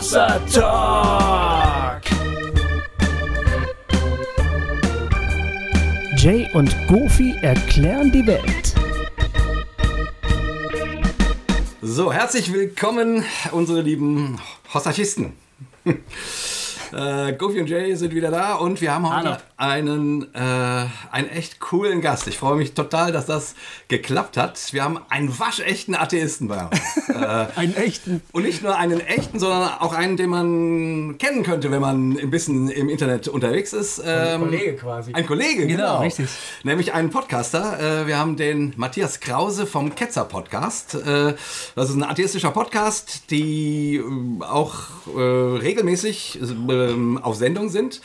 [0.00, 2.00] Hossa Talk.
[6.16, 8.74] Jay und Goofy erklären die Welt.
[11.82, 14.38] So, herzlich willkommen, unsere lieben
[14.72, 15.34] Hossachisten.
[16.92, 19.40] Äh, Goofy und Jay sind wieder da und wir haben heute Hallo.
[19.60, 20.38] Einen, äh,
[21.10, 22.26] einen echt coolen Gast.
[22.26, 23.54] Ich freue mich total, dass das
[23.88, 24.72] geklappt hat.
[24.72, 27.08] Wir haben einen waschechten Atheisten bei uns.
[27.08, 28.22] äh, Einen echten.
[28.32, 32.30] und nicht nur einen echten, sondern auch einen, den man kennen könnte, wenn man ein
[32.30, 34.02] bisschen im Internet unterwegs ist.
[34.04, 35.12] Ähm, Kollege quasi.
[35.12, 35.76] Ein Kollege, genau.
[35.80, 36.28] Genau, richtig.
[36.64, 38.02] Nämlich einen Podcaster.
[38.02, 40.94] Äh, Wir haben den Matthias Krause vom Ketzer Podcast.
[40.94, 41.34] Äh,
[41.74, 44.74] Das ist ein atheistischer Podcast, die äh, auch
[45.14, 46.40] äh, regelmäßig
[47.22, 48.00] auf Sendung sind.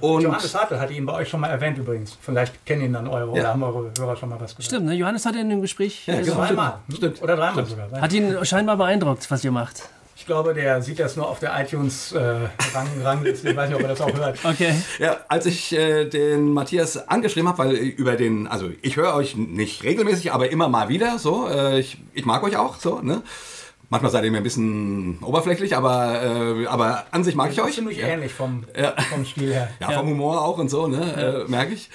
[0.00, 2.16] Und Johannes Hartl hatte ihn bei euch schon mal erwähnt übrigens.
[2.20, 3.40] Vielleicht kennen ihn dann eure Ja.
[3.40, 4.64] oder haben eure Hörer schon mal was gehört.
[4.66, 4.94] Stimmt, ne?
[4.94, 6.06] Johannes hat in dem Gespräch.
[6.06, 6.36] äh, genau.
[6.36, 6.78] Zweimal.
[6.94, 7.22] Stimmt.
[7.22, 7.90] Oder dreimal sogar.
[8.00, 9.88] Hat ihn scheinbar beeindruckt, was ihr macht.
[10.18, 13.50] Ich glaube, der sieht das nur auf der iTunes-Rangliste.
[13.50, 14.38] ich weiß nicht, ob er das auch hört.
[14.44, 14.74] Okay.
[14.98, 19.36] Ja, als ich äh, den Matthias angeschrieben habe, weil über den, also ich höre euch
[19.36, 21.48] nicht regelmäßig, aber immer mal wieder so.
[21.48, 23.22] Äh, ich, ich mag euch auch so, ne?
[23.88, 27.74] Manchmal seid ihr mir ein bisschen oberflächlich, aber, äh, aber an sich mag ich euch.
[27.74, 28.08] Ziemlich ja.
[28.08, 28.94] ähnlich vom, Ja.
[29.12, 29.70] vom Stil her.
[29.80, 31.44] Ja, vom Humor auch und so, ne?
[31.46, 31.88] Äh, merke ich.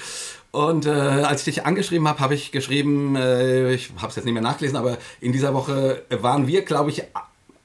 [0.51, 4.25] Und äh, als ich dich angeschrieben habe, habe ich geschrieben, äh, ich habe es jetzt
[4.25, 7.03] nicht mehr nachgelesen, aber in dieser Woche waren wir, glaube ich,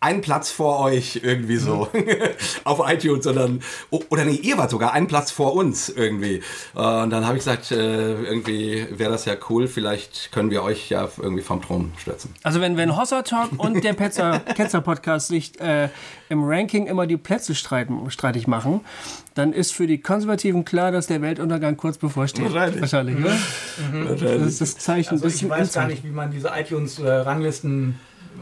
[0.01, 1.89] einen Platz vor euch irgendwie so
[2.65, 6.43] auf iTunes, sondern oder nee, ihr wart sogar einen Platz vor uns irgendwie.
[6.75, 10.63] Äh, Und dann habe ich gesagt, äh, irgendwie wäre das ja cool, vielleicht können wir
[10.63, 12.35] euch ja irgendwie vom Thron stürzen.
[12.43, 15.89] Also wenn, wenn Hossa Talk und der Petzer, Ketzer Podcast sich äh,
[16.29, 18.81] im Ranking immer die Plätze streiten, streitig machen,
[19.35, 22.45] dann ist für die Konservativen klar, dass der Weltuntergang kurz bevorsteht.
[22.53, 22.81] Wahrscheinlich.
[22.81, 24.39] Wahrscheinlich, oder?
[24.39, 25.15] Das ist das Zeichen.
[25.15, 27.99] Also ich ein weiß gar nicht, wie man diese iTunes-Ranglisten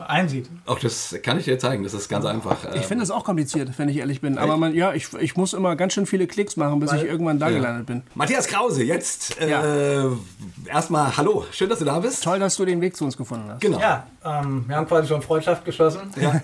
[0.07, 0.49] einsieht.
[0.67, 2.65] Auch das kann ich dir zeigen, das ist ganz einfach.
[2.65, 4.39] Äh, Ich finde das auch kompliziert, wenn ich ehrlich bin.
[4.39, 7.39] Aber man, ja, ich, ich muss immer ganz schön viele Klicks machen, bis ich irgendwann
[7.39, 8.03] da gelandet bin.
[8.15, 10.11] Matthias Krause, jetzt äh, Ja.
[10.67, 12.23] erstmal hallo, schön, dass du da bist.
[12.25, 13.61] Toll, dass du den Weg zu uns gefunden hast.
[13.61, 13.79] Genau.
[13.81, 16.01] Ja, ähm, wir haben quasi schon Freundschaft geschlossen.
[16.21, 16.41] Ja.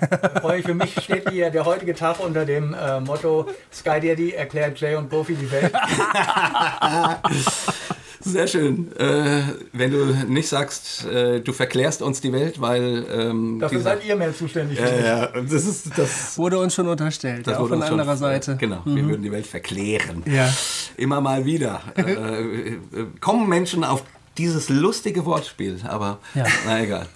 [0.61, 4.95] Für mich steht hier der heutige Tag unter dem äh, Motto Sky Daddy erklärt Jay
[4.97, 5.73] und Goofy die Welt.
[8.23, 8.95] Sehr schön.
[8.97, 9.43] Äh,
[9.73, 14.05] wenn du nicht sagst, äh, du verklärst uns die Welt, weil ähm, Dafür dieser- seid
[14.05, 14.79] ihr mehr zuständig.
[14.79, 16.37] ja, ja, das ist das.
[16.37, 18.57] Wurde uns schon unterstellt, das ja, auch von schon- anderer Seite.
[18.59, 20.23] Genau, wir würden die Welt verklären.
[20.27, 20.53] Ja.
[20.97, 22.79] Immer mal wieder äh, äh,
[23.21, 24.03] kommen Menschen auf
[24.39, 26.45] dieses lustige Wortspiel, aber Ja.
[26.67, 27.07] na egal.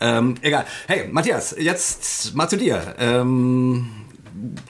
[0.00, 0.66] ähm, egal.
[0.86, 2.94] Hey, Matthias, jetzt mal zu dir.
[2.98, 3.86] Ähm,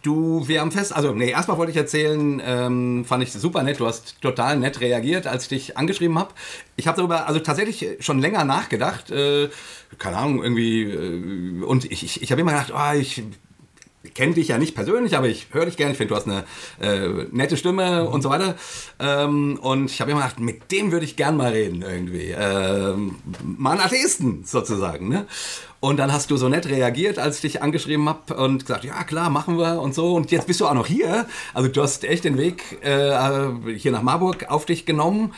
[0.02, 3.80] Du, wir haben fest, also nee, erstmal wollte ich erzählen, ähm, fand ich super nett,
[3.80, 6.34] du hast total nett reagiert, als ich dich angeschrieben habe.
[6.76, 9.48] Ich habe darüber also tatsächlich schon länger nachgedacht, äh,
[9.98, 13.22] keine Ahnung, irgendwie, äh, und ich, ich, ich habe immer gedacht, oh, ich
[14.12, 16.44] kenne dich ja nicht persönlich, aber ich höre dich gerne, ich finde, du hast eine
[16.81, 18.54] äh, nette Stimme und so weiter.
[18.98, 22.34] Ähm, und ich habe immer gedacht, mit dem würde ich gern mal reden irgendwie.
[22.37, 25.09] Ähm, mal einen Atheisten sozusagen.
[25.09, 25.26] Ne?
[25.81, 29.04] Und dann hast du so nett reagiert, als ich dich angeschrieben habe und gesagt, ja
[29.04, 30.14] klar, machen wir und so.
[30.14, 31.26] Und jetzt bist du auch noch hier.
[31.53, 35.34] Also du hast echt den Weg äh, hier nach Marburg auf dich genommen.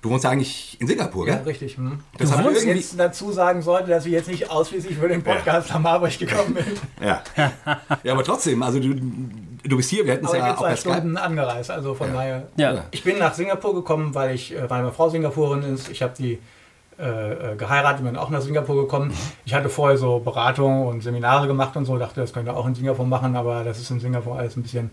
[0.00, 1.44] Du wohnst ja eigentlich in Singapur, Ja, gell?
[1.44, 1.76] richtig.
[1.76, 1.98] Hm.
[2.18, 5.70] Das Obwohl ich jetzt dazu sagen sollte, dass ich jetzt nicht ausschließlich für den Podcast
[5.70, 6.64] nach Marburg gekommen bin.
[7.04, 7.20] Ja.
[8.04, 10.76] ja, aber trotzdem, also du, du bist hier, wir hätten es ja bin auch zwei
[10.76, 10.94] Skype.
[10.94, 12.46] Stunden angereist, also von daher.
[12.56, 12.84] Ja.
[12.92, 15.88] Ich bin nach Singapur gekommen, weil ich, äh, weil meine Frau Singapurin ist.
[15.90, 16.38] Ich habe die
[17.00, 19.12] äh, äh, geheiratet, bin auch nach Singapur gekommen.
[19.44, 22.74] Ich hatte vorher so Beratungen und Seminare gemacht und so, dachte, das könnte auch in
[22.76, 24.90] Singapur machen, aber das ist in Singapur alles ein bisschen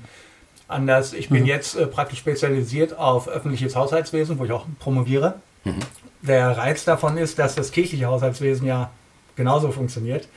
[0.68, 1.14] anders.
[1.14, 5.36] Ich bin jetzt äh, praktisch spezialisiert auf öffentliches Haushaltswesen, wo ich auch promoviere.
[6.22, 8.90] Der Reiz davon ist, dass das kirchliche Haushaltswesen ja
[9.36, 10.28] genauso funktioniert.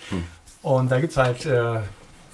[0.62, 1.80] Und da gibt es halt äh,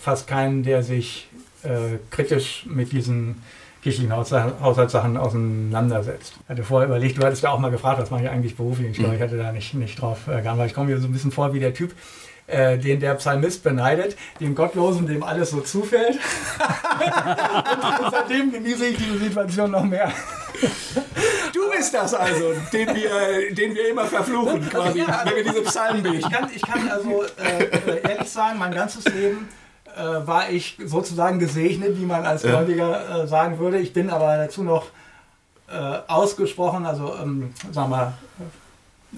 [0.01, 1.29] fast keinen, der sich
[1.63, 3.43] äh, kritisch mit diesen
[3.83, 6.35] kirchlichen Hausha- Haushaltssachen auseinandersetzt.
[6.45, 8.93] Ich hatte vorher überlegt, du hattest ja auch mal gefragt, was mache ich eigentlich beruflich?
[8.93, 10.71] Ich glaube, ich hatte da nicht, nicht drauf äh, geantwortet.
[10.71, 11.93] Ich komme mir so ein bisschen vor wie der Typ,
[12.47, 16.19] äh, den der Psalmist beneidet, den Gottlosen, dem alles so zufällt.
[16.19, 20.13] Und seitdem genieße ich diese Situation noch mehr.
[21.53, 25.23] Du bist das also, den wir, den wir immer verfluchen, quasi, Ja.
[25.25, 26.17] wenn wir diese Psalmen beten.
[26.17, 29.49] Ich kann, ich kann also äh, äh, ehrlich sagen, mein ganzes Leben
[29.97, 33.79] äh, war ich sozusagen gesegnet, wie man als Gläubiger äh, sagen würde.
[33.79, 34.87] Ich bin aber dazu noch
[36.09, 38.13] ausgesprochen, also ähm, sagen wir,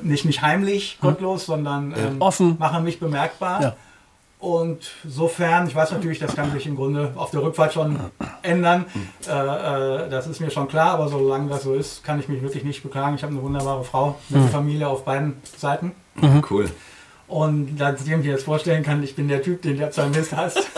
[0.03, 2.57] nicht, nicht heimlich gottlos, sondern ähm, Offen.
[2.59, 3.63] mache mich bemerkbar.
[3.63, 3.77] Ja.
[4.39, 7.99] Und sofern, ich weiß natürlich, das kann sich im Grunde auf der Rückfahrt schon
[8.43, 8.85] ändern,
[9.27, 12.43] äh, äh, das ist mir schon klar, aber solange das so ist, kann ich mich
[12.43, 13.17] wirklich nicht beklagen.
[13.17, 15.93] Ich habe eine wunderbare Frau, eine Familie auf beiden Seiten.
[16.51, 16.71] Cool.
[17.29, 20.59] Und dass ich mir jetzt vorstellen kann, ich bin der Typ, den der Psalmist hasst.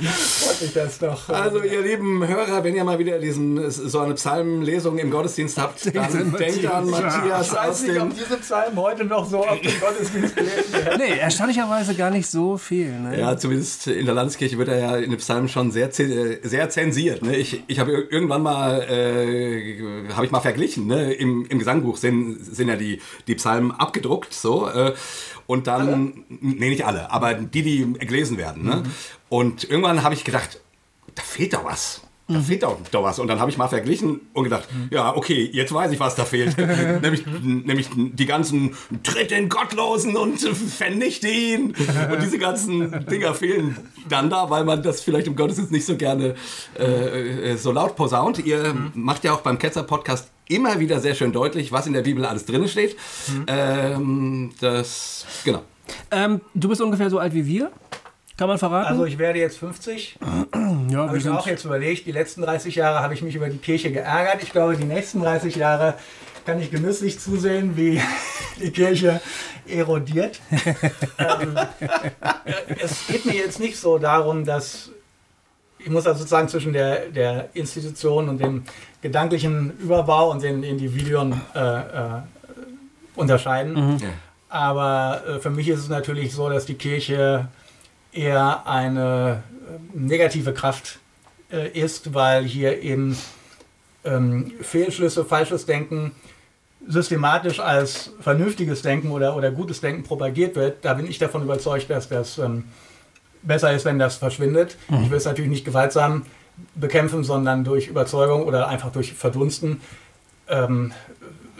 [0.00, 1.28] Freut mich das doch.
[1.28, 5.86] Also ihr lieben Hörer, wenn ihr mal wieder diesen, so eine Psalmenlesung im Gottesdienst habt,
[5.94, 9.72] dann denkt an Matthias ich weiß nicht, ob diese Psalmen heute noch so auf dem
[9.80, 10.98] Gottesdienst gelesen werden.
[11.06, 12.90] Nee, erstaunlicherweise gar nicht so viel.
[12.98, 13.18] Ne?
[13.20, 16.68] Ja, zumindest in der Landeskirche wird er ja in den Psalmen schon sehr, ze- sehr
[16.70, 17.22] zensiert.
[17.22, 17.36] Ne?
[17.36, 21.12] Ich, ich habe irgendwann mal, äh, habe ich mal verglichen, ne?
[21.12, 24.47] Im, im Gesangbuch sind, sind ja die, die Psalmen abgedruckt, so.
[24.56, 24.94] Äh,
[25.46, 28.64] und dann, nee, nicht alle, aber die, die gelesen werden.
[28.64, 28.82] Ne?
[29.28, 30.60] Und irgendwann habe ich gedacht,
[31.14, 32.02] da fehlt doch was.
[32.30, 33.18] Da fehlt doch, doch was.
[33.18, 36.26] Und dann habe ich mal verglichen und gedacht, ja, okay, jetzt weiß ich, was da
[36.26, 36.58] fehlt.
[37.02, 41.74] nämlich, nämlich die ganzen Tritt den Gottlosen und vernichte ihn.
[42.12, 43.78] und diese ganzen Dinger fehlen
[44.10, 46.34] dann da, weil man das vielleicht im Gottesdienst nicht so gerne
[46.78, 48.44] äh, äh, so laut posaunt.
[48.44, 52.24] Ihr macht ja auch beim Ketzer-Podcast immer wieder sehr schön deutlich, was in der Bibel
[52.24, 52.96] alles drin steht.
[53.46, 55.62] Ähm, das, genau.
[56.10, 57.70] Ähm, du bist ungefähr so alt wie wir.
[58.36, 58.92] Kann man verraten?
[58.92, 60.18] Also ich werde jetzt 50.
[60.90, 63.48] ja, Habe ich mir auch jetzt überlegt, die letzten 30 Jahre habe ich mich über
[63.48, 64.42] die Kirche geärgert.
[64.42, 65.94] Ich glaube, die nächsten 30 Jahre
[66.46, 68.00] kann ich genüsslich zusehen, wie
[68.62, 69.20] die Kirche
[69.66, 70.40] erodiert.
[71.18, 71.58] ähm,
[72.80, 74.90] es geht mir jetzt nicht so darum, dass
[75.80, 78.64] ich muss also sozusagen zwischen der, der Institution und dem
[79.02, 81.82] gedanklichen Überbau und den Individuen äh, äh,
[83.14, 83.98] unterscheiden.
[83.98, 84.08] Ja.
[84.48, 87.48] Aber äh, für mich ist es natürlich so, dass die Kirche
[88.12, 90.98] eher eine äh, negative Kraft
[91.52, 93.16] äh, ist, weil hier eben
[94.04, 96.12] ähm, Fehlschlüsse, falsches Denken
[96.86, 100.84] systematisch als vernünftiges Denken oder, oder gutes Denken propagiert wird.
[100.84, 102.64] Da bin ich davon überzeugt, dass das ähm,
[103.42, 104.76] besser ist, wenn das verschwindet.
[105.02, 106.24] Ich will es natürlich nicht gewaltsam
[106.74, 109.80] bekämpfen, sondern durch Überzeugung oder einfach durch Verdunsten.
[110.48, 110.92] Ähm,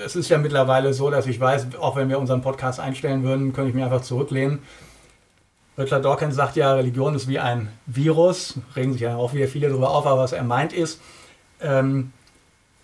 [0.05, 3.53] es ist ja mittlerweile so, dass ich weiß, auch wenn wir unseren Podcast einstellen würden,
[3.53, 4.61] könnte ich mir einfach zurücklehnen.
[5.77, 8.59] Richard Dawkins sagt ja, Religion ist wie ein Virus.
[8.75, 11.00] Regen sich ja auch wieder viele darüber auf, aber was er meint ist,
[11.61, 12.12] ähm,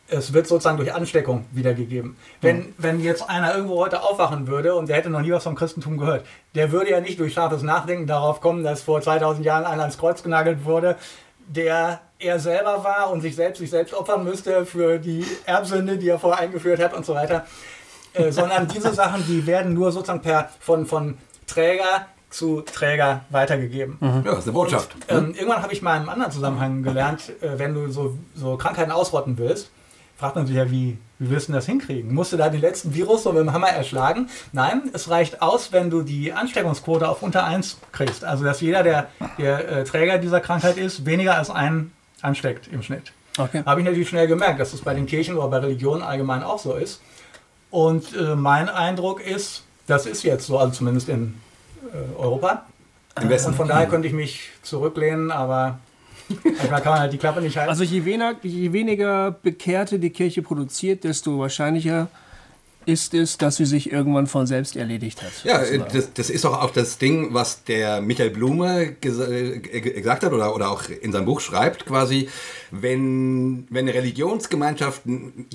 [0.07, 2.17] es wird sozusagen durch Ansteckung wiedergegeben.
[2.41, 5.55] Wenn, wenn jetzt einer irgendwo heute aufwachen würde und der hätte noch nie was vom
[5.55, 9.65] Christentum gehört, der würde ja nicht durch scharfes Nachdenken darauf kommen, dass vor 2000 Jahren
[9.65, 10.97] einer ans Kreuz genagelt wurde,
[11.47, 16.09] der er selber war und sich selbst sich selbst opfern müsste für die Erbsünde, die
[16.09, 17.47] er vorher eingeführt hat und so weiter.
[18.15, 23.99] Äh, sondern diese Sachen, die werden nur sozusagen per, von, von Träger zu Träger weitergegeben.
[24.01, 24.95] Ja, das ist eine Botschaft.
[24.95, 28.17] Und, ähm, irgendwann habe ich mal in einem anderen Zusammenhang gelernt, äh, wenn du so,
[28.35, 29.71] so Krankheiten ausrotten willst,
[30.17, 32.13] fragt man sich ja, wie, wie willst du das hinkriegen?
[32.13, 34.29] Musst du da den letzten Virus so mit dem Hammer erschlagen?
[34.53, 38.25] Nein, es reicht aus, wenn du die Ansteckungsquote auf unter 1 kriegst.
[38.25, 39.09] Also, dass jeder, der,
[39.39, 43.13] der äh, Träger dieser Krankheit ist, weniger als einen ansteckt im Schnitt.
[43.39, 43.63] Okay.
[43.65, 46.59] Habe ich natürlich schnell gemerkt, dass das bei den Kirchen oder bei Religionen allgemein auch
[46.59, 47.01] so ist.
[47.71, 51.35] Und äh, mein Eindruck ist, das ist jetzt so, also zumindest in
[51.93, 52.67] äh, Europa.
[53.21, 53.51] Im Westen.
[53.51, 55.79] Und von daher könnte ich mich zurücklehnen, aber
[56.29, 57.71] manchmal kann man halt die Klappe nicht halten.
[57.71, 62.09] Also je weniger, je weniger Bekehrte die Kirche produziert, desto wahrscheinlicher
[62.87, 65.33] ist es, dass sie sich irgendwann von selbst erledigt hat.
[65.45, 65.93] Ja, sozusagen.
[65.93, 70.55] das, das ist auch, auch das Ding, was der Michael Blume äh, gesagt hat oder,
[70.55, 72.29] oder auch in seinem Buch schreibt, quasi,
[72.71, 75.03] wenn, wenn eine Religionsgemeinschaft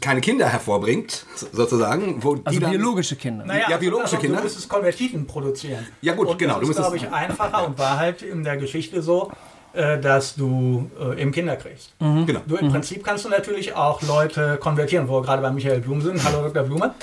[0.01, 3.45] keine Kinder hervorbringt, sozusagen, wo also die dann, biologische Kinder.
[3.45, 4.38] ja, biologische also, Kinder.
[4.38, 5.85] Du müsstest Konvertiten produzieren.
[6.02, 8.57] Ja, gut, und genau, Das du ist, glaube ich, einfacher und war halt in der
[8.57, 9.31] Geschichte so,
[9.73, 11.94] äh, dass du äh, eben Kinder kriegst.
[11.99, 12.42] Genau.
[12.45, 16.02] Du, Im Prinzip kannst du natürlich auch Leute konvertieren, wo wir gerade bei Michael Blum
[16.02, 16.23] sind.
[16.23, 16.64] Hallo Dr.
[16.64, 16.94] Blume.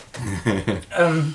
[0.99, 1.35] ähm,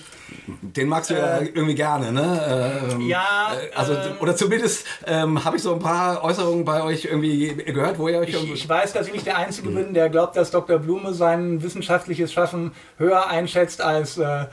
[0.62, 2.90] Den magst du ja irgendwie gerne, ne?
[2.92, 6.84] Ähm, ja, äh, also, ähm, oder zumindest ähm, habe ich so ein paar Äußerungen bei
[6.84, 8.54] euch irgendwie gehört, wo ihr euch ich, irgendwie.
[8.54, 10.80] ich weiß, dass ich nicht der Einzige bin, der glaubt, dass Dr.
[10.80, 14.46] Blume sein wissenschaftliches Schaffen höher einschätzt als äh,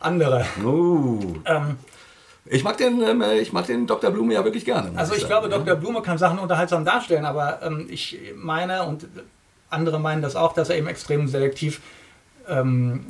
[0.00, 0.44] andere.
[0.64, 1.18] Oh.
[2.48, 4.10] Ich mag den, ähm, ich mag den Dr.
[4.10, 4.90] Blume ja wirklich gerne.
[4.96, 5.58] Also ich sagen, glaube, ja.
[5.58, 5.76] Dr.
[5.76, 9.06] Blume kann Sachen unterhaltsam darstellen, aber ähm, ich meine und
[9.70, 11.80] andere meinen das auch, dass er eben extrem selektiv
[12.48, 13.06] ähm,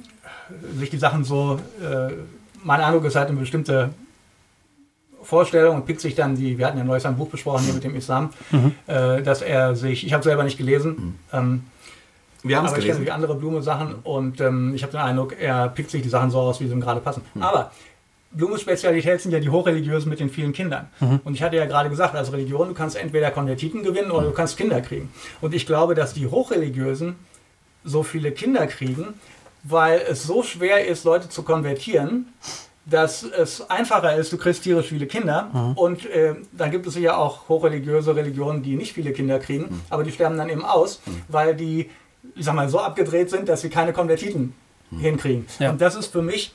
[0.78, 2.12] sich die Sachen so, äh,
[2.62, 3.90] mein Eindruck ist halt eine bestimmte
[5.22, 7.84] Vorstellung und pickt sich dann die, wir hatten ja neues ein Buch besprochen hier mit
[7.84, 8.30] dem Islam,
[8.86, 11.64] äh, dass er sich, ich habe selber nicht gelesen, ähm,
[12.42, 13.06] Wir haben es aber ich kenne gelesen.
[13.06, 16.38] wie andere Blume-Sachen und ähm, ich habe den Eindruck, er pickt sich die Sachen so
[16.38, 17.22] aus, wie sie ihm gerade passen.
[17.40, 17.72] Aber
[18.36, 20.88] Blumes Spezialität sind ja die Hochreligiösen mit den vielen Kindern.
[21.24, 24.32] Und ich hatte ja gerade gesagt, als Religion, du kannst entweder Konvertiten gewinnen oder du
[24.32, 25.08] kannst Kinder kriegen.
[25.40, 27.16] Und ich glaube, dass die Hochreligiösen
[27.84, 29.14] so viele Kinder kriegen,
[29.62, 32.26] weil es so schwer ist, Leute zu konvertieren,
[32.84, 35.50] dass es einfacher ist, du kriegst tierisch viele Kinder.
[35.74, 40.04] Und äh, dann gibt es sicher auch hochreligiöse Religionen, die nicht viele Kinder kriegen, aber
[40.04, 41.90] die sterben dann eben aus, weil die,
[42.34, 44.54] ich sag mal, so abgedreht sind, dass sie keine Konvertiten
[44.90, 45.46] hinkriegen.
[45.58, 45.70] Ja.
[45.70, 46.52] Und das ist für mich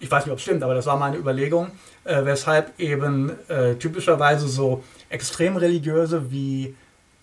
[0.00, 1.70] ich weiß nicht, ob es stimmt, aber das war meine Überlegung,
[2.04, 6.74] äh, weshalb eben äh, typischerweise so extrem religiöse wie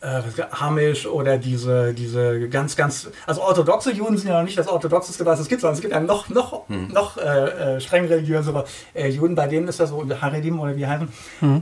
[0.02, 4.68] äh, Hamish oder diese, diese ganz, ganz, also orthodoxe Juden sind ja noch nicht das
[4.68, 6.90] orthodoxeste, was es gibt, sondern es gibt ja noch, noch, hm.
[6.90, 10.86] noch äh, äh, streng religiösere äh, Juden, bei denen ist das so Haredim oder wie
[10.86, 11.08] heißen.
[11.40, 11.62] Hm.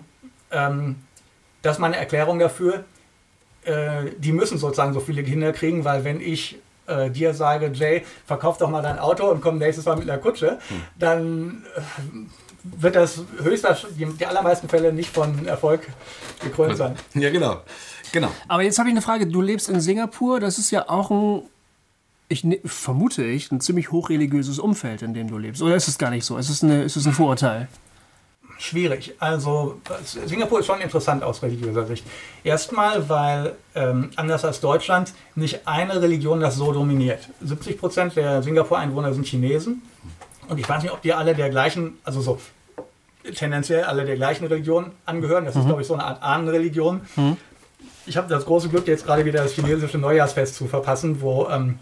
[0.52, 0.96] Ähm,
[1.62, 2.84] das ist meine Erklärung dafür.
[3.64, 6.58] Äh, die müssen sozusagen so viele Kinder kriegen, weil wenn ich
[6.92, 10.20] äh, dir sage, Jay, verkauf doch mal dein Auto und komm nächstes Mal mit einer
[10.20, 10.82] Kutsche, hm.
[11.00, 11.64] dann
[12.64, 15.88] wird das höchstwahrscheinlich, die, die allermeisten Fälle nicht von Erfolg
[16.44, 16.96] gekrönt sein.
[17.16, 17.62] Ja, genau.
[18.12, 18.30] Genau.
[18.48, 19.28] Aber jetzt habe ich eine Frage.
[19.28, 20.40] Du lebst in Singapur.
[20.40, 21.44] Das ist ja auch ein,
[22.28, 25.62] ich ne, vermute ich, ein ziemlich hochreligiöses Umfeld, in dem du lebst.
[25.62, 26.38] Oder ist es gar nicht so?
[26.38, 27.68] Ist es, eine, ist es ein Vorurteil?
[28.62, 29.15] Schwierig.
[29.20, 32.06] Also Singapur ist schon interessant aus religiöser Sicht.
[32.44, 37.27] Erstmal, weil ähm, anders als Deutschland nicht eine Religion das so dominiert.
[37.41, 39.82] 70 Prozent der Singapur-Einwohner sind Chinesen.
[40.48, 42.39] Und ich weiß nicht, ob die alle der gleichen, also so
[43.36, 45.46] tendenziell alle der gleichen Religion angehören.
[45.46, 45.62] Das mhm.
[45.62, 47.01] ist, glaube ich, so eine Art Ahnenreligion.
[47.15, 47.38] Mhm
[48.06, 51.48] ich habe das große Glück, jetzt gerade wieder das chinesische Neujahrsfest zu verpassen, wo.
[51.50, 51.80] Ähm,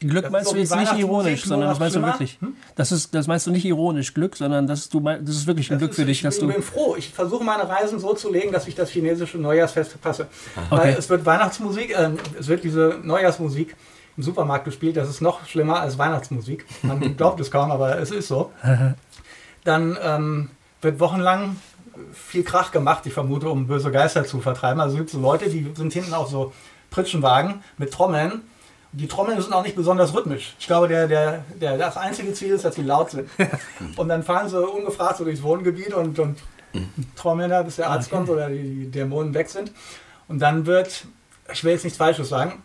[0.00, 2.38] Glück meinst so du jetzt nicht ironisch, sondern das meinst du wirklich.
[2.40, 2.54] Hm?
[2.76, 5.70] Das, ist, das meinst du nicht ironisch Glück, sondern das ist, du, das ist wirklich
[5.70, 6.18] ein das Glück ist, für dich.
[6.18, 6.94] Ich, dass ich du bin froh.
[6.96, 10.26] Ich versuche meine Reisen so zu legen, dass ich das chinesische Neujahrsfest verpasse.
[10.70, 10.82] Okay.
[10.82, 13.74] Weil es wird Weihnachtsmusik, äh, es wird diese Neujahrsmusik
[14.16, 14.96] im Supermarkt gespielt.
[14.96, 16.64] Das ist noch schlimmer als Weihnachtsmusik.
[16.82, 18.52] Man glaubt es kaum, aber es ist so.
[19.64, 20.50] Dann ähm,
[20.80, 21.56] wird wochenlang
[22.12, 24.80] viel Krach gemacht, ich vermute, um böse Geister zu vertreiben.
[24.80, 26.52] Also es gibt so Leute, die sind hinten auf so
[26.90, 28.42] Pritschenwagen mit Trommeln.
[28.92, 30.54] Die Trommeln sind auch nicht besonders rhythmisch.
[30.58, 33.28] Ich glaube, der, der, der, das einzige Ziel ist, dass sie laut sind.
[33.96, 36.38] Und dann fahren sie ungefragt so durchs Wohngebiet und, und
[37.16, 38.16] trommeln da, bis der Arzt okay.
[38.16, 39.72] kommt oder die, die Dämonen weg sind.
[40.26, 41.06] Und dann wird,
[41.52, 42.62] ich will jetzt nichts Falsches sagen,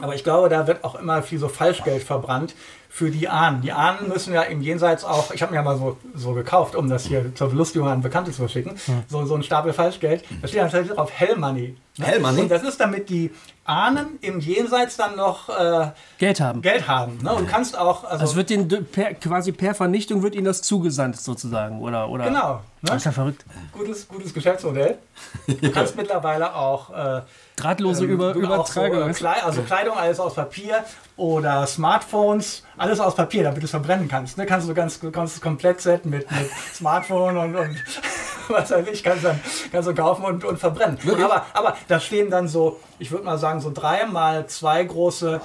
[0.00, 2.54] aber ich glaube, da wird auch immer viel so Falschgeld verbrannt
[2.96, 3.60] für die Ahnen.
[3.60, 6.74] Die Ahnen müssen ja im Jenseits auch, ich habe mir ja mal so, so gekauft,
[6.74, 9.02] um das hier zur Belustigung an Bekannte zu verschicken, hm.
[9.08, 10.24] so, so ein Stapel Falschgeld.
[10.40, 11.76] Da steht dann tatsächlich drauf Hell Money.
[11.98, 12.06] Ne?
[12.06, 12.42] Hell Money?
[12.42, 13.30] Und das ist damit die
[13.64, 16.62] Ahnen im Jenseits dann noch äh, Geld haben.
[16.62, 17.18] Geld haben.
[17.22, 17.34] Ne?
[17.34, 18.04] Und kannst auch.
[18.04, 22.08] Also, also wird den per, quasi per Vernichtung wird ihnen das zugesandt sozusagen, oder?
[22.08, 22.54] oder genau.
[22.54, 22.60] Ne?
[22.82, 23.44] Das ist ja verrückt.
[23.72, 24.98] Gutes, gutes Geschäftsmodell.
[25.46, 26.90] Du kannst mittlerweile auch.
[26.90, 27.22] Äh,
[27.56, 29.12] Drahtlose ähm, Über Übertragung.
[29.14, 30.84] So, äh, also Kleidung, alles aus Papier
[31.16, 34.36] oder Smartphones, alles aus Papier, damit du es verbrennen kannst.
[34.36, 34.44] Ne?
[34.44, 37.76] Kannst du ganz, kannst es komplett setzen mit, mit Smartphone und, und
[38.48, 39.40] was weiß ich, kannst, dann,
[39.72, 40.98] kannst du kaufen und, und verbrennen.
[41.24, 45.40] Aber, aber da stehen dann so, ich würde mal sagen, so drei mal zwei große,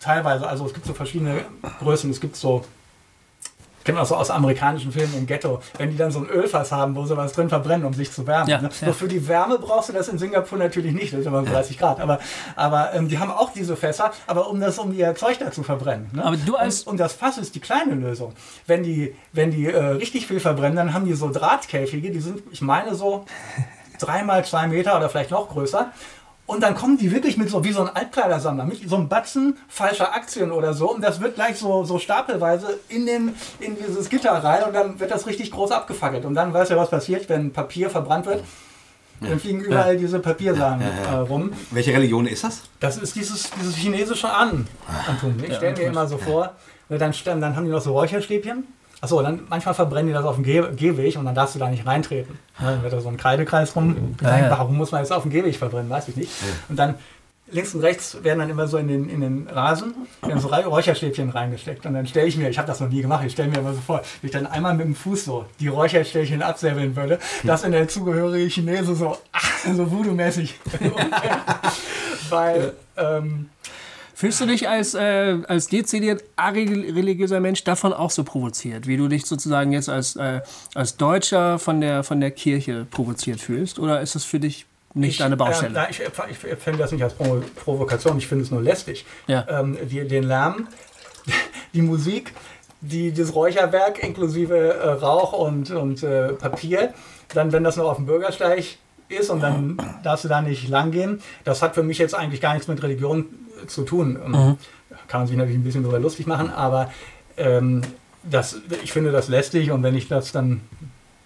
[0.00, 1.46] teilweise, also es gibt so verschiedene
[1.80, 2.62] Größen, es gibt so
[3.84, 6.96] kenne das so aus amerikanischen Filmen im Ghetto, wenn die dann so ein Ölfass haben,
[6.96, 8.48] wo sie was drin verbrennen, um sich zu wärmen.
[8.48, 8.70] Ja, ne?
[8.80, 8.86] ja.
[8.86, 11.78] Nur für die Wärme brauchst du das in Singapur natürlich nicht, das ist immer 30
[11.78, 12.00] Grad.
[12.00, 12.18] Aber,
[12.56, 15.62] aber ähm, die haben auch diese Fässer, aber um das, um ihr Zeug da zu
[15.62, 16.10] verbrennen.
[16.12, 16.24] Ne?
[16.24, 18.32] Aber du als und, und, das Fass ist die kleine Lösung.
[18.66, 22.42] Wenn die, wenn die äh, richtig viel verbrennen, dann haben die so Drahtkäfige, die sind,
[22.50, 23.24] ich meine, so
[23.98, 25.92] dreimal zwei Meter oder vielleicht noch größer.
[26.46, 29.56] Und dann kommen die wirklich mit so wie so ein Altkleidersammler, mit so einem Batzen
[29.66, 30.92] falscher Aktien oder so.
[30.94, 35.00] Und das wird gleich so, so stapelweise in, den, in dieses Gitter rein und dann
[35.00, 36.26] wird das richtig groß abgefackelt.
[36.26, 38.44] Und dann weißt du, was passiert, wenn Papier verbrannt wird.
[39.20, 39.28] Ja.
[39.30, 39.98] Dann fliegen überall ja.
[39.98, 41.52] diese Papiersachen ja, äh, rum.
[41.70, 42.62] Welche Religion ist das?
[42.78, 44.66] Das ist dieses, dieses chinesische An
[45.08, 45.36] Antum.
[45.42, 46.54] Ich stelle mir immer so vor,
[46.90, 48.64] dann, dann haben die noch so Räucherstäbchen
[49.04, 51.68] Achso, dann manchmal verbrennen die das auf dem Geh Gehweg und dann darfst du da
[51.68, 52.38] nicht reintreten.
[52.58, 54.16] Dann wird da so ein Kreidekreis rum.
[54.22, 54.50] Ja, ja.
[54.50, 55.90] Warum muss man jetzt auf dem Gehweg verbrennen?
[55.90, 56.30] Weiß ich nicht.
[56.70, 56.94] Und dann
[57.50, 61.28] links und rechts werden dann immer so in den, in den Rasen werden so Räucherstäbchen
[61.28, 61.84] reingesteckt.
[61.84, 63.74] Und dann stelle ich mir, ich habe das noch nie gemacht, ich stelle mir immer
[63.74, 67.62] so vor, wie ich dann einmal mit dem Fuß so die Räucherstäbchen absäbeln würde, dass
[67.62, 69.18] in der zugehörige Chinese so,
[69.74, 70.54] so voodoo-mäßig
[72.30, 73.50] Weil ähm,
[74.14, 79.08] Fühlst du dich als, äh, als dezidiert religiöser Mensch davon auch so provoziert, wie du
[79.08, 80.40] dich sozusagen jetzt als, äh,
[80.74, 83.78] als Deutscher von der, von der Kirche provoziert fühlst?
[83.78, 85.78] Oder ist das für dich nicht ich, deine Baustelle?
[85.78, 89.04] Äh, ich, ich, ich finde das nicht als Provo Provokation, ich finde es nur lästig.
[89.26, 89.46] Ja.
[89.48, 90.68] Ähm, die, den Lärm,
[91.74, 92.32] die Musik,
[92.80, 96.94] die, das Räucherwerk inklusive äh, Rauch und, und äh, Papier,
[97.34, 98.64] dann, wenn das noch auf dem Bürgersteig
[99.08, 101.20] ist und dann darfst du da nicht lang gehen.
[101.44, 103.26] Das hat für mich jetzt eigentlich gar nichts mit Religion
[103.66, 104.18] zu tun.
[104.24, 104.56] Ähm, mhm.
[105.08, 106.90] Kann man sich natürlich ein bisschen darüber lustig machen, aber
[107.36, 107.82] ähm,
[108.22, 110.60] das, ich finde das lästig und wenn ich das dann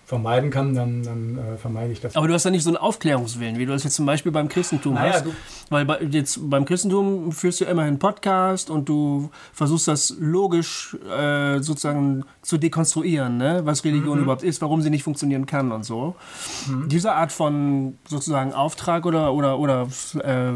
[0.08, 2.16] vermeiden kann, dann, dann äh, vermeide ich das.
[2.16, 4.48] Aber du hast ja nicht so einen Aufklärungswillen, wie du das jetzt zum Beispiel beim
[4.48, 5.26] Christentum Naja, hast.
[5.26, 5.34] du-
[5.68, 10.96] Weil bei, jetzt beim Christentum führst du immerhin einen Podcast und du versuchst das logisch
[11.14, 13.60] äh, sozusagen zu dekonstruieren, ne?
[13.64, 14.22] was Religion Mhm.
[14.24, 16.14] überhaupt ist, warum sie nicht funktionieren kann und so.
[16.86, 19.88] Diese Art von sozusagen Auftrag oder, oder, oder
[20.24, 20.52] äh,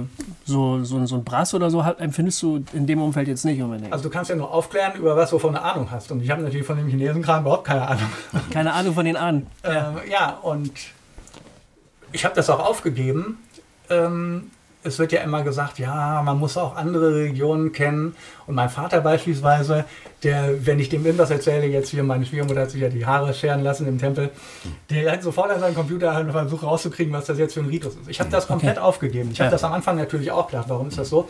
[0.47, 3.61] so, so, so ein Brass oder so hat- empfindest du in dem Umfeld jetzt nicht
[3.61, 3.93] unbedingt.
[3.93, 6.11] Also du kannst ja nur aufklären, über was du von eine Ahnung hast.
[6.11, 8.05] Und ich habe natürlich von dem Chinesenkram überhaupt keine Ahnung.
[8.51, 9.42] Keine Ahnung von den Ahnen.
[9.65, 10.73] Ähm, ja, und
[12.13, 13.39] ich habe das auch aufgegeben.
[13.91, 14.51] Ähm,
[14.85, 18.17] es wird ja immer gesagt, ja, man muss auch andere Religionen kennen.
[18.49, 19.85] Und mein Vater beispielsweise,
[20.25, 23.33] der, wenn ich dem irgendwas erzähle, jetzt hier, meine Schwiegermutter hat sich ja die Haare
[23.33, 24.31] scheren lassen im Tempel,
[24.91, 27.95] der hat sofort an seinen Computer und versucht rauszukriegen, was das jetzt für ein Ritus
[27.95, 28.09] ist.
[28.09, 29.31] Ich habe das komplett aufgegeben.
[29.33, 29.51] Ich habe Ja.
[29.53, 31.29] das am Anfang natürlich auch gedacht, warum ist das so?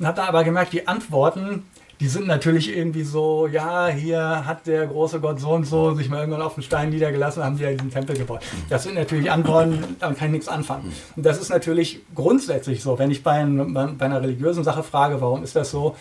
[0.00, 1.64] Und habe dann aber gemerkt, die Antworten,
[2.00, 6.08] die sind natürlich irgendwie so, ja, hier hat der große Gott so und so sich
[6.08, 8.40] mal irgendwann auf den Stein niedergelassen, haben die ja diesen Tempel gebaut.
[8.70, 10.92] Das sind natürlich Antworten, damit kann ich nichts anfangen.
[11.14, 15.20] Und das ist natürlich grundsätzlich so, wenn ich bei, einem, bei einer religiösen Sache frage,
[15.20, 15.94] warum ist das so,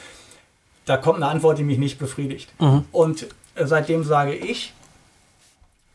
[0.85, 2.49] da kommt eine Antwort, die mich nicht befriedigt.
[2.91, 4.73] Und äh, seitdem sage ich,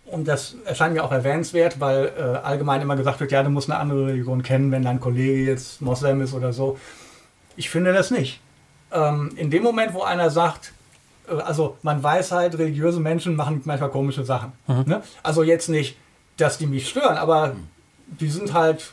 [0.05, 3.71] und das erscheint mir auch erwähnenswert, weil äh, allgemein immer gesagt wird, ja, du musst
[3.71, 6.79] eine andere Religion kennen, wenn dein Kollege jetzt Moslem ist oder so.
[7.57, 8.41] Ich finde das nicht.
[8.95, 10.73] Ähm, in dem Moment, wo einer sagt,
[11.29, 14.53] äh, also man weiß halt, religiöse Menschen machen manchmal komische Sachen.
[14.67, 15.03] Ne?
[15.23, 15.97] Also jetzt nicht,
[16.37, 17.55] dass die mich stören, aber
[18.07, 18.93] die sind halt,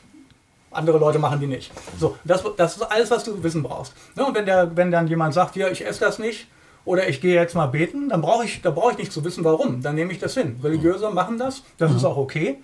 [0.71, 1.71] andere Leute machen die nicht.
[1.99, 3.93] So, das, das ist alles, was du wissen brauchst.
[4.15, 4.25] Ne?
[4.25, 6.47] Und wenn, der, wenn dann jemand sagt, ja, ich esse das nicht,
[6.83, 9.43] oder ich gehe jetzt mal beten, dann brauche ich, da brauche ich nicht zu wissen,
[9.43, 9.83] warum.
[9.83, 10.59] Dann nehme ich das hin.
[10.63, 12.57] Religiöse machen das, das ist auch okay.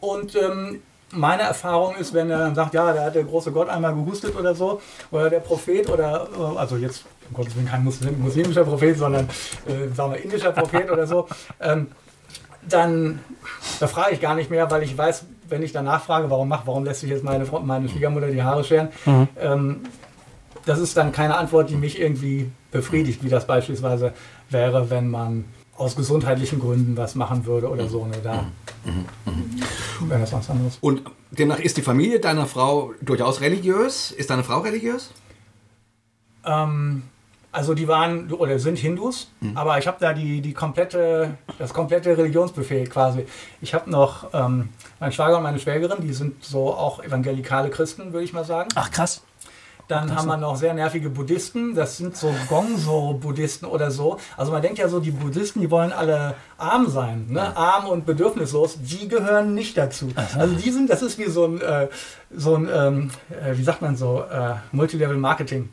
[0.00, 0.82] Und ähm,
[1.14, 4.36] meine Erfahrung ist, wenn er dann sagt, ja, da hat der große Gott einmal gehustet
[4.36, 4.80] oder so,
[5.10, 9.28] oder der Prophet oder, äh, also jetzt, um Gottes Willen kein Muslim, muslimischer Prophet, sondern,
[9.66, 11.26] äh, sagen wir, indischer Prophet oder so,
[11.60, 11.88] ähm,
[12.68, 13.20] dann
[13.80, 16.66] da frage ich gar nicht mehr, weil ich weiß, wenn ich danach frage, warum macht,
[16.66, 18.88] warum lässt sich jetzt meine, meine Schwiegermutter die Haare scheren,
[19.38, 19.80] ähm,
[20.66, 24.14] das ist dann keine Antwort, die mich irgendwie befriedigt, wie das beispielsweise
[24.48, 25.44] wäre, wenn man
[25.76, 28.06] aus gesundheitlichen Gründen was machen würde oder so.
[28.06, 28.44] Ne, da
[30.00, 30.78] wäre das was anderes.
[30.80, 34.10] Und demnach ist die Familie deiner Frau durchaus religiös?
[34.10, 35.10] Ist deine Frau religiös?
[36.44, 37.02] Ähm,
[37.54, 42.18] also die waren oder sind Hindus, aber ich habe da die, die komplette, das komplette
[42.18, 43.26] Religionsbuffet quasi.
[43.60, 48.12] Ich habe noch ähm, mein Schwager und meine Schwägerin, die sind so auch evangelikale Christen,
[48.12, 48.70] würde ich mal sagen.
[48.74, 49.22] Ach krass.
[49.88, 54.18] Dann haben wir noch sehr nervige Buddhisten, das sind so Gongso-Buddhisten oder so.
[54.36, 57.54] Also man denkt ja so, die Buddhisten, die wollen alle arm sein, ne?
[57.54, 58.78] arm und bedürfnislos.
[58.80, 60.08] Die gehören nicht dazu.
[60.38, 61.88] Also die sind, das ist wie so ein, äh,
[62.34, 65.68] so ein ähm, äh, wie sagt man so, äh, Multilevel-Marketing.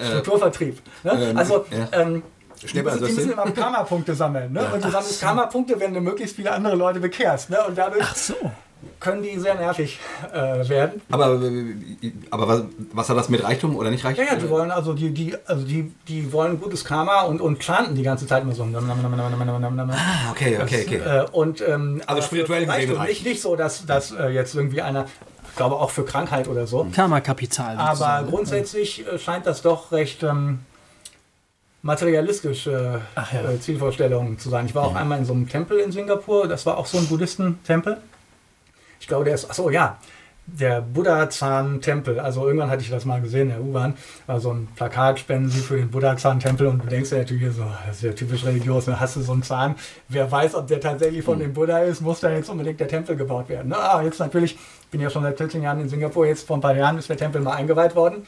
[0.00, 0.80] Strukturvertrieb.
[1.04, 1.12] Ne?
[1.30, 2.00] ähm, also ja.
[2.00, 2.22] ähm,
[2.60, 4.52] die, Schneeball- müssen, die müssen immer Karma-Punkte sammeln.
[4.52, 4.64] Ne?
[4.72, 5.26] Und du sammelst so.
[5.26, 7.50] Karma-Punkte, wenn du möglichst viele andere Leute bekehrst.
[7.50, 7.58] Ne?
[7.66, 8.34] Und dadurch Ach so.
[9.00, 9.98] Können die sehr nervig
[10.32, 11.00] äh, werden.
[11.10, 14.24] Aber, äh, aber was, was hat das mit Reichtum oder nicht Reichtum?
[14.24, 17.62] Ja, ja, die wollen also die, die, also die, die wollen gutes Karma und, und
[17.62, 18.62] chanten die ganze Zeit immer so.
[18.64, 20.96] Ah, okay, okay, okay.
[20.96, 25.06] Äh, und, ähm, aber spirituell gesehen nicht, nicht so, dass, dass äh, jetzt irgendwie einer,
[25.48, 26.86] ich glaube auch für Krankheit oder so.
[26.94, 27.76] Karma-Kapital.
[27.76, 28.28] Aber sozusagen.
[28.28, 30.60] grundsätzlich äh, scheint das doch recht ähm,
[31.82, 33.50] materialistische Ach ja.
[33.50, 34.66] äh, Zielvorstellungen zu sein.
[34.66, 37.06] Ich war auch einmal in so einem Tempel in Singapur, das war auch so ein
[37.06, 37.98] Buddhistentempel.
[39.02, 39.98] Ich glaube, der ist, achso, ja,
[40.46, 42.20] der Buddha-Zahn-Tempel.
[42.20, 43.96] Also irgendwann hatte ich das mal gesehen in der U-Bahn.
[44.28, 46.68] War so ein Plakat, spenden Sie für den Buddha-Zahn-Tempel.
[46.68, 48.84] Und du denkst dir natürlich so, das ist ja typisch religiös.
[48.84, 49.74] Dann hast du so einen Zahn.
[50.08, 53.16] Wer weiß, ob der tatsächlich von dem Buddha ist, muss da jetzt unbedingt der Tempel
[53.16, 53.70] gebaut werden.
[53.70, 53.76] Ne?
[53.76, 56.24] Ah, jetzt natürlich, ich bin ja schon seit 14 Jahren in Singapur.
[56.24, 58.24] Jetzt vor ein paar Jahren ist der Tempel mal eingeweiht worden.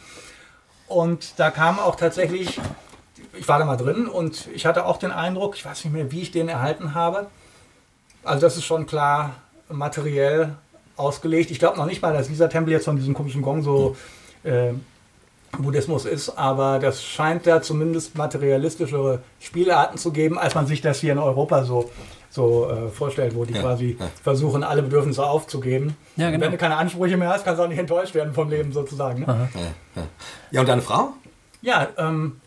[0.89, 2.61] Und da kam auch tatsächlich,
[3.33, 6.11] ich war da mal drin und ich hatte auch den Eindruck, ich weiß nicht mehr,
[6.11, 7.29] wie ich den erhalten habe.
[8.25, 9.37] Also das ist schon klar
[9.69, 10.57] materiell
[10.97, 11.51] ausgelegt.
[11.51, 13.97] Ich glaube noch nicht mal, dass dieser Tempel jetzt von diesem komischen Gong so
[14.45, 14.73] äh,
[15.59, 21.01] Buddhismus ist, aber das scheint da zumindest materialistischere Spielarten zu geben, als man sich das
[21.01, 21.91] hier in Europa so,
[22.31, 24.11] so äh, vorstellt, wo die Ja, quasi ja.
[24.23, 25.97] versuchen, alle Bedürfnisse aufzugeben.
[26.17, 26.45] Ja, genau.
[26.45, 29.21] wenn du keine Ansprüche mehr hast, kannst du auch nicht enttäuscht werden vom Leben sozusagen.
[29.21, 29.49] Ne?
[30.51, 31.13] Ja, und deine Frau?
[31.63, 32.41] Ja, ähm,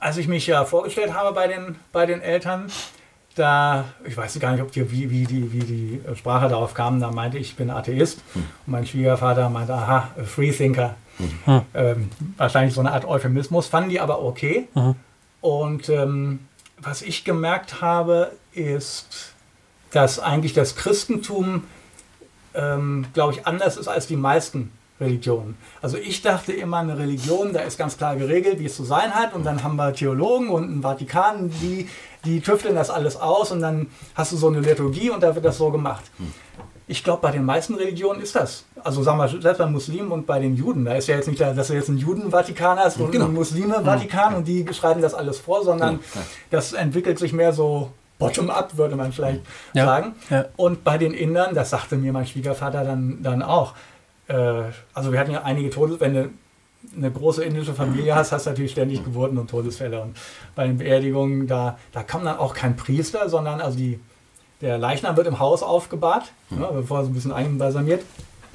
[0.00, 2.70] als ich mich ja vorgestellt habe bei den, bei den Eltern,
[3.36, 7.00] da, ich weiß gar nicht, ob die, wie, wie, die, wie die Sprache darauf kam,
[7.00, 8.20] da meinte ich, ich bin Atheist.
[8.34, 10.96] Und mein Schwiegervater meinte, aha, Freethinker.
[11.74, 14.68] Ähm, wahrscheinlich so eine Art Euphemismus, fanden die aber okay.
[15.40, 16.40] Und ähm,
[16.78, 19.34] was ich gemerkt habe, ist,
[19.90, 21.64] dass eigentlich das Christentum,
[22.54, 25.56] ähm, glaube ich, anders ist als die meisten Religionen.
[25.82, 29.14] Also ich dachte immer, eine Religion, da ist ganz klar geregelt, wie es zu sein
[29.14, 29.34] hat.
[29.34, 31.88] Und dann haben wir Theologen und einen Vatikan, die
[32.26, 35.44] die tüfteln das alles aus und dann hast du so eine Liturgie und da wird
[35.44, 36.04] das so gemacht.
[36.88, 38.64] Ich glaube, bei den meisten Religionen ist das.
[38.84, 41.40] Also sagen wir, selbst bei Muslimen und bei den Juden, da ist ja jetzt nicht,
[41.40, 43.24] da, dass du jetzt einen Juden-Vatikan hast und Genau.
[43.24, 46.20] einen Muslime-Vatikan und die schreiben das alles vor, sondern Ja.
[46.50, 49.40] das entwickelt sich mehr so bottom-up, würde man vielleicht
[49.74, 49.84] Ja.
[49.84, 50.14] sagen.
[50.30, 50.44] Ja.
[50.56, 53.74] Und bei den Indern, das sagte mir mein Schwiegervater dann, dann auch,
[54.28, 54.62] äh,
[54.94, 56.30] also wir hatten ja einige Todes, wenn du
[56.96, 60.00] eine große indische Familie hast, hast du natürlich ständig Geburten und Todesfälle.
[60.02, 60.16] Und
[60.54, 64.00] bei den Beerdigungen, da, da kommt dann auch kein Priester, sondern also die,
[64.60, 68.02] der Leichnam wird im Haus aufgebahrt, ne, bevor er so ein bisschen einbalsamiert.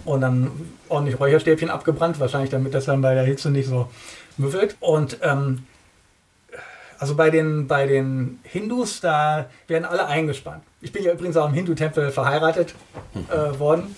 [0.04, 0.52] Und dann
[0.90, 3.88] ordentlich Räucherstäbchen abgebrannt, wahrscheinlich damit das dann bei der Hitze nicht so
[4.38, 4.76] müffelt.
[4.80, 5.66] Und ähm,
[6.98, 10.64] also bei den, bei den Hindus, da werden alle eingespannt.
[10.82, 12.74] Ich bin ja übrigens auch im Hindu-Tempel verheiratet
[13.30, 13.96] äh, worden.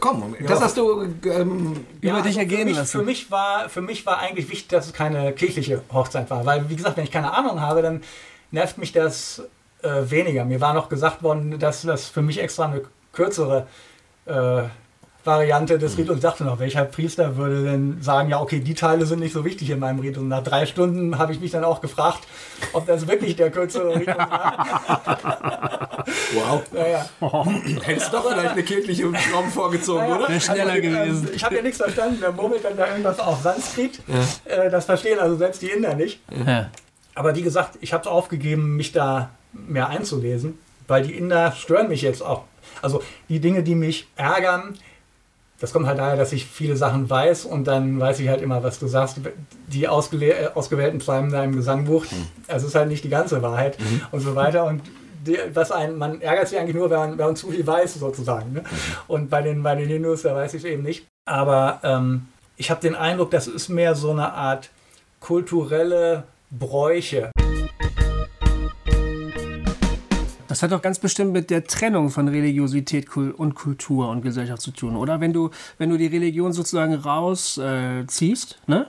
[0.00, 1.02] Komm, das hast du.
[1.24, 2.98] Ähm, Über dich also ergehen für mich, lassen.
[2.98, 6.44] Für mich, war, für mich war eigentlich wichtig, dass es keine kirchliche Hochzeit war.
[6.46, 8.02] Weil, wie gesagt, wenn ich keine Ahnung habe, dann
[8.50, 9.42] nervt mich das
[9.82, 10.44] äh, weniger.
[10.44, 12.82] Mir war noch gesagt worden, dass das für mich extra eine
[13.12, 13.66] kürzere
[14.26, 14.64] äh,
[15.26, 16.16] Variante des Ritus.
[16.16, 19.44] Ich dachte noch, welcher Priester würde denn sagen, ja, okay, die Teile sind nicht so
[19.44, 20.22] wichtig in meinem Ritus.
[20.22, 22.20] Und nach drei Stunden habe ich mich dann auch gefragt,
[22.72, 26.04] ob das wirklich der kürzere Ritus war.
[26.34, 26.62] wow.
[26.72, 27.06] Naja.
[27.82, 30.28] Hättest doch vielleicht eine kirchliche Form vorgezogen, oder?
[30.28, 31.28] Wäre schneller Also, gewesen.
[31.34, 32.20] Ich habe ja nichts verstanden.
[32.20, 34.00] Der murmelt dann da irgendwas auf Sanskrit.
[34.44, 36.20] Äh, das verstehen also selbst die Inder nicht.
[36.46, 36.70] Ja.
[37.14, 41.88] Aber wie gesagt, ich habe es aufgegeben, mich da mehr einzulesen, weil die Inder stören
[41.88, 42.44] mich jetzt auch.
[42.82, 44.76] Also die Dinge, die mich ärgern,
[45.58, 48.62] das kommt halt daher, dass ich viele Sachen weiß und dann weiß ich halt immer,
[48.62, 49.20] was du sagst.
[49.68, 52.04] Die äh, ausgewählten Psalmen da im Gesangbuch,
[52.46, 53.78] es ist halt nicht die ganze Wahrheit
[54.12, 54.64] und so weiter.
[54.64, 54.82] Und
[55.26, 57.94] die, was ein, man ärgert sich eigentlich nur, wenn man, wenn man zu viel weiß,
[57.94, 58.52] sozusagen.
[58.52, 58.64] Ne?
[59.08, 61.06] Und bei den, bei den Hindus, da weiß ich es eben nicht.
[61.24, 64.70] Aber ähm, ich habe den Eindruck, das ist mehr so eine Art
[65.20, 67.30] kulturelle Bräuche.
[70.48, 74.70] Das hat doch ganz bestimmt mit der Trennung von Religiosität und Kultur und Gesellschaft zu
[74.70, 75.20] tun, oder?
[75.20, 78.86] Wenn du, wenn du die Religion sozusagen rausziehst, äh, ne?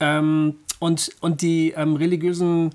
[0.00, 2.70] Ähm, und, und die ähm, religiösen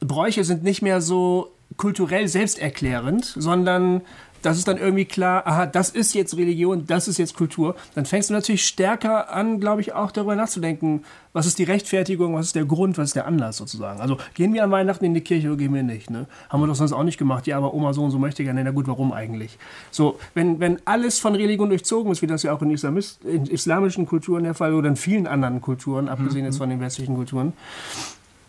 [0.00, 4.02] Bräuche sind nicht mehr so kulturell selbsterklärend, sondern
[4.46, 7.74] das ist dann irgendwie klar, aha, das ist jetzt Religion, das ist jetzt Kultur.
[7.96, 12.32] Dann fängst du natürlich stärker an, glaube ich, auch darüber nachzudenken, was ist die Rechtfertigung,
[12.34, 14.00] was ist der Grund, was ist der Anlass sozusagen.
[14.00, 16.10] Also gehen wir an Weihnachten in die Kirche oder gehen wir nicht?
[16.10, 16.26] Ne?
[16.48, 17.48] Haben wir doch sonst auch nicht gemacht.
[17.48, 18.62] Ja, aber Oma so und so möchte gerne.
[18.62, 19.58] Na gut, warum eigentlich?
[19.90, 23.46] So, wenn, wenn alles von Religion durchzogen ist, wie das ja auch in, Islamist, in
[23.46, 27.52] islamischen Kulturen der Fall oder in vielen anderen Kulturen, abgesehen jetzt von den westlichen Kulturen,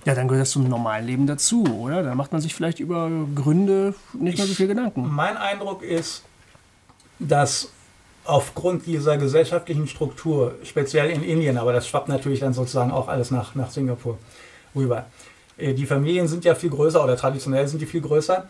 [0.08, 2.02] ja, dann gehört das zum normalen Leben dazu, oder?
[2.02, 5.06] Da macht man sich vielleicht über Gründe nicht mehr so viel Gedanken.
[5.14, 6.24] Mein Eindruck ist,
[7.20, 7.72] dass
[8.24, 13.32] aufgrund dieser gesellschaftlichen Struktur, speziell in Indien, aber das schwappt natürlich dann sozusagen auch alles
[13.32, 14.18] nach, nach Singapur
[14.74, 15.08] rüber.
[15.58, 18.48] Äh, Die Familien sind ja viel größer oder traditionell sind die viel größer.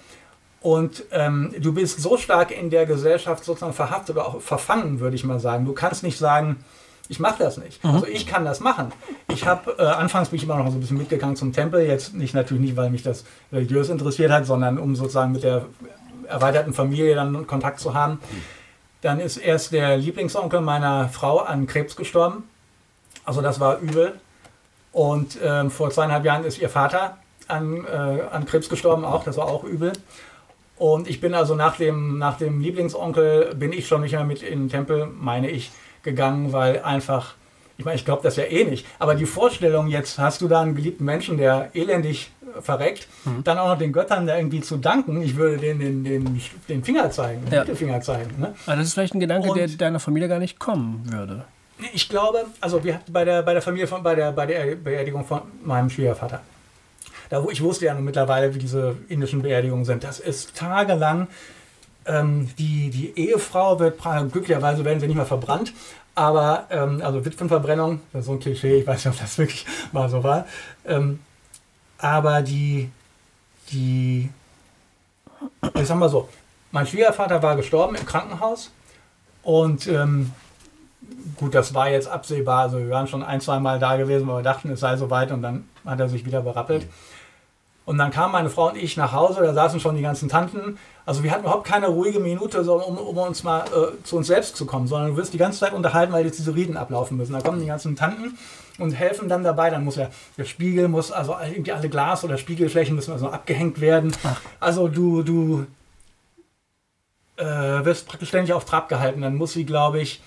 [0.62, 5.16] Und ähm, du bist so stark in der Gesellschaft sozusagen verhaftet oder auch verfangen, würde
[5.16, 5.66] ich mal sagen.
[5.66, 6.58] Du kannst nicht sagen,
[7.10, 7.84] ich mache das nicht.
[7.84, 8.92] Also ich kann das machen.
[9.34, 12.14] Ich habe, äh, anfangs bin ich immer noch so ein bisschen mitgegangen zum Tempel, jetzt
[12.14, 15.66] nicht natürlich nicht, weil mich das religiös interessiert hat, sondern um sozusagen mit der
[16.28, 18.20] erweiterten Familie dann Kontakt zu haben.
[19.02, 22.44] Dann ist erst der Lieblingsonkel meiner Frau an Krebs gestorben.
[23.24, 24.14] Also das war übel.
[24.92, 27.18] Und ähm, vor zweieinhalb Jahren ist ihr Vater
[27.48, 29.24] an, äh, an Krebs gestorben auch.
[29.24, 29.94] Das war auch übel.
[30.78, 34.44] Und ich bin also nach dem, nach dem Lieblingsonkel, bin ich schon nicht mehr mit
[34.44, 35.72] in den Tempel, meine ich,
[36.04, 37.34] gegangen, weil einfach,
[37.78, 40.62] ich meine, ich glaube das ja eh nicht, aber die Vorstellung, jetzt hast du da
[40.62, 43.08] einen geliebten Menschen, der elendig äh, verreckt,
[43.44, 46.84] dann auch noch den Göttern da irgendwie zu danken, ich würde denen den, den, den
[46.84, 47.60] Finger zeigen, den Ja.
[47.62, 48.40] Mittelfinger zeigen.
[48.40, 48.54] Ne?
[48.66, 51.46] Aber das ist vielleicht ein Gedanke, der Und- deiner Familie gar nicht kommen würde.
[51.94, 54.76] Ich glaube, also wir hatten bei der, bei der Familie von, bei der, bei der
[54.76, 56.42] Beerdigung von meinem Schwiegervater.
[57.30, 60.04] Da, wo ich wusste ja nun mittlerweile, wie diese indischen Beerdigungen sind.
[60.04, 61.28] Das ist tagelang.
[62.08, 64.00] Ähm, die, die Ehefrau wird
[64.32, 65.74] glücklicherweise werden sie nicht mehr verbrannt,
[66.16, 69.66] aber ähm, also Witwenverbrennung, das ist so ein Klischee, ich weiß nicht, ob das wirklich
[69.92, 70.46] mal so war.
[70.86, 71.20] Ähm,
[71.98, 72.90] aber die,
[73.72, 74.30] die,
[75.76, 76.30] ich sag mal so,
[76.72, 78.72] mein Schwiegervater war gestorben im Krankenhaus
[79.44, 80.32] und ähm,
[81.38, 82.64] gut, das war jetzt absehbar.
[82.64, 85.32] Also wir waren schon ein, zwei Mal da gewesen, weil wir dachten, es sei soweit
[85.32, 86.88] und dann hat er sich wieder berappelt.
[87.86, 90.78] Und dann kamen meine Frau und ich nach Hause, da saßen schon die ganzen Tanten.
[91.08, 94.28] Also wir hatten überhaupt keine ruhige Minute, so, um, um uns mal äh, zu uns
[94.28, 97.16] selbst zu kommen, sondern du wirst die ganze Zeit unterhalten, weil jetzt diese Reden ablaufen
[97.16, 97.32] müssen.
[97.32, 98.38] Da kommen die ganzen Tanten
[98.78, 99.70] und helfen dann dabei.
[99.70, 103.80] Dann muss ja der Spiegel muss, also irgendwie alle Glas- oder Spiegelflächen müssen also abgehängt
[103.80, 104.14] werden.
[104.60, 105.66] Also du, du
[107.38, 107.46] äh,
[107.86, 109.22] wirst praktisch ständig auf Trab gehalten.
[109.22, 110.22] Dann muss sie, glaube ich,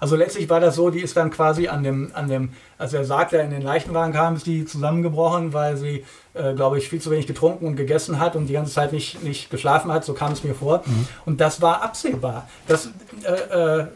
[0.00, 3.04] Also letztlich war das so, die ist dann quasi an dem, an dem, als der
[3.04, 6.04] Sarg da in den Leichenwagen kam, ist die zusammengebrochen, weil sie,
[6.38, 9.22] äh, glaube ich, viel zu wenig getrunken und gegessen hat und die ganze Zeit nicht,
[9.22, 10.82] nicht geschlafen hat, so kam es mir vor.
[10.86, 11.08] Mhm.
[11.24, 12.48] Und das war absehbar.
[12.66, 12.90] Das,
[13.24, 13.86] äh, äh,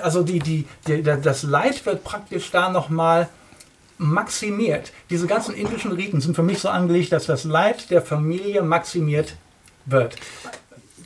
[0.00, 3.28] also die, die, die, das Leid wird praktisch da nochmal
[3.98, 4.92] maximiert.
[5.10, 9.36] Diese ganzen indischen Riten sind für mich so angelegt, dass das Leid der Familie maximiert
[9.86, 10.16] wird.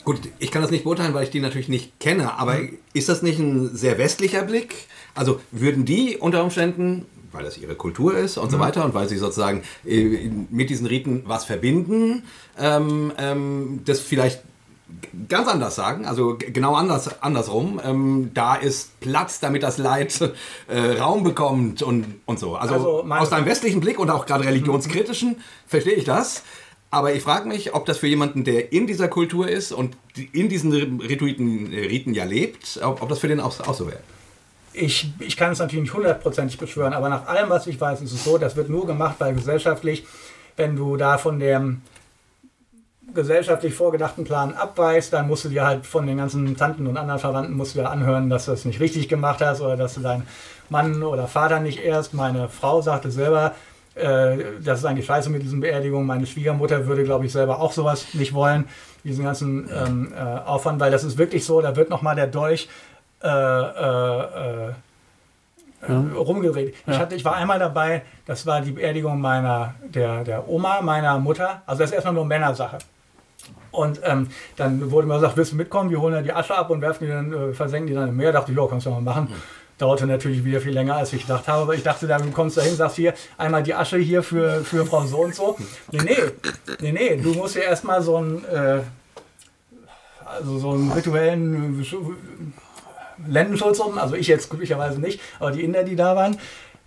[0.03, 2.77] Gut, ich kann das nicht beurteilen, weil ich die natürlich nicht kenne, aber mhm.
[2.93, 4.75] ist das nicht ein sehr westlicher Blick?
[5.15, 8.51] Also würden die unter Umständen, weil das ihre Kultur ist und mhm.
[8.51, 12.23] so weiter und weil sie sozusagen äh, mit diesen Riten was verbinden,
[12.57, 14.41] ähm, ähm, das vielleicht
[15.27, 17.79] ganz anders sagen, also genau anders, andersrum.
[17.83, 20.33] Ähm, da ist Platz, damit das Leid
[20.67, 22.55] äh, Raum bekommt und, und so.
[22.55, 25.37] Also, also aus deinem westlichen Blick und auch gerade religionskritischen
[25.67, 26.43] verstehe ich das.
[26.91, 29.95] Aber ich frage mich, ob das für jemanden, der in dieser Kultur ist und
[30.31, 33.99] in diesen Rituiten, Riten ja lebt, ob, ob das für den auch, auch so wäre.
[34.81, 38.13] Ich, ich kann es natürlich nicht hundertprozentig beschwören, aber nach allem, was ich weiß, ist
[38.13, 40.05] es so, das wird nur gemacht, weil gesellschaftlich,
[40.55, 41.81] wenn du da von dem
[43.13, 47.19] gesellschaftlich vorgedachten Plan abweichst, dann musst du dir halt von den ganzen Tanten und anderen
[47.19, 50.01] Verwandten musst du dir anhören, dass du es nicht richtig gemacht hast oder dass du
[50.01, 50.27] deinen
[50.69, 52.13] Mann oder Vater nicht erst.
[52.13, 53.55] Meine Frau sagte selber,
[53.95, 56.07] äh, das ist eigentlich scheiße mit diesen Beerdigungen.
[56.07, 58.67] Meine Schwiegermutter würde, glaube ich, selber auch sowas nicht wollen,
[59.03, 62.69] diesen ganzen ähm, äh, Aufwand, weil das ist wirklich so, da wird nochmal der Dolch
[63.23, 64.73] äh, äh, äh
[65.87, 66.03] ja.
[66.17, 66.75] rumgedreht.
[66.85, 66.93] Ja.
[66.93, 71.17] Ich, hatte, ich war einmal dabei, das war die Beerdigung meiner, der, der Oma meiner
[71.19, 71.61] Mutter.
[71.65, 72.79] Also das ist erstmal nur Männersache.
[73.71, 75.89] Und ähm, dann wurde mir gesagt, willst du mitkommen?
[75.89, 78.17] Wir holen ja die Asche ab und werfen die dann, äh, versenken die dann im
[78.17, 78.31] Meer.
[78.31, 79.27] Da dachte ich, ja, kannst du mal machen.
[79.29, 79.35] Mhm.
[79.77, 81.61] Dauerte natürlich wieder viel länger, als ich gedacht habe.
[81.61, 84.61] Aber ich dachte, da du kommst da hin, sagst hier einmal die Asche hier für,
[84.65, 85.57] für Frau so und so.
[85.91, 86.15] Nee, nee,
[86.81, 87.15] nee, nee.
[87.15, 88.81] Du musst ja erstmal so einen, äh,
[90.25, 91.85] also so einen rituellen äh,
[93.27, 93.97] Lendenschutz um.
[93.97, 96.37] Also ich jetzt glücklicherweise nicht, aber die Inder, die da waren,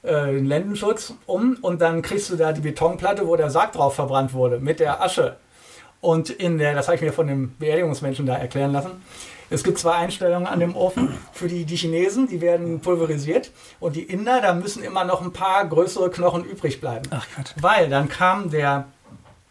[0.03, 1.57] äh, den Lendenschutz um.
[1.61, 5.03] Und dann kriegst du da die Betonplatte, wo der Sarg drauf verbrannt wurde, mit der
[5.03, 5.37] Asche.
[6.01, 8.91] Und in der, das habe ich mir von dem Beerdigungsmenschen da erklären lassen.
[9.51, 11.17] Es gibt zwei Einstellungen an dem Ofen.
[11.33, 13.51] Für die, die Chinesen, die werden pulverisiert.
[13.81, 17.09] Und die Inder, da müssen immer noch ein paar größere Knochen übrig bleiben.
[17.11, 17.55] Ach Gott.
[17.61, 18.87] Weil dann kam der,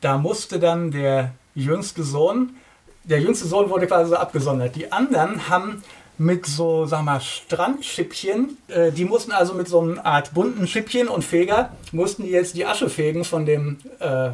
[0.02, 2.56] da musste dann der jüngste Sohn,
[3.04, 4.76] der jüngste Sohn wurde quasi so abgesondert.
[4.76, 5.84] Die anderen haben
[6.22, 8.58] mit so, sag mal, Strandschippchen.
[8.68, 12.56] Äh, die mussten also mit so einer Art bunten Schippchen und Feger, mussten die jetzt
[12.56, 14.30] die Asche fegen von dem äh,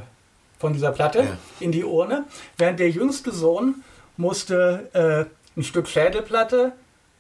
[0.60, 1.38] von dieser Platte ja.
[1.60, 2.26] in die Urne,
[2.58, 3.84] während der jüngste Sohn
[4.18, 6.74] musste äh, ein Stück Schädelplatte,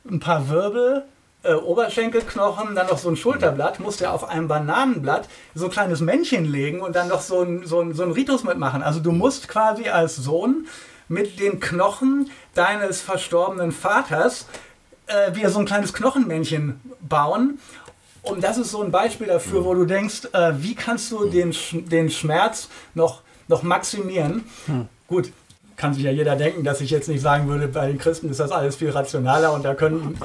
[0.10, 1.06] ein paar Wirbel,
[1.43, 6.01] äh, Oberschenkelknochen, dann noch so ein Schulterblatt, musste er auf einem Bananenblatt so ein kleines
[6.01, 8.82] Männchen legen und dann noch so ein, so ein, so ein Ritus mitmachen.
[8.82, 10.65] Also du musst quasi als Sohn
[11.07, 14.47] mit den Knochen deines verstorbenen Vaters
[15.07, 17.59] äh, wieder so ein kleines Knochenmännchen bauen
[18.21, 21.55] und das ist so ein Beispiel dafür, wo du denkst, äh, wie kannst du den,
[21.71, 24.43] den Schmerz noch noch maximieren.
[24.65, 24.87] Hm.
[25.07, 25.31] Gut,
[25.75, 28.39] kann sich ja jeder denken, dass ich jetzt nicht sagen würde, bei den Christen ist
[28.39, 30.17] das alles viel rationaler und da können,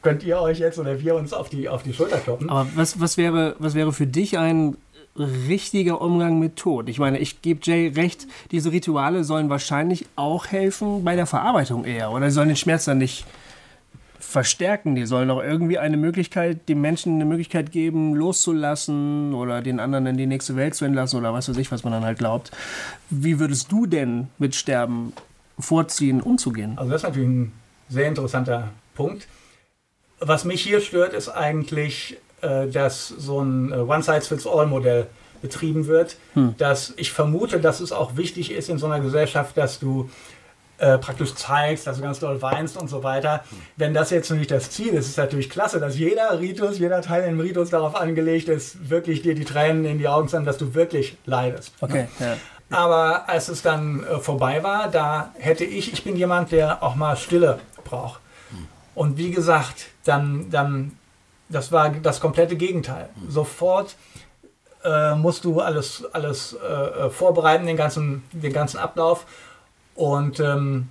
[0.00, 2.48] könnt ihr euch jetzt oder wir uns auf die, auf die Schulter kloppen.
[2.48, 4.76] Aber was, was, wäre, was wäre für dich ein
[5.16, 6.88] richtiger Umgang mit Tod?
[6.88, 11.84] Ich meine, ich gebe Jay recht, diese Rituale sollen wahrscheinlich auch helfen bei der Verarbeitung
[11.84, 13.26] eher oder sie sollen den Schmerz dann nicht
[14.32, 14.94] verstärken.
[14.94, 20.06] Die sollen auch irgendwie eine Möglichkeit, den Menschen eine Möglichkeit geben, loszulassen oder den anderen
[20.06, 22.50] in die nächste Welt zu entlassen oder was weiß ich, was man dann halt glaubt.
[23.10, 25.12] Wie würdest du denn mit Sterben
[25.58, 26.78] vorziehen, umzugehen?
[26.78, 27.52] Also das ist natürlich ein
[27.88, 29.28] sehr interessanter Punkt.
[30.18, 35.06] Was mich hier stört, ist eigentlich, äh, dass so ein äh, One-Size-Fits-All-Modell
[35.40, 36.16] betrieben wird.
[36.34, 36.54] Hm.
[36.58, 40.10] Dass ich vermute, dass es auch wichtig ist in so einer Gesellschaft, dass du
[40.78, 43.44] äh, praktisch zeigst, dass du ganz doll weinst und so weiter.
[43.76, 47.02] Wenn das jetzt nicht das Ziel ist, ist es natürlich klasse, dass jeder Ritus, jeder
[47.02, 50.44] Teil im Ritus darauf angelegt ist, wirklich dir die Tränen in die Augen zu haben,
[50.44, 51.72] dass du wirklich leidest.
[51.80, 52.08] Okay.
[52.18, 52.36] Ja.
[52.70, 56.94] Aber als es dann äh, vorbei war, da hätte ich, ich bin jemand, der auch
[56.94, 58.20] mal Stille braucht.
[58.94, 60.92] Und wie gesagt, dann, dann,
[61.52, 63.08] das war das komplette Gegenteil.
[63.28, 63.96] Sofort
[64.84, 69.26] äh, musst du alles, alles äh, vorbereiten, den ganzen, den ganzen Ablauf.
[69.94, 70.88] Und ähm,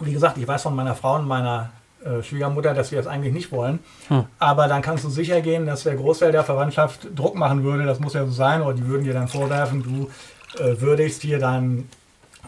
[0.00, 1.70] wie gesagt, ich weiß von meiner Frau und meiner
[2.04, 3.80] äh, Schwiegermutter, dass wir das eigentlich nicht wollen.
[4.08, 4.24] Hm.
[4.38, 7.84] Aber dann kannst du sicher gehen, dass der Großteil der Verwandtschaft Druck machen würde.
[7.84, 8.62] Das muss ja so sein.
[8.62, 10.10] Oder die würden dir dann vorwerfen, du
[10.62, 11.88] äh, würdigst hier dein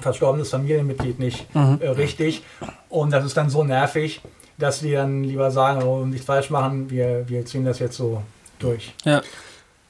[0.00, 1.78] verstorbenes Familienmitglied nicht mhm.
[1.80, 2.42] äh, richtig.
[2.88, 4.22] Und das ist dann so nervig,
[4.58, 8.22] dass wir dann lieber sagen, oh, nicht falsch machen, wir, wir ziehen das jetzt so
[8.58, 8.94] durch.
[9.04, 9.22] Ja.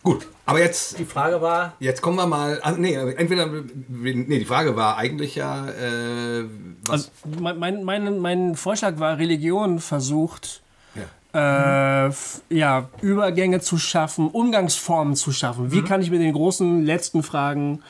[0.03, 2.59] Gut, aber jetzt, Die Frage war, jetzt kommen wir mal.
[2.61, 3.46] Also, nee, entweder.
[3.88, 5.68] Nee, die Frage war eigentlich ja.
[5.68, 6.44] Äh,
[6.85, 10.62] was, Also mein, mein, mein, mein Vorschlag war, Religion versucht,
[11.33, 12.09] ja.
[12.09, 12.12] äh,
[12.51, 15.66] ja, Übergänge zu schaffen, Umgangsformen zu schaffen.
[15.66, 15.72] Mhm.
[15.72, 17.83] Wie kann ich mit den großen letzten Fragen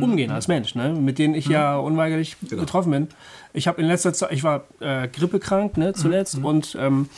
[0.00, 0.90] umgehen als Mensch, ne?
[0.92, 2.62] mit denen ich ja unweigerlich Genau.
[2.62, 3.08] betroffen bin.
[3.52, 7.08] Ich habe in letzter Zeit, ich war äh, grippekrank ne, zuletzt und ähm,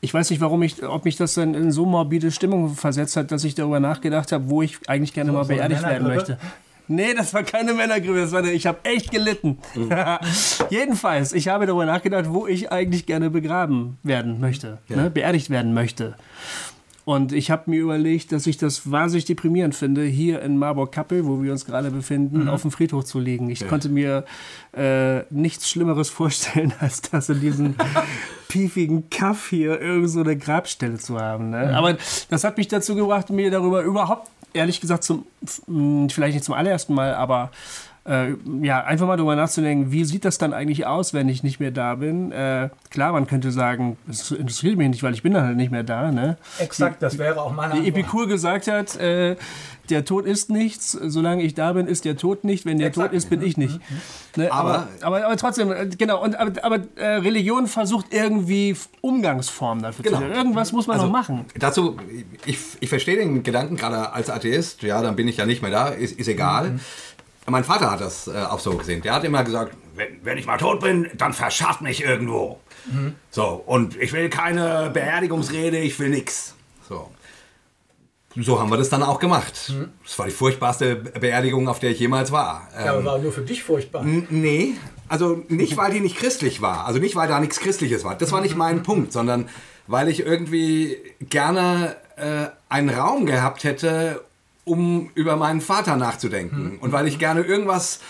[0.00, 3.32] ich weiß nicht, warum ich, ob mich das dann in so morbide Stimmung versetzt hat,
[3.32, 6.32] dass ich darüber nachgedacht habe, wo ich eigentlich gerne mal so eine beerdigt werden Männergrippe?
[6.32, 6.48] möchte.
[6.90, 9.58] Nee, das war keine Männergrippe, das war eine, ich habe echt gelitten.
[10.70, 15.74] Jedenfalls, ich habe darüber nachgedacht, wo ich eigentlich gerne begraben werden möchte, ne, beerdigt werden
[15.74, 16.14] möchte.
[17.08, 21.42] Und ich habe mir überlegt, dass ich das wahnsinnig deprimierend finde, hier in Marburg-Kappel, wo
[21.42, 23.48] wir uns gerade befinden, auf dem Friedhof zu liegen.
[23.48, 24.26] Ich konnte mir
[24.76, 27.76] äh, nichts Schlimmeres vorstellen, als das in diesem
[28.48, 31.48] piefigen Kaff hier irgend so eine Grabstelle zu haben.
[31.48, 31.74] Ne?
[31.74, 31.96] Aber
[32.28, 35.24] das hat mich dazu gebracht, mir darüber überhaupt, ehrlich gesagt, zum,
[36.10, 37.50] vielleicht nicht zum allerersten Mal, aber
[38.08, 41.60] äh, ja, einfach mal darüber nachzudenken, wie sieht das dann eigentlich aus, wenn ich nicht
[41.60, 42.32] mehr da bin?
[42.32, 45.70] Äh, klar, man könnte sagen, es interessiert mich nicht, weil ich bin dann halt nicht
[45.70, 46.10] mehr da.
[46.10, 46.36] Ne?
[46.58, 47.96] exakt, das wäre auch meine Wie Antwort.
[47.96, 49.36] Epikur gesagt hat, äh,
[49.90, 53.08] der Tod ist nichts, solange ich da bin, ist der Tod nicht, wenn der Exakt.
[53.10, 53.80] Tod ist, bin ich nicht.
[54.36, 54.52] Ne?
[54.52, 59.82] Aber- aber, aber, aber trotzdem, äh, genau, und, aber, aber äh, Religion versucht irgendwie Umgangsformen
[59.82, 60.16] dafür Genau.
[60.18, 60.36] zu finden.
[60.38, 61.46] Irgendwas muss man Also, noch machen.
[61.58, 61.96] Dazu,
[62.44, 65.70] ich, ich verstehe den Gedanken gerade als Atheist, ja, dann bin ich ja nicht mehr
[65.70, 66.70] da, ist, ist egal.
[66.72, 66.80] Mhm.
[67.48, 69.02] Mein Vater hat das äh, auch so gesehen.
[69.02, 72.60] Der hat immer gesagt, wenn, wenn ich mal tot bin, dann verscharrt mich irgendwo.
[72.86, 73.14] Mhm.
[73.30, 76.54] So, und ich will keine Beerdigungsrede, ich will nix.
[76.88, 77.10] So.
[78.36, 79.54] So haben wir das dann auch gemacht.
[79.70, 79.88] Mhm.
[80.04, 82.68] Das war die furchtbarste Beerdigung, auf der ich jemals war.
[82.74, 84.04] Ja, aber war nur für dich furchtbar.
[84.04, 84.74] Nee,
[85.08, 86.86] also nicht, weil die nicht christlich war.
[86.86, 88.14] Also nicht, weil da nichts Christliches war.
[88.14, 89.48] Das war nicht mein Punkt, sondern
[89.86, 94.22] weil ich irgendwie gerne äh, einen Raum gehabt hätte,
[94.68, 96.78] um über meinen Vater nachzudenken.
[96.80, 98.00] Und weil ich gerne irgendwas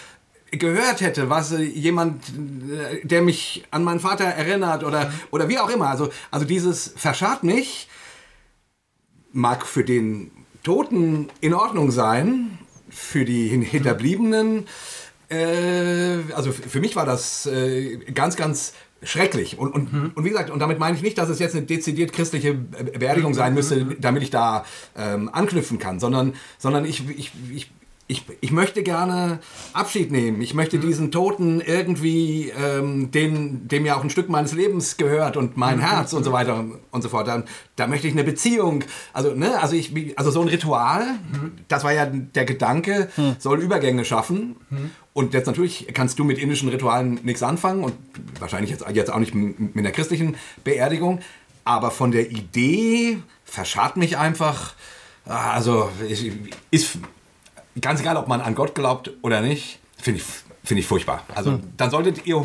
[0.50, 5.58] gehört hätte, was äh, jemand, äh, der mich an meinen Vater erinnert oder, oder wie
[5.58, 5.88] auch immer.
[5.88, 7.88] Also, also dieses verscharrt mich
[9.32, 10.30] mag für den
[10.62, 14.66] Toten in Ordnung sein, für die Hin- Hinterbliebenen.
[15.28, 19.58] Äh, also für mich war das äh, ganz, ganz schrecklich.
[19.58, 22.12] Und, und, und wie gesagt, und damit meine ich nicht, dass es jetzt eine dezidiert
[22.12, 24.64] christliche Be- Beerdigung sein müsste, damit ich da
[24.96, 27.70] ähm, anknüpfen kann, sondern, sondern ich, ich, ich,
[28.10, 29.38] ich, ich möchte gerne
[29.74, 30.40] Abschied nehmen.
[30.40, 35.36] Ich möchte diesen Toten irgendwie, ähm, den, dem ja auch ein Stück meines Lebens gehört
[35.36, 37.28] und mein Herz und so weiter und so fort.
[37.28, 37.44] Da,
[37.76, 38.82] da möchte ich eine Beziehung.
[39.12, 41.04] Also, ne, also ich, also so ein Ritual,
[41.68, 44.56] das war ja der Gedanke, soll Übergänge schaffen.
[45.18, 47.92] Und jetzt natürlich kannst du mit indischen Ritualen nichts anfangen und
[48.38, 51.18] wahrscheinlich jetzt, jetzt auch nicht mit einer christlichen Beerdigung.
[51.64, 54.74] Aber von der Idee verscharrt mich einfach.
[55.24, 56.30] ah, Also ich,
[56.70, 56.98] ist
[57.80, 60.26] ganz egal, ob man an Gott glaubt oder nicht, finde ich,
[60.62, 61.24] finde ich furchtbar.
[61.34, 62.36] Also dann solltet ihr,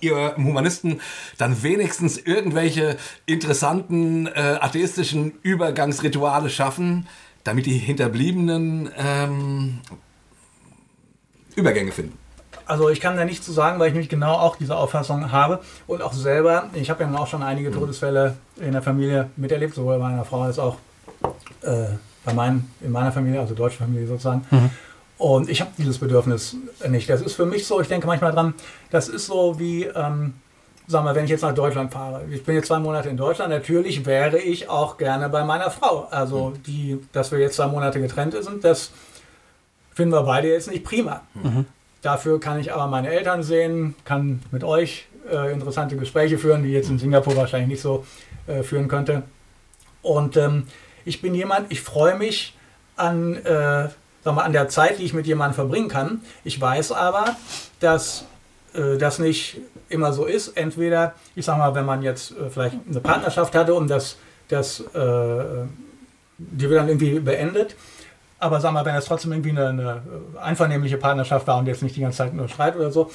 [0.00, 1.00] ihr Humanisten
[1.38, 7.06] dann wenigstens irgendwelche interessanten äh, atheistischen Übergangsrituale schaffen,
[7.44, 9.78] damit die Hinterbliebenen ähm,
[11.56, 12.16] Übergänge finden.
[12.66, 15.60] Also ich kann da nichts zu sagen, weil ich nämlich genau auch diese Auffassung habe
[15.86, 19.98] und auch selber, ich habe ja auch schon einige Todesfälle in der Familie miterlebt, sowohl
[19.98, 20.76] bei meiner Frau als auch
[21.62, 21.86] äh,
[22.24, 24.44] bei meinen, in meiner Familie, also deutsche Familie sozusagen.
[25.18, 26.56] Und ich habe dieses Bedürfnis
[26.88, 27.08] nicht.
[27.08, 28.52] Das ist für mich so, ich denke manchmal dran,
[28.90, 30.34] das ist so wie, ähm,
[30.88, 32.24] sagen wir, wenn ich jetzt nach Deutschland fahre.
[32.30, 36.08] Ich bin jetzt zwei Monate in Deutschland, natürlich wäre ich auch gerne bei meiner Frau.
[36.10, 38.90] Also die, dass wir jetzt zwei Monate getrennt sind, das
[39.96, 41.22] finden wir beide jetzt nicht prima.
[42.02, 46.70] Dafür kann ich aber meine Eltern sehen, kann mit euch äh, interessante Gespräche führen, die
[46.70, 48.04] jetzt in Singapur wahrscheinlich nicht so
[48.46, 49.22] äh, führen könnte.
[50.02, 50.66] Und ähm,
[51.04, 52.54] ich bin jemand, ich freue mich
[52.96, 53.88] an, äh,
[54.22, 56.20] sag mal, an der Zeit, die ich mit jemandem verbringen kann.
[56.44, 57.34] Ich weiß aber,
[57.80, 58.26] dass
[58.74, 60.56] äh, das nicht immer so ist.
[60.56, 64.16] Entweder, ich sag mal, wenn man jetzt äh, vielleicht eine Partnerschaft hatte und das,
[64.48, 65.64] das äh,
[66.38, 67.76] die wird dann irgendwie beendet.
[68.38, 70.02] Aber sag mal, wenn es trotzdem irgendwie eine, eine
[70.40, 73.10] einvernehmliche Partnerschaft war und jetzt nicht die ganze Zeit nur Streit oder so,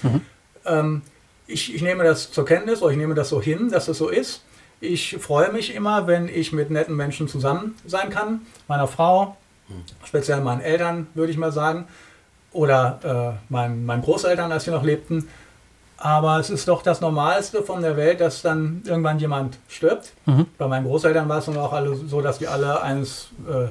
[0.66, 1.02] ähm,
[1.48, 4.10] ich, ich nehme das zur Kenntnis oder ich nehme das so hin, dass es so
[4.10, 4.44] ist.
[4.80, 8.42] Ich freue mich immer, wenn ich mit netten Menschen zusammen sein kann.
[8.68, 9.38] Meiner Frau,
[10.06, 11.88] speziell meinen Eltern, würde ich mal sagen.
[12.52, 15.28] Oder äh, meinen, meinen Großeltern, als sie noch lebten.
[15.98, 20.14] Aber es ist doch das Normalste von der Welt, dass dann irgendwann jemand stirbt.
[20.58, 23.68] Bei meinen Großeltern war es nun auch alle so, dass die alle eines äh,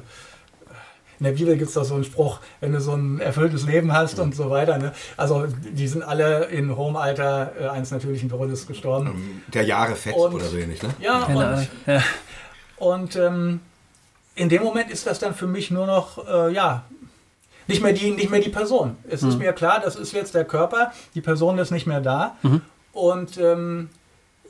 [1.20, 3.92] in der Bibel gibt es doch so einen Spruch, wenn du so ein erfülltes Leben
[3.92, 4.78] hast und so weiter.
[4.78, 4.92] Ne?
[5.18, 9.42] Also die sind alle in hohem Alter äh, eines natürlichen Todes gestorben.
[9.52, 10.88] Der Jahre fett Und- oder so ähnlich, ne?
[10.98, 11.68] Ja, und.
[11.86, 12.02] Ja.
[12.78, 13.60] und ähm,
[14.34, 16.84] in dem Moment ist das dann für mich nur noch, äh, ja,
[17.66, 18.96] nicht mehr, die, nicht mehr die Person.
[19.08, 22.36] Es ist mir klar, das ist jetzt der Körper, die Person ist nicht mehr da.
[22.92, 23.90] Und ähm,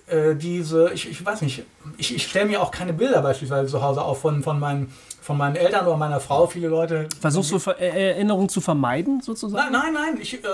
[0.07, 1.65] äh, diese, ich, ich weiß nicht,
[1.99, 5.37] ich, ich stelle mir auch keine Bilder beispielsweise zu Hause auf von, von, meinen, von
[5.37, 6.47] meinen Eltern oder meiner Frau.
[6.47, 7.09] Viele Leute.
[7.21, 9.73] Versuchst du Ver Erinnerungen zu vermeiden, sozusagen?
[9.73, 10.49] Nein, nein, nein, ich äh,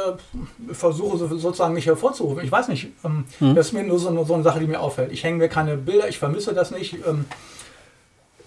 [0.73, 2.45] versuche so- sozusagen mich hervorzurufen.
[2.45, 5.13] Ich weiß nicht, ähm, das ist mir nur so, so eine Sache, die mir auffällt.
[5.13, 6.95] Ich hänge mir keine Bilder, ich vermisse das nicht.
[7.07, 7.27] Ähm,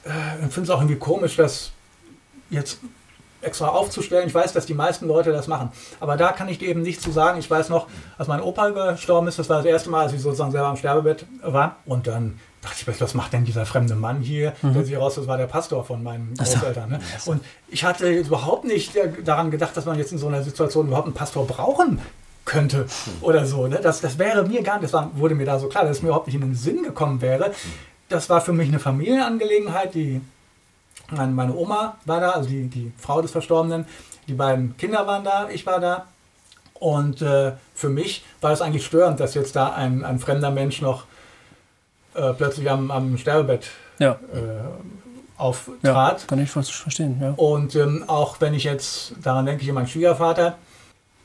[0.05, 0.09] äh,
[0.45, 1.71] ich finde es auch irgendwie komisch, das
[2.49, 2.79] jetzt
[3.41, 4.27] extra aufzustellen.
[4.27, 5.71] Ich weiß, dass die meisten Leute das machen.
[6.01, 7.39] Aber da kann ich dir eben nichts zu sagen.
[7.39, 10.21] Ich weiß noch, als mein Opa gestorben ist, das war das erste Mal, als ich
[10.21, 11.77] sozusagen selber am Sterbebett war.
[11.85, 12.37] Und dann
[12.69, 14.53] dachte ich, was macht denn dieser fremde Mann hier?
[14.61, 16.89] Der sich raus, das war der Pastor von meinen Großeltern.
[16.89, 16.99] Ne?
[17.25, 20.87] Und ich hatte überhaupt nicht äh, daran gedacht, dass man jetzt in so einer Situation
[20.87, 21.99] überhaupt einen Pastor brauchen
[22.45, 22.85] könnte
[23.21, 23.67] oder so.
[23.67, 23.79] Ne?
[23.81, 26.01] Das, das wäre mir gar nicht, das war, wurde mir da so klar, dass es
[26.01, 27.51] mir überhaupt nicht in den Sinn gekommen wäre.
[28.07, 30.21] Das war für mich eine Familienangelegenheit, die
[31.11, 33.85] meine, meine Oma war da, also die, die Frau des Verstorbenen.
[34.27, 36.05] Die beiden Kinder waren da, ich war da.
[36.75, 40.81] Und äh, für mich war es eigentlich störend, dass jetzt da ein, ein fremder Mensch
[40.81, 41.05] noch
[42.19, 43.67] äh, plötzlich am, am Sterbebett
[43.99, 44.71] Ja, äh, ja
[45.37, 46.27] auftrat.
[46.27, 47.17] kann ich verstehen.
[47.21, 47.33] Ja.
[47.37, 50.55] Und ähm, auch wenn ich jetzt, daran denke ich an meinen Schwiegervater,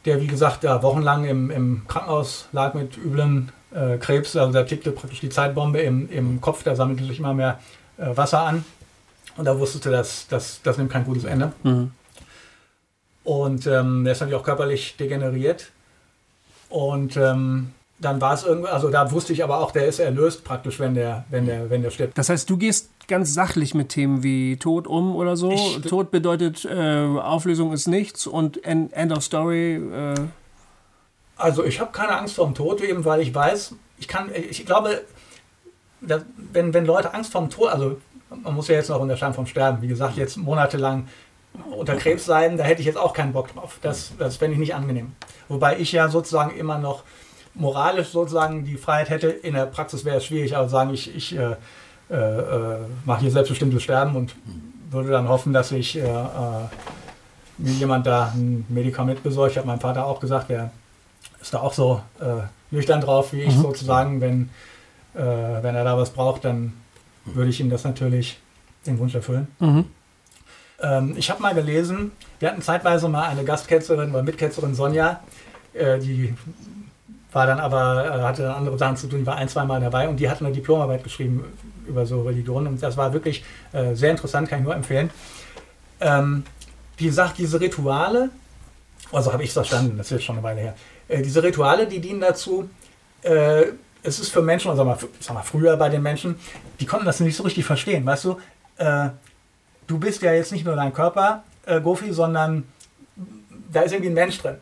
[0.05, 4.63] der wie gesagt da wochenlang im, im Krankenhaus lag mit üblen äh, Krebs, also da
[4.63, 7.59] tickte praktisch die Zeitbombe im, im Kopf, da sammelte sich immer mehr
[7.97, 8.65] äh, Wasser an.
[9.37, 11.53] Und da wusstest du, dass das, das nimmt kein gutes Ende.
[11.65, 11.91] Mhm.
[13.25, 15.73] Und ähm, der ist natürlich auch körperlich degeneriert.
[16.69, 17.73] Und ähm,
[18.05, 20.95] dann war es irgendwie, also da wusste ich aber auch, der ist erlöst praktisch, wenn
[20.95, 22.17] der, wenn der, wenn der stirbt.
[22.19, 25.51] Das heißt, du gehst ganz sachlich mit Themen wie Tod um oder so.
[25.53, 29.77] Ich- Tod bedeutet, äh, Auflösung ist nichts und End, End of Story.
[29.77, 30.15] Äh,
[31.37, 34.65] Also ich habe keine Angst vor dem Tod, eben weil ich weiß, ich kann, ich
[34.65, 35.03] glaube,
[36.01, 37.97] dass, wenn, wenn Leute Angst vor dem Tod, also
[38.43, 41.09] man muss ja jetzt noch unterscheiden vom Sterben, wie gesagt, jetzt monatelang
[41.71, 43.79] unter Krebs sein, da hätte ich jetzt auch keinen Bock drauf.
[43.83, 45.13] Das, das fände ich nicht angenehm.
[45.49, 47.05] Wobei ich ja sozusagen immer noch
[47.55, 51.37] moralisch sozusagen die Freiheit hätte, in der Praxis wäre es schwierig, aber sagen, ich, ich
[51.37, 51.57] äh,
[52.11, 54.35] äh, äh, mache hier selbstbestimmtes Sterben und
[54.91, 56.69] würde dann hoffen, dass ich äh, äh,
[57.57, 59.53] mir jemand da ein Medikament besorgt.
[59.53, 60.71] Ich habe meinem Vater auch gesagt, der
[61.41, 64.21] ist da auch so äh, nüchtern drauf wie ich sozusagen.
[64.21, 64.51] Wenn,
[65.15, 66.73] wenn er da was braucht, dann
[67.25, 68.41] würde ich ihm das natürlich
[68.87, 69.49] den Wunsch erfüllen.
[69.61, 69.85] mhm.
[70.83, 75.21] Ähm, ich habe mal gelesen, wir hatten zeitweise mal eine Gastketzerin oder Mitketzerin Sonja,
[75.73, 76.35] die
[77.35, 80.09] war dann aber, äh, hatte dann andere Sachen zu tun, war ein, zwei Mal dabei
[80.09, 81.45] und die hat eine Diplomarbeit geschrieben
[81.87, 85.11] über so Religionen und das war wirklich äh, sehr interessant, kann ich nur empfehlen.
[86.01, 86.45] Ähm,
[86.99, 88.31] die sagt, diese Rituale,
[89.13, 90.75] also habe ich es verstanden, das ist jetzt schon eine Weile her,
[91.09, 92.69] äh, diese Rituale, die dienen dazu,
[93.23, 93.65] äh,
[94.03, 96.37] es ist für Menschen, also mal, sag mal, früher bei den Menschen,
[96.79, 98.39] die konnten das nicht so richtig verstehen, weißt du,
[98.77, 99.09] äh,
[99.87, 102.65] du bist ja jetzt nicht nur dein Körper, äh, Gofi, sondern
[103.73, 104.57] da ist irgendwie ein Mensch drin.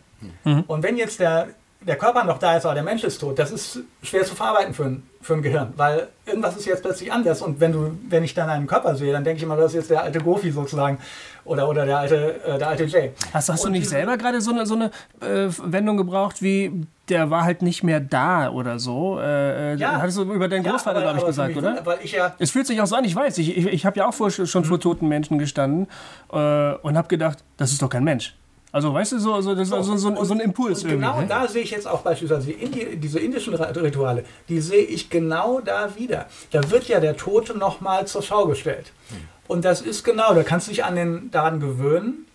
[0.69, 1.49] Und wenn jetzt der,
[1.87, 4.73] der Körper noch da ist, aber der Mensch ist tot, das ist schwer zu verarbeiten
[4.75, 7.43] für ein, für ein Gehirn, weil irgendwas ist jetzt plötzlich anders.
[7.43, 9.75] Und wenn, du, wenn ich dann einen Körper sehe, dann denke ich immer, das ist
[9.75, 10.99] jetzt der alte Gofi sozusagen
[11.45, 13.13] oder, oder der, alte, äh, der alte Jay.
[13.33, 14.87] Hast, hast du nicht selber gerade so eine, so eine
[15.21, 19.19] äh, Wendung gebraucht, wie der war halt nicht mehr da oder so?
[19.21, 21.85] Äh, äh, hattest du über deinen Ja, Großvater, aber- glaube ich, gesagt, oder?
[21.85, 23.39] Weil ich ja Es fühlt sich auch so an, ich weiß.
[23.39, 25.89] Ich, ich, ich habe ja auch vor, schon vor toten Menschen gestanden
[26.33, 28.35] äh, und habe gedacht, das ist doch kein Mensch.
[28.73, 31.07] Also, weißt du, so, so, das ist so, so, so, so ein Impuls Und irgendwie.
[31.07, 31.27] genau ne?
[31.27, 35.61] da sehe ich jetzt auch beispielsweise die Indi diese indischen Rituale, die sehe ich genau
[35.61, 36.27] da wieder.
[36.51, 38.93] Da wird ja der Tote nochmal zur Schau gestellt.
[39.47, 42.27] Und das ist genau, da kannst du dich an den, daran gewöhnen,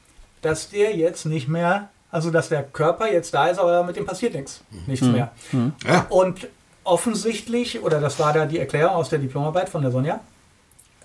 [0.44, 4.06] dass der jetzt nicht mehr, also dass der Körper jetzt da ist, aber mit dem
[4.06, 4.62] passiert nichts.
[4.86, 5.32] Nichts mehr.
[5.52, 6.06] Ja.
[6.10, 6.48] Und
[6.84, 10.20] offensichtlich, oder das war da die Erklärung aus der Diplomarbeit von der Sonja,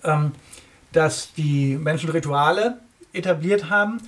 [0.05, 0.33] ähm,
[0.93, 2.79] dass die Menschen Rituale
[3.13, 4.01] etabliert haben,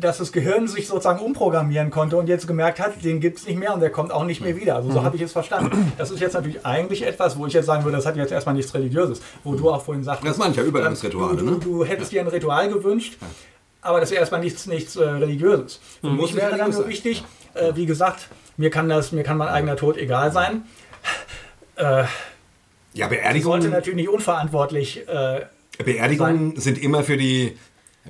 [0.00, 3.58] dass das Gehirn sich sozusagen umprogrammieren konnte und jetzt gemerkt hat, den gibt es nicht
[3.58, 4.76] mehr und der kommt auch nicht mehr wieder.
[4.76, 5.92] Also so habe ich es verstanden.
[5.98, 8.54] Das ist jetzt natürlich eigentlich etwas, wo ich jetzt sagen würde, das hat jetzt erstmal
[8.54, 9.20] nichts Religiöses.
[9.44, 11.58] Wo du auch vorhin sagtest, Das ich ja, Übergangsrituale, du, du, ne?
[11.60, 13.18] du hättest dir ein Ritual gewünscht,
[13.80, 15.80] aber das ist erstmal nichts, nichts äh, Religiöses.
[16.00, 17.24] Für Muss mich wäre dann nur wichtig,
[17.54, 20.62] äh, wie gesagt, mir kann, das, mir kann mein eigener Tod egal sein.
[21.76, 22.06] Äh, Ja,
[22.94, 25.46] die sollte Beerdigungen, natürlich nicht unverantwortlich äh,
[25.84, 27.56] Beerdigungen sind immer für die,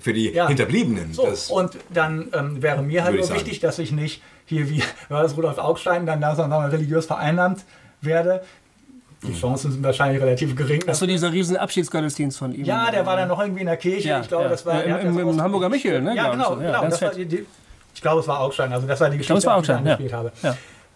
[0.01, 0.49] für die Ja.
[0.49, 1.13] Hinterbliebenen.
[1.13, 3.41] So, Das, und dann ähm, wäre mir halt nur ich sagen.
[3.41, 7.65] wichtig, dass ich nicht hier wie das Rudolf Augstein dann mal, religiös vereinnahmt
[8.01, 8.43] werde.
[9.27, 10.89] Die Chancen sind wahrscheinlich relativ gering.
[10.89, 12.65] Achso, dieser riesen Abschiedsgottesdienst von ihm.
[12.65, 14.09] ja, der war dann noch irgendwie in der Kirche.
[14.11, 14.51] Ja, ich glaube, ja.
[14.51, 17.11] das war Ja, im- im- Hamburger Michel, ne, Ja, glaub ich genau, genau.
[17.15, 17.47] die, die,
[17.95, 18.73] ich glaube, es war Augstein.
[18.73, 19.93] Also das war die glaube, Geschichte, es war die ich Augstein, ja.
[19.95, 20.33] angespielt habe.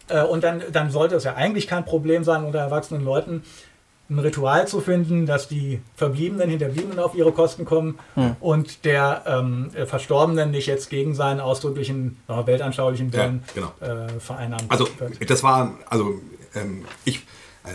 [0.09, 0.22] Ja.
[0.22, 3.42] Äh, und dann, dann sollte es ja eigentlich kein Problem sein, unter erwachsenen Leuten
[4.14, 8.36] ein Ritual zu finden, dass die Verbliebenen, Hinterbliebenen auf ihre Kosten kommen Hm.
[8.40, 13.94] und der ähm, Verstorbenen nicht jetzt gegen seinen ausdrücklichen, äh, weltanschaulichen Willen Ja, genau.
[14.06, 15.30] äh, vereinnahmt Also wird.
[15.30, 16.20] das war, also
[16.54, 17.18] ähm, ich,
[17.64, 17.70] äh,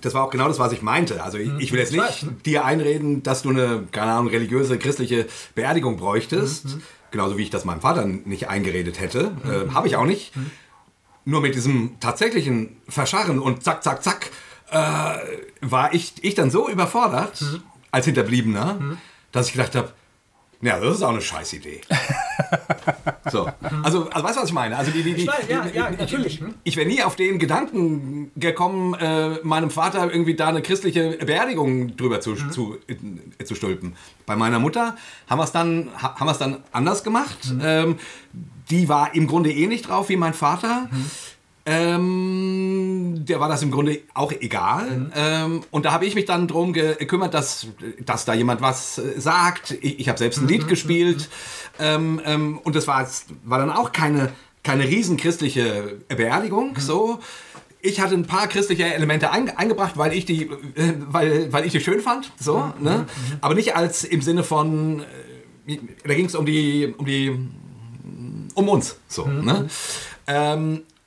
[0.00, 1.22] das war auch genau das, was ich meinte.
[1.22, 2.26] Also ich, ich will jetzt Ich nicht weiß.
[2.46, 6.78] dir einreden, dass du eine, keine Ahnung, religiöse, christliche Beerdigung bräuchtest.
[7.10, 9.32] Genauso wie ich das meinem Vater nicht eingeredet hätte.
[9.44, 10.32] Äh, Habe ich auch nicht.
[11.24, 14.30] Nur mit diesem tatsächlichen Verscharren und zack, zack, zack,
[14.70, 15.18] äh,
[15.60, 17.42] war ich, ich dann so überfordert
[17.90, 18.78] als Hinterbliebener,
[19.32, 19.92] dass ich gedacht habe,
[20.60, 21.80] ja, das ist auch eine Scheißidee.
[23.30, 23.48] so,
[23.84, 24.76] also, also weißt du, was ich meine?
[24.76, 26.40] Also die, die, die, Ich weiß, ja, die- ja, natürlich.
[26.40, 26.54] Hm?
[26.64, 31.96] ich wäre nie auf den Gedanken gekommen, äh, meinem Vater irgendwie da eine christliche Beerdigung
[31.96, 32.50] drüber zu, Mhm.
[32.50, 32.76] zu,
[33.38, 33.96] äh, zu stülpen.
[34.26, 34.96] Bei meiner Mutter
[35.28, 37.52] haben wir es dann, ha- haben wir's dann anders gemacht.
[37.52, 37.60] Mhm.
[37.64, 37.98] Ähm,
[38.70, 40.88] die war im Grunde eh nicht drauf wie mein Vater.
[40.90, 41.10] Mhm.
[41.70, 44.90] Ähm, der war das im Grunde auch egal.
[44.90, 45.12] Mhm.
[45.14, 47.66] Ähm, und da habe ich mich dann drum gekümmert, dass,
[48.04, 49.72] dass da jemand was äh, sagt.
[49.82, 50.48] Ich, ich habe selbst ein Mhm.
[50.48, 51.28] Lied gespielt.
[51.78, 53.06] Ähm, ähm, und das war,
[53.44, 54.30] war dann auch keine,
[54.62, 56.74] keine riesen christliche Beerdigung.
[56.78, 57.18] So.
[57.82, 60.44] Ich hatte ein paar christliche Elemente ein, eingebracht, weil ich die,
[60.74, 62.32] äh, weil, weil ich die schön fand.
[62.40, 63.06] So, ne?
[63.42, 65.04] Aber nicht als im Sinne von,
[65.66, 67.38] äh, da ging es um die, um die
[68.54, 68.96] um uns.
[69.06, 69.68] So, ne?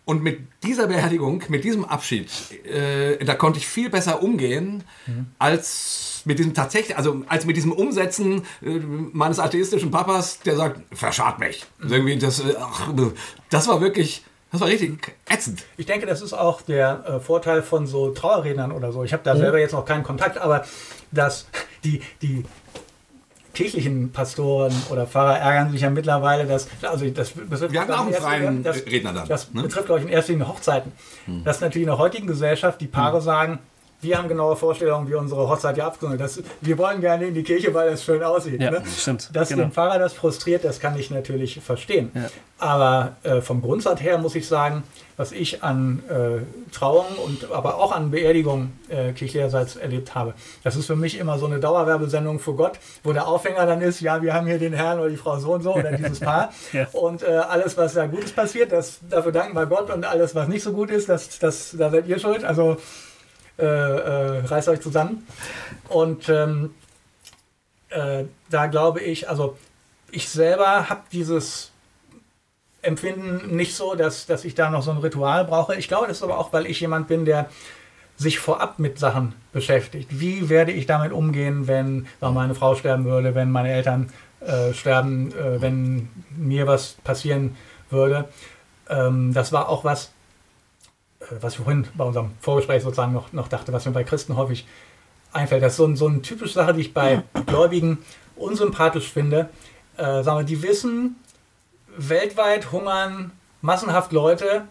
[0.05, 2.29] Und mit dieser Beerdigung, mit diesem Abschied,
[2.65, 4.83] äh, da konnte ich viel besser umgehen
[5.37, 10.81] als mit diesem tatsächlich, also als mit diesem Umsetzen äh, meines atheistischen Papas, der sagt,
[10.95, 11.65] verscharrt mich.
[11.81, 12.91] Also irgendwie das, äh, ach,
[13.49, 15.63] das war wirklich, das war richtig ätzend.
[15.77, 19.03] Ich denke, das ist auch der äh, Vorteil von so Trauerrednern oder so.
[19.03, 20.65] Ich habe da selber jetzt noch keinen Kontakt, aber
[21.11, 21.47] dass
[21.83, 22.43] die, die
[23.53, 28.05] kirchlichen Pastoren oder Pfarrer ärgern sich ja mittlerweile, dass, also das betrifft, Wir hatten auch
[28.05, 29.63] einen freien das, Redner dann, Das ne?
[29.63, 30.91] betrifft, glaube ich, in erster Linie Hochzeiten.
[31.43, 33.59] Dass natürlich in der heutigen Gesellschaft die Paare sagen,
[34.01, 37.43] wir haben genaue Vorstellungen, wie unsere Hochzeit ja abgenommen das, Wir wollen gerne in die
[37.43, 38.59] Kirche, weil es schön aussieht.
[38.59, 38.83] Ja, ne?
[38.97, 39.63] stimmt, Dass genau.
[39.63, 42.11] den Pfarrer das frustriert, das kann ich natürlich verstehen.
[42.15, 42.21] Ja.
[42.57, 44.83] Aber äh, vom Grundsatz her muss ich sagen,
[45.21, 50.75] was ich an äh, Trauungen und aber auch an Beerdigungen äh, kirchlicherseits erlebt habe, das
[50.75, 54.23] ist für mich immer so eine Dauerwerbesendung für Gott, wo der Aufhänger dann ist, ja,
[54.23, 56.51] wir haben hier den Herrn oder die Frau so und so oder dieses Paar.
[56.73, 56.87] Ja.
[56.93, 60.47] Und äh, alles, was da Gutes passiert, das, dafür danken wir Gott und alles, was
[60.47, 62.45] nicht so gut ist, das, das, da seid ihr schuld.
[62.45, 62.77] Also
[63.59, 65.27] äh, äh, reißt euch zusammen.
[65.89, 66.73] Und ähm,
[67.89, 69.57] äh, da glaube ich, also
[70.11, 71.70] ich selber habe dieses
[72.81, 75.75] Empfinden nicht so, dass, dass ich da noch so ein Ritual brauche.
[75.75, 77.49] Ich glaube, das ist aber auch, weil ich jemand bin, der
[78.17, 80.07] sich vorab mit Sachen beschäftigt.
[80.11, 84.11] Wie werde ich damit umgehen, wenn meine Frau sterben würde, wenn meine Eltern
[84.41, 87.55] äh, sterben, äh, wenn mir was passieren
[87.89, 88.27] würde.
[88.89, 90.11] Ähm, das war auch was,
[91.19, 94.35] äh, was ich vorhin bei unserem Vorgespräch sozusagen noch, noch dachte, was mir bei Christen
[94.35, 94.65] häufig
[95.31, 95.61] einfällt.
[95.61, 97.99] Das ist so, ein, so eine typische Sache, die ich bei Gläubigen
[98.35, 99.49] unsympathisch finde.
[99.97, 101.17] Äh, sagen wir, die wissen,
[101.97, 103.31] weltweit hungern
[103.61, 104.63] massenhaft Leute.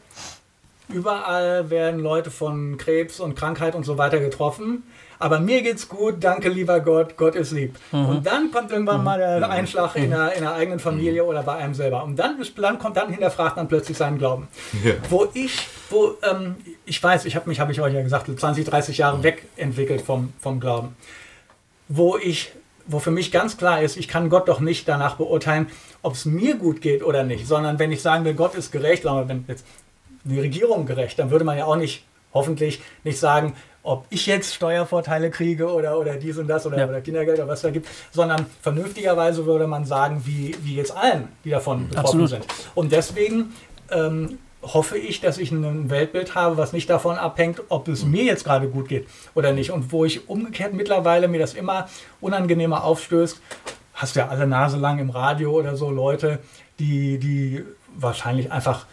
[0.88, 4.82] Überall werden Leute von Krebs und Krankheit und so weiter getroffen.
[5.20, 7.76] Aber mir geht's gut, danke lieber Gott, Gott ist lieb.
[7.92, 11.56] Und dann kommt irgendwann mal der Einschlag in der, in der eigenen Familie oder bei
[11.56, 12.02] einem selber.
[12.02, 14.48] Und dann, ist- dann kommt, dann hinterfragt man plötzlich seinen Glauben.
[14.82, 14.94] Ja.
[15.10, 16.56] Wo ich, wo, ähm,
[16.86, 20.00] ich weiß, ich habe mich, habe ich euch ja gesagt, so 20, 30 Jahre wegentwickelt
[20.00, 20.96] vom, vom Glauben.
[21.88, 22.50] Wo ich,
[22.92, 25.68] wo für mich ganz klar ist, ich kann Gott doch nicht danach beurteilen,
[26.02, 29.04] ob es mir gut geht oder nicht, sondern wenn ich sagen will, Gott ist gerecht,
[29.04, 29.64] sagen wir, wenn jetzt
[30.24, 34.54] die Regierung gerecht, dann würde man ja auch nicht, hoffentlich, nicht sagen, ob ich jetzt
[34.54, 36.88] Steuervorteile kriege oder, oder dies und das oder, Ja.
[36.88, 41.28] oder Kindergeld oder was da gibt, sondern vernünftigerweise würde man sagen, wie, wie jetzt allen,
[41.44, 42.28] die davon betroffen Absolut.
[42.28, 42.46] sind.
[42.74, 43.54] Und deswegen
[43.90, 48.24] ähm, hoffe ich, dass ich ein Weltbild habe, was nicht davon abhängt, ob es mir
[48.24, 49.70] jetzt gerade gut geht oder nicht.
[49.70, 51.88] Und wo ich umgekehrt mittlerweile mir das immer
[52.20, 53.40] unangenehmer aufstößt,
[53.94, 56.38] hast du ja alle Nase lang im Radio oder so Leute,
[56.78, 57.64] die, die
[57.96, 58.86] wahrscheinlich einfach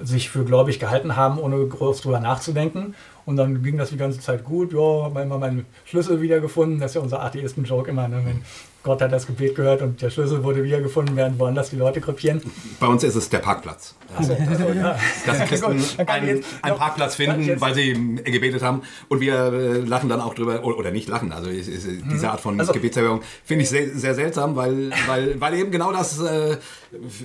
[0.00, 2.94] sich für gläubig gehalten haben, ohne groß drüber nachzudenken.
[3.26, 4.72] Und dann ging das die ganze Zeit gut.
[4.72, 6.80] Ja, haben wir meinen Schlüssel wiedergefunden.
[6.80, 8.08] Das ist ja unser Atheisten-Joke immer.
[8.08, 8.22] Ne?
[8.24, 8.42] Wenn
[8.84, 12.42] Gott hat das Gebet gehört und der Schlüssel wurde wiedergefunden, während woanders die Leute krepieren.
[12.78, 13.94] Bei uns ist es der Parkplatz.
[14.14, 14.98] Also, also, ja.
[15.24, 16.44] Dass die Christen einen,
[16.76, 18.82] Parkplatz finden, weil sie äh, gebetet haben.
[19.08, 21.68] Und wir äh, lachen dann auch drüber, oder nicht lachen, also ist,
[22.12, 25.90] diese Art von Also- Gebetserhörung finde ich sehr, sehr seltsam, weil, weil, weil eben genau
[25.90, 26.58] das äh,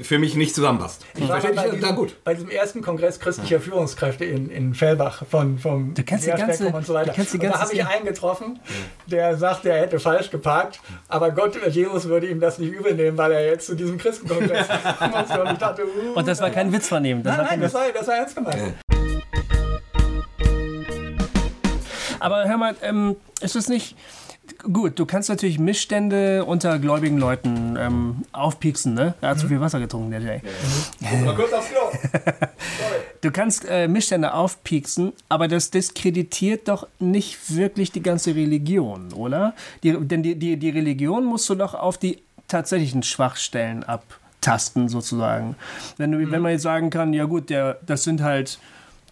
[0.04, 1.06] für mich nicht zusammenpasst.
[1.16, 2.16] Ich war bei diesem, gut.
[2.24, 6.68] bei diesem ersten Kongress christlicher Führungskräfte in, in Fellbach von, vom Du kennst die ganze-
[6.68, 7.12] und so weiter.
[7.12, 8.60] du kennst die und da ganze habe ich einen getroffen,
[9.08, 13.18] der sagte, er hätte falsch geparkt, aber Gott, Jesus würde ihm das nicht übel nehmen,
[13.18, 14.68] weil er jetzt zu diesem Christenkongress
[15.12, 15.42] musste.
[15.42, 17.24] Und ich dachte, uh, Und das war kein Witz von ihm.
[17.24, 18.76] Das Nein, nein, das war, das war ernst gemeint.
[22.20, 23.96] Aber hör mal, ähm, ist es nicht.
[24.62, 29.14] Gut, du kannst natürlich Missstände unter gläubigen Leuten ähm, aufpieksen, ne?
[29.22, 30.42] Er hat zu viel Wasser getrunken, der Jay.
[31.24, 31.80] Mal kurz aufs Klo.
[33.22, 39.54] Du kannst äh, Missstände aufpieksen, aber das diskreditiert doch nicht wirklich die ganze Religion, oder?
[39.84, 45.56] Die, denn die, die, die Religion musst du doch auf die tatsächlichen Schwachstellen abtasten, sozusagen.
[45.98, 48.60] Wenn, du, wenn man jetzt sagen kann, ja gut, der, das sind halt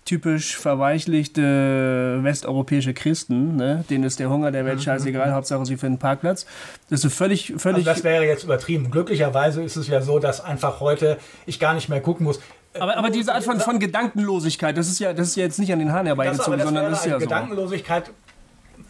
[0.08, 3.84] typisch verweichlichte westeuropäische Christen, ne?
[3.90, 6.46] denen ist der Hunger der Welt scheißegal, Hauptsache sie finden einen Parkplatz.
[6.90, 7.86] Das ist völlig, Also völlig.
[7.86, 8.90] das wäre jetzt übertrieben.
[8.90, 12.40] Glücklicherweise ist es ja so, dass einfach heute ich gar nicht mehr gucken muss.
[12.80, 15.74] aber, aber diese Art von, von Gedankenlosigkeit, das ist ja, das ist ja jetzt nicht
[15.74, 17.20] an den Haaren herbeigezogen, sondern das ist ja so.
[17.20, 18.12] Gedankenlosigkeit,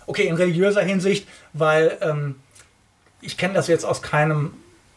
[0.06, 2.36] okay, in religiöser Hinsicht, weil ähm,
[3.22, 4.54] ich kenne das jetzt aus keinem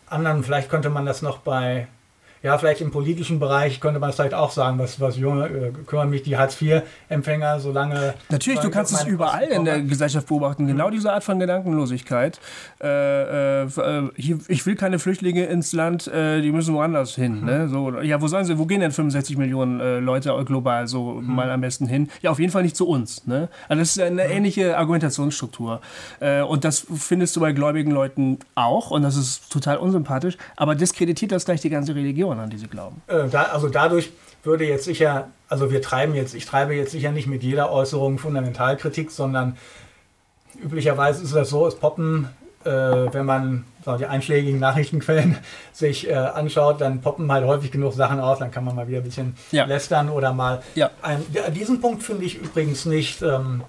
[0.06, 1.88] anderen, vielleicht könnte man das noch bei,
[2.42, 5.72] ja, vielleicht im politischen Bereich könnte man es vielleicht auch sagen, was, was junge, äh,
[5.86, 8.14] kümmern mich die Hartz-IV-Empfänger, solange...
[8.30, 9.80] Natürlich, du kannst es überall in der.
[9.90, 10.66] Gesellschaft beobachten.
[10.66, 12.40] Genau diese Art von Gedankenlosigkeit.
[12.82, 17.44] Äh, äh, hier, ich will keine Flüchtlinge ins Land, äh, die müssen woanders hin.
[17.44, 17.68] Ne?
[17.68, 21.50] So, ja, wo sollen sie, wo gehen denn 65 Millionen äh, Leute global so mal
[21.50, 22.08] am besten hin?
[22.22, 23.26] Ja, auf jeden Fall nicht zu uns.
[23.26, 23.48] Ne?
[23.68, 25.80] Also das ist eine ähnliche Argumentationsstruktur.
[26.48, 28.90] Und das findest du bei gläubigen Leuten auch.
[28.90, 30.36] Und das ist total unsympathisch.
[30.56, 33.02] Aber diskreditiert das gleich die ganze Religion, an die sie glauben.
[33.08, 34.10] Äh, da, also dadurch
[34.42, 38.18] würde jetzt sicher, also wir treiben jetzt, ich treibe jetzt sicher nicht mit jeder Äußerung
[38.18, 39.56] Fundamentalkritik, sondern
[40.62, 42.28] üblicherweise ist das so, es poppen,
[42.64, 45.38] äh, wenn man so die einschlägigen Nachrichtenquellen
[45.72, 48.98] sich äh, anschaut, dann poppen halt häufig genug Sachen auf, dann kann man mal wieder
[48.98, 49.64] ein bisschen Ja.
[49.64, 50.62] lästern oder mal.
[50.74, 50.90] Ja.
[51.02, 51.24] Ein,
[51.54, 53.22] diesen Punkt finde ich übrigens nicht.
[53.22, 53.62] Ähm,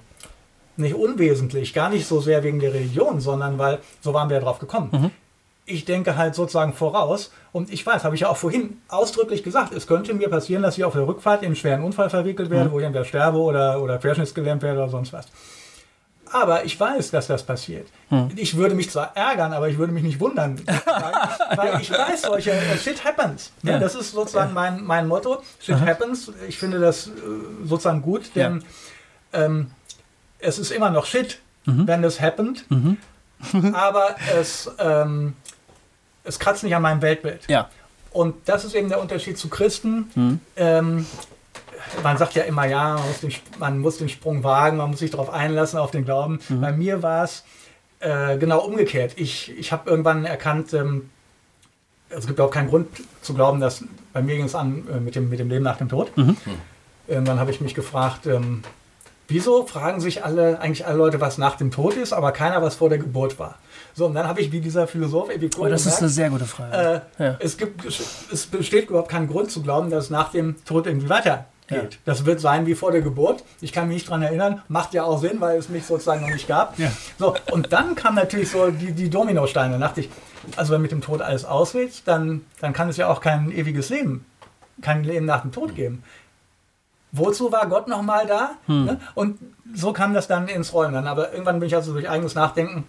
[0.77, 4.41] nicht unwesentlich, gar nicht so sehr wegen der Religion, sondern weil, so waren wir ja
[4.41, 5.11] drauf gekommen.
[5.65, 9.73] Ich denke halt sozusagen voraus und ich weiß, habe ich ja auch vorhin ausdrücklich gesagt,
[9.73, 12.71] es könnte mir passieren, dass ich auf der Rückfahrt in einen schweren Unfall verwickelt werde,
[12.71, 15.27] wo ich entweder sterbe oder, oder querschnittsgelähmt werde oder sonst was.
[16.33, 17.87] Aber ich weiß, dass das passiert.
[18.37, 22.21] Ich würde mich zwar ärgern, aber ich würde mich nicht wundern, weil, weil ich weiß,
[22.23, 23.51] solche äh, Shit happens.
[23.63, 23.73] Ne?
[23.73, 23.79] Ja.
[23.79, 25.41] Das ist sozusagen mein, mein Motto.
[25.59, 26.31] Shit happens.
[26.47, 27.11] Ich finde das äh,
[27.65, 28.63] sozusagen gut, denn
[29.33, 29.71] ähm,
[30.39, 32.65] es ist immer noch Shit, wenn das happened.
[33.73, 35.33] aber es, ähm,
[36.23, 37.41] es kratzt nicht an meinem Weltbild.
[37.47, 37.69] Ja.
[38.11, 40.11] Und das ist eben der Unterschied zu Christen.
[40.55, 41.05] Ähm,
[42.03, 44.99] man sagt ja immer, ja, man muss, den, man muss den Sprung wagen, man muss
[44.99, 46.39] sich darauf einlassen, auf den Glauben.
[46.49, 47.43] Bei mir war es
[47.99, 49.13] äh, genau umgekehrt.
[49.15, 51.09] Ich, ich habe irgendwann erkannt, ähm,
[52.09, 52.87] es gibt auch keinen Grund
[53.21, 55.77] zu glauben, dass bei mir ging es an äh, mit, dem, mit dem Leben nach
[55.77, 56.11] dem Tod.
[57.07, 58.63] Irgendwann habe ich mich gefragt, ähm,
[59.27, 62.75] wieso fragen sich alle, eigentlich alle Leute, was nach dem Tod ist, aber keiner, was
[62.75, 63.57] vor der Geburt war.
[63.93, 66.29] So, und dann habe ich wie dieser Philosoph Epicur Oh, das ist gemerkt, eine sehr
[66.29, 67.01] gute Frage.
[67.17, 67.35] äh, Ja.
[67.39, 71.09] es, gibt, es besteht überhaupt keinen Grund zu glauben, dass es nach dem Tod irgendwie
[71.09, 71.45] weitergeht.
[71.69, 71.81] Ja.
[72.03, 73.43] Das wird sein wie vor der Geburt.
[73.61, 74.61] Ich kann mich nicht daran erinnern.
[74.67, 76.77] Macht ja auch Sinn, weil es mich sozusagen noch nicht gab.
[76.77, 76.91] Ja.
[77.17, 79.73] So, und dann kam natürlich so die, die Dominosteine.
[79.79, 80.09] Da dachte ich,
[80.57, 83.89] also wenn mit dem Tod alles ausgeht, dann, dann kann es ja auch kein ewiges
[83.89, 84.25] Leben,
[84.81, 86.03] kein Leben nach dem Tod geben.
[87.13, 88.51] Wozu war Gott nochmal da?
[88.67, 88.99] Ne?
[89.15, 89.37] Und
[89.73, 90.93] so kam das dann ins Rollen.
[90.93, 91.07] Dann.
[91.07, 92.85] Aber irgendwann bin ich also durch eigenes Nachdenken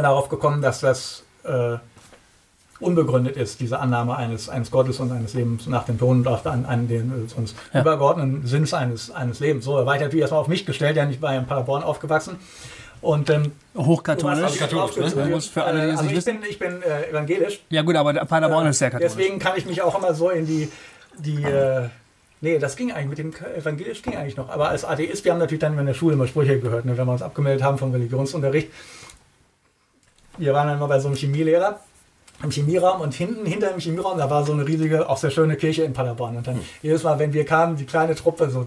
[0.00, 1.76] darauf gekommen, dass das äh,
[2.80, 6.44] unbegründet ist, diese Annahme eines, eines Gottes und eines Lebens nach dem Tod und auch
[6.46, 7.80] an, an den äh, uns Ja.
[7.80, 9.64] übergeordneten Sinns eines, eines Lebens.
[9.64, 11.82] So, da war ich natürlich erstmal auf mich gestellt, denn ich war ja in Paderborn
[11.82, 12.36] aufgewachsen.
[13.00, 14.58] Und ähm, Hochkatholisch.
[14.58, 15.40] katholisch, ne?
[15.40, 17.60] für alle, die es also ich bin, ich bin äh, evangelisch.
[17.68, 19.14] Ja gut, aber Paderborn ist sehr katholisch.
[19.14, 20.68] Deswegen kann ich mich auch immer so in die,
[21.18, 21.88] die äh,
[22.40, 24.50] nee, das ging eigentlich mit dem evangelisch ging eigentlich noch.
[24.50, 27.06] Aber als Atheist, wir haben natürlich dann in der Schule immer Sprüche gehört, ne, wenn
[27.06, 28.70] wir uns abgemeldet haben vom Religionsunterricht.
[30.38, 31.80] Wir waren dann mal bei so einem Chemielehrer
[32.42, 35.56] im Chemieraum und hinten, hinter dem Chemieraum, da war so eine riesige, auch sehr schöne
[35.56, 36.36] Kirche in Paderborn.
[36.36, 38.66] Und dann jedes Mal, wenn wir kamen, die kleine Truppe, so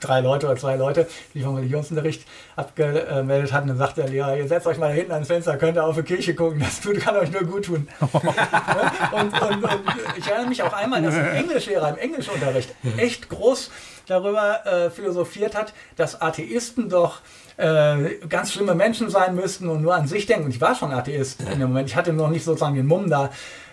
[0.00, 2.26] drei Leute oder zwei Leute, die vom Religionsunterricht
[2.56, 5.84] abgemeldet hatten, dann sagte der Lehrer, ihr setzt euch mal hinten ans Fenster, könnt ihr
[5.84, 7.86] auf die Kirche gucken, das tut- kann euch nur gut tun.
[8.00, 9.80] und, und, und
[10.16, 13.70] ich erinnere mich auch einmal, dass ein Englischlehrer im Englischunterricht echt groß
[14.08, 17.20] darüber äh, philosophiert hat, dass Atheisten doch
[17.56, 20.46] äh, ganz schlimme Menschen sein müssten und nur an sich denken.
[20.46, 21.88] Und ich war schon Atheist in dem Moment.
[21.88, 23.26] Ich hatte noch nicht sozusagen den Mumm da.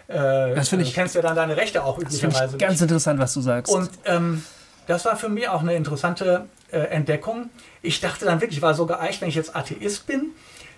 [0.07, 2.55] Äh, Das finde ich- Du kennst ja dann deine Rechte auch üblicherweise.
[2.55, 3.73] ich ganz interessant, was du sagst.
[3.73, 4.43] Und ähm,
[4.88, 7.49] das war für mich auch eine interessante äh, Entdeckung.
[7.82, 10.32] Ich dachte dann wirklich, ich war so geeicht, wenn ich jetzt Atheist bin,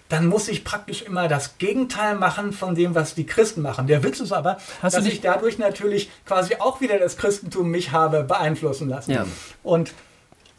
[0.10, 3.88] dann muss ich praktisch immer das Gegenteil machen von dem, was die Christen machen.
[3.88, 7.94] Der Witz ist aber, Hast dass ich dadurch natürlich quasi auch wieder das Christentum mich
[7.94, 9.12] habe beeinflussen lassen.
[9.12, 9.26] Ja.
[9.64, 9.94] Und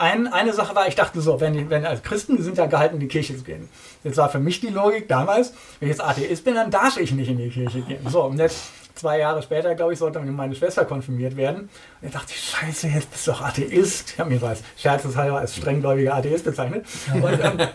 [0.03, 2.97] ein, eine Sache war, ich dachte so, wenn, wenn als Christen wir sind ja gehalten,
[2.97, 3.69] in die Kirche zu gehen.
[4.03, 7.13] Jetzt war für mich die Logik damals, wenn ich jetzt Atheist bin, dann darf ich
[7.13, 8.05] nicht in die Kirche gehen.
[8.09, 8.65] So, und jetzt
[8.97, 11.69] zwei Jahre später, glaube ich, sollte meine Schwester konfirmiert werden.
[12.01, 14.11] Und ich dachte, scheiße, jetzt bist du doch Atheist.
[14.11, 16.85] Ich habe mich so als scherzeshalber als strenggläubiger Atheist bezeichnet.
[17.15, 17.69] Und ähm,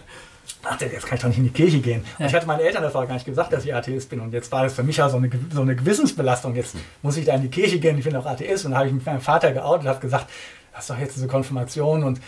[0.64, 2.04] dachte, jetzt kann ich doch nicht in die Kirche gehen.
[2.20, 4.20] Und ich hatte meinen Eltern das war gar nicht gesagt, dass ich Atheist bin.
[4.20, 6.56] Und jetzt war das für mich ja so eine, so eine Gewissensbelastung.
[6.56, 8.66] Jetzt muss ich da in die Kirche gehen, ich bin auch Atheist.
[8.66, 10.30] Und da habe ich mit meinem Vater geoutet und habe gesagt,
[10.78, 12.22] das ist doch jetzt diese Konfirmation und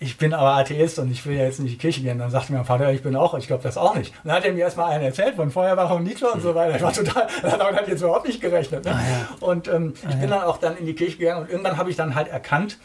[0.00, 2.18] ich bin aber Atheist und ich will ja jetzt nicht in die Kirche gehen.
[2.18, 4.12] Dann sagte mir mein Vater, ich bin auch, ich glaube das auch nicht.
[4.24, 6.74] Und dann hat er mir erstmal einen erzählt von Feuerbach und Nietzsche und so weiter.
[6.74, 8.84] Ich war total, damit hat jetzt überhaupt nicht gerechnet.
[8.84, 8.90] Ne?
[8.92, 9.46] Ah, ja.
[9.46, 11.88] Und ähm, ah, ich bin dann auch dann in die Kirche gegangen und irgendwann habe
[11.88, 12.78] ich dann halt erkannt,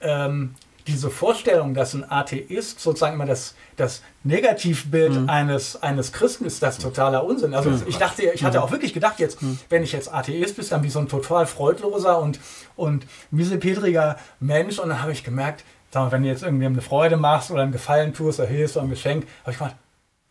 [0.00, 0.54] ähm,
[0.86, 5.28] diese Vorstellung, dass ein Atheist sozusagen immer das, das Negativbild mhm.
[5.28, 7.54] eines, eines Christen ist, das totaler Unsinn.
[7.54, 7.82] Also mhm.
[7.86, 8.64] ich dachte, ich hatte mhm.
[8.64, 9.58] auch wirklich gedacht, jetzt, mhm.
[9.68, 12.40] wenn ich jetzt Atheist bin, dann wie so ein total freudloser und,
[12.76, 14.78] und miesepetriger Mensch.
[14.78, 17.62] Und dann habe ich gemerkt, sag mal, wenn du jetzt irgendwem eine Freude machst oder
[17.62, 19.76] einen Gefallen tust oder hilfst oder ein Geschenk, habe ich gedacht,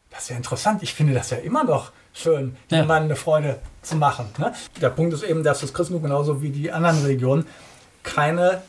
[0.10, 0.84] das ist ja interessant.
[0.84, 2.80] Ich finde das ja immer noch schön, ja.
[2.82, 4.28] jemandem eine Freude zu machen.
[4.38, 4.54] Ne?
[4.82, 7.46] Der Punkt ist eben, dass das Christentum genauso wie die anderen Religionen
[8.04, 8.62] keine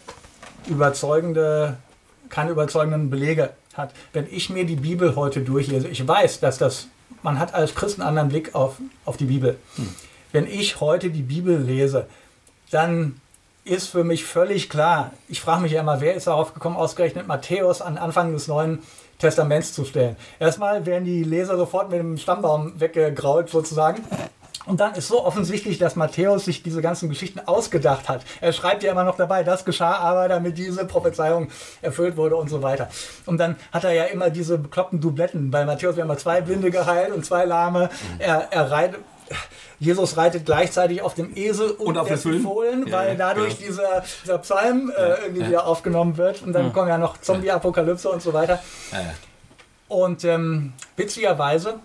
[0.66, 1.76] überzeugende,
[2.28, 3.92] keine überzeugenden Belege hat.
[4.12, 6.88] Wenn ich mir die Bibel heute durchlese, ich weiß, dass das,
[7.22, 9.58] man hat als Christ einen anderen Blick auf, auf die Bibel.
[9.76, 9.88] Hm.
[10.32, 12.06] Wenn ich heute die Bibel lese,
[12.70, 13.20] dann
[13.64, 17.28] ist für mich völlig klar, ich frage mich ja immer, wer ist darauf gekommen, ausgerechnet
[17.28, 18.80] Matthäus an Anfang des Neuen
[19.18, 20.16] Testaments zu stellen.
[20.40, 24.02] Erstmal werden die Leser sofort mit dem Stammbaum weggegraut sozusagen.
[24.66, 28.22] Und dann ist so offensichtlich, dass Matthäus sich diese ganzen Geschichten ausgedacht hat.
[28.40, 31.48] Er schreibt ja immer noch dabei, das geschah aber, damit diese Prophezeiung
[31.80, 32.88] erfüllt wurde und so weiter.
[33.26, 35.50] Und dann hat er ja immer diese bekloppten Dubletten.
[35.50, 37.90] Bei Matthäus werden mal zwei Blinde geheilt und zwei Lahme.
[38.18, 39.00] Er, er reitet,
[39.80, 43.66] Jesus reitet gleichzeitig auf dem Esel und, und auf den Fohlen, ja, weil dadurch ja.
[43.66, 46.42] dieser, dieser Psalm äh, irgendwie wieder aufgenommen wird.
[46.42, 48.60] Und dann kommen ja noch Zombie-Apokalypse und so weiter.
[49.88, 51.80] Und ähm, witzigerweise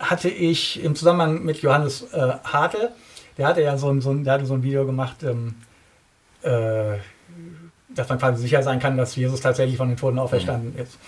[0.00, 2.88] hatte ich im Zusammenhang mit Johannes äh, Hartl,
[3.38, 5.54] der hatte ja so ein, so ein, der hatte so ein Video gemacht, ähm,
[6.42, 6.98] äh,
[7.90, 10.80] dass man quasi sicher sein kann, dass Jesus tatsächlich von den Toten auferstanden mhm.
[10.80, 10.98] ist.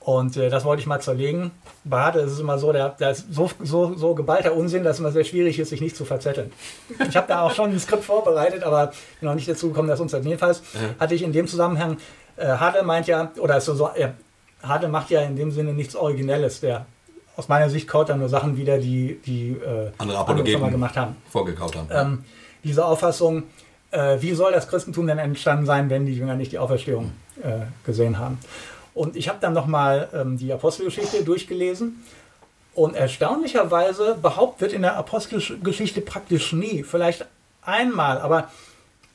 [0.00, 1.50] Und äh, das wollte ich mal zerlegen.
[1.84, 4.96] Bei Hartl ist es immer so, der, der ist so, so, so geballter Unsinn, dass
[4.96, 6.52] es immer sehr schwierig ist, sich nicht zu verzetteln.
[7.08, 10.00] Ich habe da auch schon ein Skript vorbereitet, aber bin noch nicht dazu gekommen, das
[10.00, 11.00] uns jedenfalls mhm.
[11.00, 11.96] hatte ich in dem Zusammenhang,
[12.36, 13.90] äh, Hartl meint ja, oder ist so, so
[14.62, 16.60] Hartl macht ja in dem Sinne nichts Originelles.
[16.60, 16.86] Der
[17.36, 21.16] aus meiner Sicht kaut er nur Sachen wieder, die, die äh, andere Apologeten gemacht haben.
[21.30, 21.88] Vorgekaut haben.
[21.90, 22.24] Ähm,
[22.64, 23.44] diese Auffassung,
[23.90, 27.12] äh, wie soll das Christentum denn entstanden sein, wenn die Jünger nicht die Auferstehung
[27.42, 28.38] äh, gesehen haben?
[28.94, 32.02] Und ich habe dann nochmal ähm, die Apostelgeschichte durchgelesen.
[32.74, 37.26] Und erstaunlicherweise behauptet wird in der Apostelgeschichte praktisch nie, vielleicht
[37.62, 38.50] einmal, aber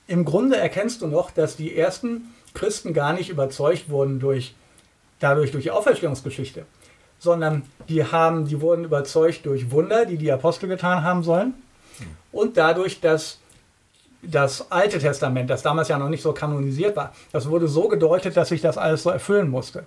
[0.07, 4.55] im Grunde erkennst du noch, dass die ersten Christen gar nicht überzeugt wurden durch,
[5.19, 6.65] dadurch durch die Auferstehungsgeschichte
[7.21, 11.53] sondern die, haben, die wurden überzeugt durch Wunder, die die Apostel getan haben sollen
[12.31, 13.37] und dadurch, dass
[14.23, 18.35] das Alte Testament, das damals ja noch nicht so kanonisiert war, das wurde so gedeutet,
[18.37, 19.83] dass sich das alles so erfüllen musste.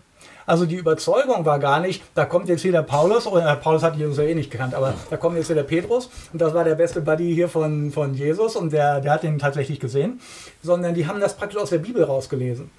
[0.47, 3.97] Also die Überzeugung war gar nicht, da kommt jetzt wieder Paulus, oder äh, Paulus hat
[3.97, 6.75] Jesus ja eh nicht gekannt, aber da kommt jetzt wieder Petrus und das war der
[6.75, 10.21] beste Buddy hier von, von Jesus und der, der hat ihn tatsächlich gesehen,
[10.63, 12.71] sondern die haben das praktisch aus der Bibel rausgelesen.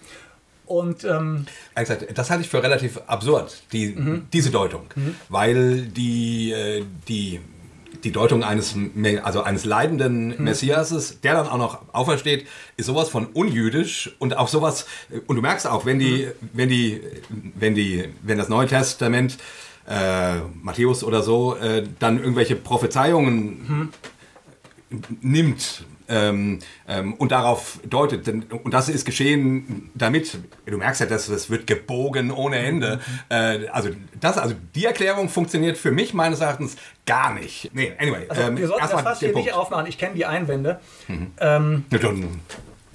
[0.66, 1.45] Und ähm,
[1.76, 4.28] das halte ich für relativ absurd, die, mhm.
[4.34, 5.16] diese Deutung, mhm.
[5.30, 7.39] weil die, äh, die,
[8.03, 8.76] die Deutung eines,
[9.24, 10.43] also eines leidenden mhm.
[10.43, 12.47] Messiases, der dann auch noch aufersteht,
[12.78, 14.86] ist sowas von unjüdisch und auch sowas,
[15.28, 16.49] und du merkst auch, wenn die, mhm.
[16.53, 17.01] wenn die,
[17.55, 19.38] wenn die, wenn das Neue Testament
[19.88, 23.91] äh, Matthäus oder so äh, dann irgendwelche Prophezeiungen
[24.89, 24.99] mhm.
[25.22, 28.28] nimmt ähm, ähm, und darauf deutet.
[28.28, 32.99] Denn, und das ist geschehen damit, du merkst ja, dass es wird gebogen ohne Ende.
[33.30, 33.89] Äh, also,
[34.20, 36.76] das, also die Erklärung funktioniert für mich meines Erachtens
[37.06, 37.72] gar nicht.
[37.74, 38.26] Nee, anyway.
[38.28, 39.47] Also, ähm, wir sollten das fast hier Punkt.
[39.47, 39.88] nicht aufmachen.
[39.88, 40.80] Ich kenne die Einwände.
[41.08, 41.32] Mhm.
[41.39, 41.86] Ähm,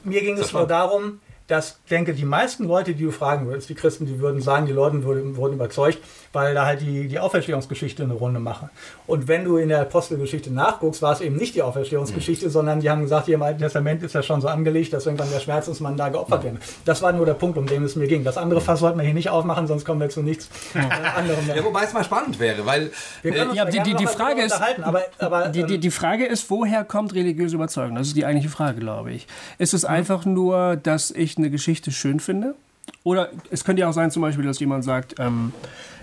[0.05, 3.75] mir ging es nur darum, dass, denke die meisten Leute, die du fragen würdest, die
[3.75, 5.99] Christen, die würden sagen, die Leute wurden, wurden überzeugt,
[6.33, 8.71] weil da halt die, die Auferstehungsgeschichte eine Runde mache.
[9.11, 12.51] Und wenn du in der Apostelgeschichte nachguckst, war es eben nicht die Auferstehungsgeschichte, mhm.
[12.51, 15.31] sondern die haben gesagt, hier im Alten Testament ist ja schon so angelegt, dass irgendwann
[15.33, 16.59] der Schmerzensmann da geopfert wird.
[16.85, 18.23] Das war nur der Punkt, um den es mir ging.
[18.23, 20.89] Das andere Fass sollten wir hier nicht aufmachen, sonst kommen wir zu nichts ja.
[21.17, 21.57] anderem mehr.
[21.57, 22.93] Ja, wobei es mal spannend wäre, weil...
[23.23, 25.81] Wir können äh, uns ja, die, die, die Frage ist, aber, aber, die, die, ähm,
[25.81, 27.97] die Frage ist, woher kommt religiöse Überzeugung?
[27.97, 29.27] Das ist die eigentliche Frage, glaube ich.
[29.59, 29.89] Ist es mhm.
[29.89, 32.55] einfach nur, dass ich eine Geschichte schön finde?
[33.03, 35.53] Oder es könnte ja auch sein, zum Beispiel, dass jemand sagt, ähm,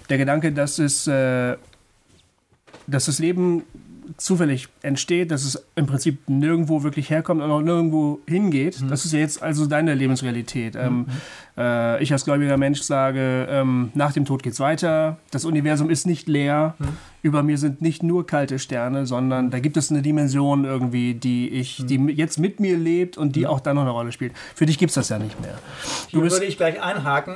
[0.10, 1.56] der Gedanke, dass es, äh,
[2.88, 3.64] dass das Leben
[4.16, 8.82] zufällig entsteht, dass es im Prinzip nirgendwo wirklich herkommt und auch nirgendwo hingeht.
[8.82, 8.88] Mhm.
[8.88, 10.76] Das ist ja jetzt also deine Lebensrealität.
[10.76, 10.82] Mhm.
[10.82, 11.06] Ähm,
[11.58, 15.18] äh, ich als gläubiger Mensch sage, ähm, nach dem Tod geht es weiter.
[15.32, 16.76] Das Universum ist nicht leer.
[16.80, 16.88] Mhm.
[17.22, 21.50] Über mir sind nicht nur kalte Sterne, sondern da gibt es eine Dimension irgendwie, die
[21.50, 22.10] ich, die mhm.
[22.10, 23.48] jetzt mit mir lebt und die mhm.
[23.48, 24.34] auch dann noch eine Rolle spielt.
[24.56, 25.56] Für dich gibt es das ja nicht mehr.
[26.12, 27.36] Du Hier würde ich gleich einhaken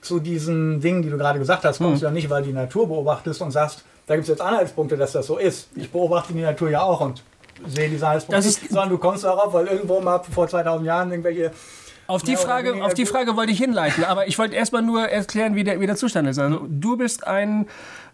[0.00, 2.54] zu diesen Dingen, die du gerade gesagt hast, kommst du ja nicht, weil du die
[2.54, 5.68] Natur beobachtest und sagst, da gibt es jetzt Anhaltspunkte, dass das so ist.
[5.74, 7.22] Ich beobachte die Natur ja auch und
[7.66, 11.50] sehe diese Anhaltspunkte nicht, sondern du kommst darauf, weil irgendwo mal vor 2000 Jahren irgendwelche
[12.06, 15.56] auf die, Frage, auf die Frage wollte ich hinleiten, aber ich wollte erstmal nur erklären,
[15.56, 16.38] wie der, wie der Zustand ist.
[16.38, 17.66] Also du bist ein,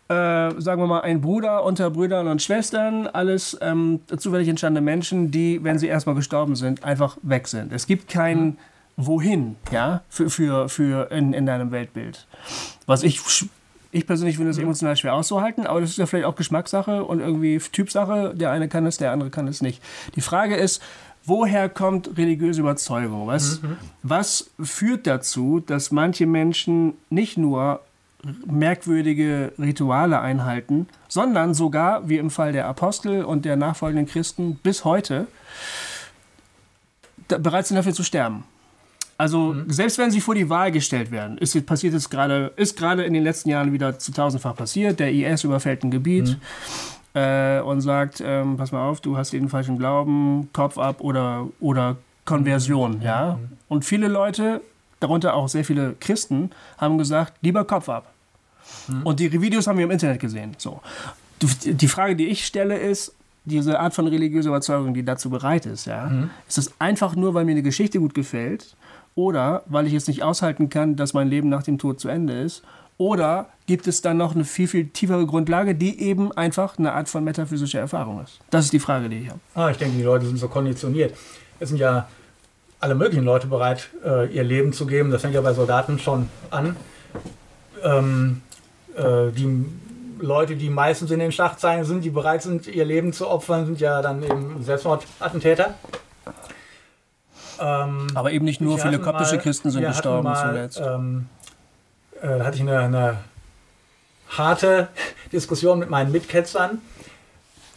[0.08, 0.14] äh,
[0.58, 5.62] sagen wir mal, ein Bruder unter Brüdern und Schwestern, alles ähm, zufällig entstandene Menschen, die,
[5.62, 7.70] wenn sie erstmal gestorben sind, einfach weg sind.
[7.72, 8.56] Es gibt kein mhm.
[8.96, 12.26] Wohin, ja, für, für, für in, in deinem Weltbild.
[12.84, 13.20] Was ich
[13.92, 17.20] ich persönlich finde es emotional schwer auszuhalten, aber das ist ja vielleicht auch Geschmackssache und
[17.20, 18.32] irgendwie Typsache.
[18.34, 19.82] Der eine kann es, der andere kann es nicht.
[20.16, 20.82] Die Frage ist,
[21.24, 23.26] woher kommt religiöse Überzeugung?
[23.26, 23.76] Was, mhm.
[24.02, 27.80] was führt dazu, dass manche Menschen nicht nur
[28.46, 34.84] merkwürdige Rituale einhalten, sondern sogar, wie im Fall der Apostel und der nachfolgenden Christen, bis
[34.84, 35.26] heute
[37.28, 38.44] bereit sind dafür zu sterben.
[39.22, 39.70] Also mhm.
[39.70, 43.12] selbst wenn sie vor die Wahl gestellt werden, ist passiert es gerade, ist gerade in
[43.12, 44.98] den letzten Jahren wieder zu tausendfach passiert.
[44.98, 46.36] Der IS überfällt ein Gebiet
[47.14, 47.20] mhm.
[47.20, 51.46] äh, und sagt, ähm, pass mal auf, du hast den falschen Glauben, Kopf ab oder,
[51.60, 53.02] oder Konversion, mhm.
[53.02, 53.38] ja.
[53.40, 53.56] Mhm.
[53.68, 54.60] Und viele Leute,
[54.98, 58.12] darunter auch sehr viele Christen, haben gesagt, lieber Kopf ab.
[58.88, 59.02] Mhm.
[59.04, 60.56] Und die Videos haben wir im Internet gesehen.
[60.58, 60.80] So.
[61.40, 63.14] Die Frage, die ich stelle, ist,
[63.44, 66.30] diese Art von religiöser Überzeugung, die dazu bereit ist, ja, mhm.
[66.48, 68.74] ist das einfach nur, weil mir eine Geschichte gut gefällt
[69.14, 72.40] oder weil ich es nicht aushalten kann, dass mein Leben nach dem Tod zu Ende
[72.40, 72.62] ist.
[72.98, 77.08] Oder gibt es dann noch eine viel, viel tiefere Grundlage, die eben einfach eine Art
[77.08, 78.38] von metaphysischer Erfahrung ist?
[78.50, 79.40] Das ist die Frage, die ich habe.
[79.54, 81.14] Ah, ich denke, die Leute sind so konditioniert.
[81.58, 82.06] Es sind ja
[82.80, 85.10] alle möglichen Leute bereit, äh, ihr Leben zu geben.
[85.10, 86.76] Das fängt ja bei Soldaten schon an.
[87.82, 88.42] Ähm,
[88.96, 89.64] äh, die
[90.20, 93.80] Leute, die meistens in den Schlachtzeilen sind, die bereit sind, ihr Leben zu opfern, sind
[93.80, 95.74] ja dann eben Selbstmordattentäter.
[97.62, 100.80] Ähm, Aber eben nicht nur viele koptische mal, Christen sind gestorben mal, zuletzt.
[100.80, 101.28] Ähm,
[102.20, 103.18] äh, da hatte ich eine, eine,
[104.36, 104.88] harte
[105.32, 106.80] Diskussion mit meinen Mitketzern.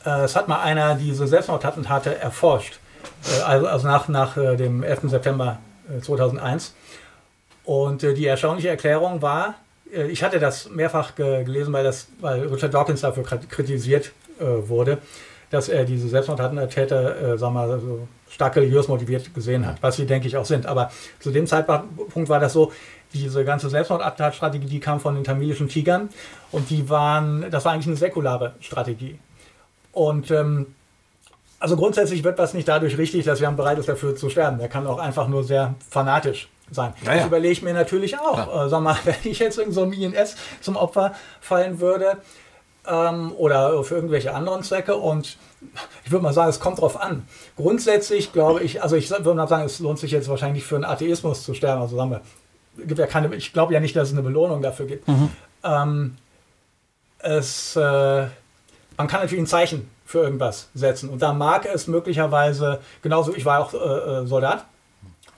[0.05, 2.79] Äh, es hat mal einer diese Selbstmordattentate erforscht,
[3.27, 5.01] äh, also, also, nach, nach äh, dem 11.
[5.03, 5.59] September
[6.01, 6.69] 2001.
[6.69, 9.55] Äh, Und äh, die erstaunliche Erklärung war,
[10.09, 14.97] ich hatte das mehrfach gelesen, weil, das, weil Richard Dawkins dafür kritisiert wurde,
[15.51, 19.95] dass er diese Selbstmordattentäter, äh, sagen wir mal, so stark religiös motiviert gesehen hat, was
[19.95, 20.65] sie, denke ich, auch sind.
[20.65, 22.71] Aber zu dem Zeitpunkt war das so,
[23.13, 26.09] diese ganze Selbstmordattentatstrategie, die kam von den tamilischen Tigern
[26.51, 29.17] und die waren, das war eigentlich eine säkulare Strategie.
[29.93, 30.67] Und ähm,
[31.59, 34.59] also grundsätzlich wird was nicht dadurch richtig, dass jemand bereit ist, dafür zu sterben.
[34.59, 36.93] Der kann auch einfach nur sehr fanatisch sein.
[37.05, 37.19] Naja.
[37.19, 38.37] Das überlege ich mir natürlich auch.
[38.37, 38.65] Ja.
[38.65, 42.17] Äh, sag mal, wenn ich jetzt irgend so ein INS zum Opfer fallen würde,
[42.87, 44.95] ähm, oder für irgendwelche anderen Zwecke.
[44.95, 45.37] Und
[46.03, 47.27] ich würde mal sagen, es kommt drauf an.
[47.55, 50.85] Grundsätzlich glaube ich, also ich würde mal sagen, es lohnt sich jetzt wahrscheinlich für einen
[50.85, 51.81] Atheismus zu sterben.
[51.81, 52.21] Also sagen wir,
[52.85, 55.07] gibt ja keine, ich glaube ja nicht, dass es eine Belohnung dafür gibt.
[55.07, 55.29] Mhm.
[55.63, 56.17] Ähm,
[57.19, 57.79] es, äh,
[58.97, 61.09] man kann natürlich ein Zeichen für irgendwas setzen.
[61.09, 64.65] Und da mag es möglicherweise, genauso, ich war auch äh, äh Soldat.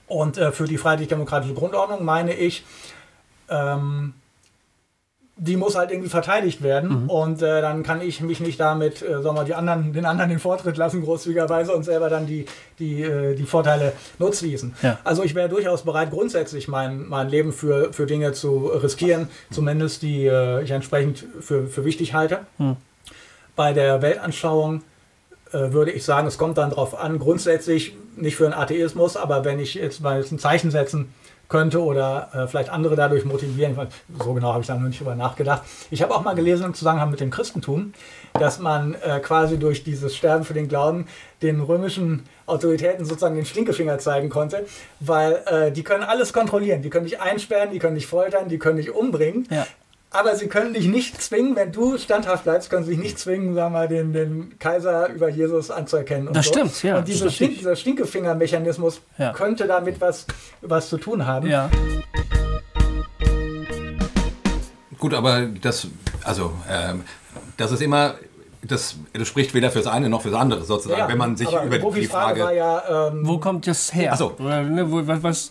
[0.06, 2.64] Und äh, für die freiheitlich-demokratische Grundordnung meine ich,
[3.48, 4.14] ähm,
[5.40, 7.10] die muss halt irgendwie verteidigt werden mhm.
[7.10, 10.30] und äh, dann kann ich mich nicht damit, äh, sagen wir, die anderen, den anderen
[10.30, 12.44] den Vortritt lassen, großzügigerweise und selber dann die,
[12.80, 14.74] die, äh, die Vorteile nutzließen.
[14.82, 14.98] Ja.
[15.04, 20.02] Also ich wäre durchaus bereit, grundsätzlich mein, mein Leben für, für Dinge zu riskieren, zumindest
[20.02, 22.40] die äh, ich entsprechend für, für wichtig halte.
[22.58, 22.76] Mhm.
[23.54, 24.82] Bei der Weltanschauung
[25.52, 29.44] äh, würde ich sagen, es kommt dann darauf an, grundsätzlich nicht für einen Atheismus, aber
[29.44, 31.12] wenn ich jetzt mal ein Zeichen setzen
[31.48, 33.76] könnte oder äh, vielleicht andere dadurch motivieren.
[34.22, 35.62] So genau habe ich da noch nicht drüber nachgedacht.
[35.90, 37.94] Ich habe auch mal gelesen im Zusammenhang mit dem Christentum,
[38.34, 41.06] dass man äh, quasi durch dieses Sterben für den Glauben
[41.40, 44.66] den römischen Autoritäten sozusagen den Stinkefinger zeigen konnte,
[45.00, 46.82] weil äh, die können alles kontrollieren.
[46.82, 49.46] Die können dich einsperren, die können dich foltern, die können dich umbringen.
[49.50, 49.66] Ja.
[50.10, 53.54] Aber sie können dich nicht zwingen, wenn du standhaft bleibst, können sie dich nicht zwingen,
[53.54, 56.32] wir mal, den, den Kaiser über Jesus anzuerkennen.
[56.32, 56.52] das so.
[56.52, 56.98] stimmt, ja.
[56.98, 59.34] Und diese Stink, dieser Stinkefinger-Mechanismus ja.
[59.34, 60.26] könnte damit was,
[60.62, 61.46] was zu tun haben.
[61.46, 61.68] Ja.
[64.98, 65.88] Gut, aber das,
[66.24, 67.04] also, ähm,
[67.58, 68.14] das ist immer,
[68.62, 71.78] das, das spricht weder fürs eine noch fürs andere sozusagen, ja, wenn man sich über
[71.78, 72.40] die Frage.
[72.40, 74.14] Frage ja, ähm, wo kommt das her?
[74.14, 74.34] Achso.
[74.38, 75.50] Ne, was, was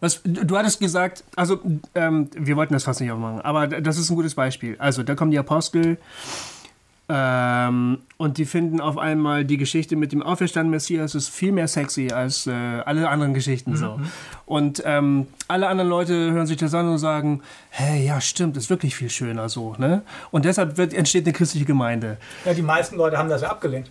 [0.00, 1.60] was, du hattest gesagt, also
[1.94, 4.76] ähm, wir wollten das fast nicht aufmachen, aber das ist ein gutes Beispiel.
[4.78, 5.98] Also da kommen die Apostel,
[7.08, 11.68] Ähm, und die finden auf einmal die Geschichte mit dem auferstandenen Messias ist viel mehr
[11.68, 12.52] sexy als äh,
[12.84, 14.00] alle anderen Geschichten so.
[14.44, 18.70] Und ähm, alle anderen Leute hören sich das an und sagen, hey, ja stimmt, ist
[18.70, 19.76] wirklich viel schöner so.
[19.78, 20.02] Ne?
[20.32, 22.16] Und deshalb wird, entsteht eine christliche Gemeinde.
[22.44, 23.88] Ja, die meisten Leute haben das ja abgelehnt.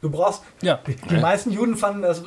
[0.00, 0.42] Du brauchst.
[0.62, 0.78] Ja.
[0.86, 2.22] Die, die meisten Juden fanden das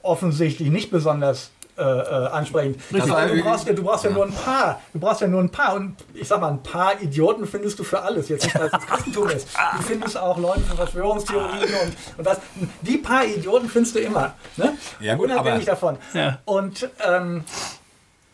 [0.00, 2.76] offensichtlich nicht besonders äh, äh, ansprechend.
[2.92, 3.12] Richtig.
[3.12, 4.80] Aber du brauchst ja, du brauchst ja nur ein paar.
[4.92, 5.74] Du brauchst ja nur ein paar.
[5.74, 8.28] Und ich sag mal, ein paar Idioten findest du für alles.
[8.28, 9.48] Jetzt nicht, weil es das Christentum ist.
[9.76, 12.38] Du findest auch Leute für Verschwörungstheorien und, und das.
[12.82, 14.34] Die paar Idioten findest du immer.
[14.56, 14.76] Ne?
[15.00, 15.98] Ja, gut, Unabhängig aber- davon.
[16.14, 16.38] Ja.
[16.44, 17.44] Und ähm,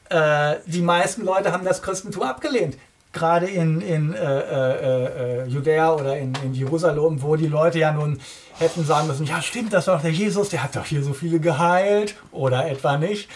[0.08, 2.76] äh, die meisten Leute haben das Christentum abgelehnt.
[3.14, 7.92] Gerade in, in äh, äh, äh, Judäa oder in, in Jerusalem, wo die Leute ja
[7.92, 8.20] nun
[8.58, 11.14] hätten sagen müssen, ja stimmt, das war doch der Jesus, der hat doch hier so
[11.14, 13.30] viele geheilt oder etwa nicht.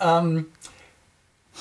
[0.00, 0.46] Ähm,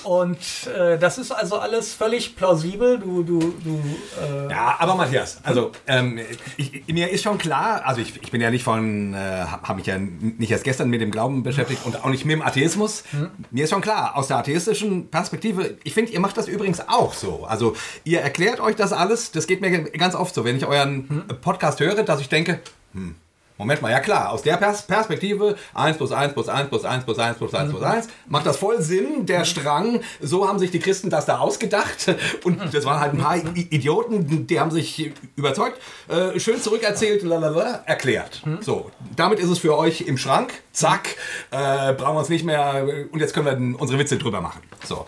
[0.04, 0.38] und
[0.78, 3.00] äh, das ist also alles völlig plausibel.
[3.00, 3.82] Du, du, du.
[4.22, 6.20] Äh, Ja, aber Matthias, also ähm,
[6.58, 9.86] ich, mir ist schon klar, also ich, ich bin ja nicht von, äh, habe mich
[9.86, 13.04] ja nicht erst gestern mit dem Glauben beschäftigt und auch nicht mit dem Atheismus.
[13.52, 17.14] Mir ist schon klar, aus der atheistischen Perspektive, ich finde, ihr macht das übrigens auch
[17.14, 17.46] so.
[17.46, 21.24] Also ihr erklärt euch das alles, das geht mir ganz oft so, wenn ich euren
[21.42, 22.60] Podcast höre, dass ich denke,
[22.94, 23.16] hm,
[23.64, 27.06] Moment mal, ja klar, aus der Pers Perspektive 1 plus 1 plus 1 plus 1
[27.06, 30.70] plus 1 plus 1 plus 1 macht das voll Sinn, der Strang, so haben sich
[30.70, 32.14] die Christen das da ausgedacht.
[32.44, 37.24] Und das waren halt ein paar I Idioten, die haben sich überzeugt, äh, schön zurückerzählt,
[37.24, 38.44] lalala, erklärt.
[38.60, 41.16] So, damit ist es für euch im Schrank, zack,
[41.52, 44.62] äh, brauchen wir uns nicht mehr und jetzt können wir unsere Witze drüber machen.
[44.84, 45.06] So.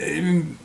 [0.00, 0.56] Ähm,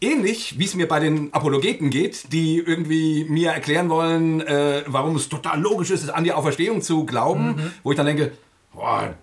[0.00, 5.16] ähnlich wie es mir bei den Apologeten geht, die irgendwie mir erklären wollen, äh, warum
[5.16, 8.32] es total logisch ist, an die Auferstehung zu glauben, wo ich dann denke,
[8.72, 9.14] boah,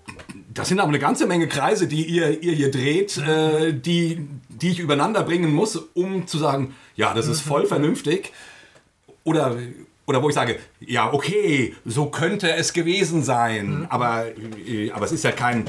[0.53, 4.69] das sind aber eine ganze Menge Kreise, die ihr, ihr hier dreht, äh, die, die
[4.69, 8.31] ich übereinander bringen muss, um zu sagen, ja, das ist voll vernünftig.
[9.23, 9.57] Oder,
[10.05, 14.25] oder wo ich sage, ja, okay, so könnte es gewesen sein, aber,
[14.67, 15.65] äh, aber es ist ja kein,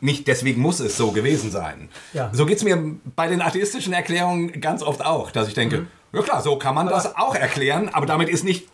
[0.00, 1.88] nicht deswegen muss es so gewesen sein.
[2.12, 2.30] Ja.
[2.32, 6.22] So geht es mir bei den atheistischen Erklärungen ganz oft auch, dass ich denke, ja
[6.22, 8.66] klar, so kann man das auch erklären, aber damit ist nicht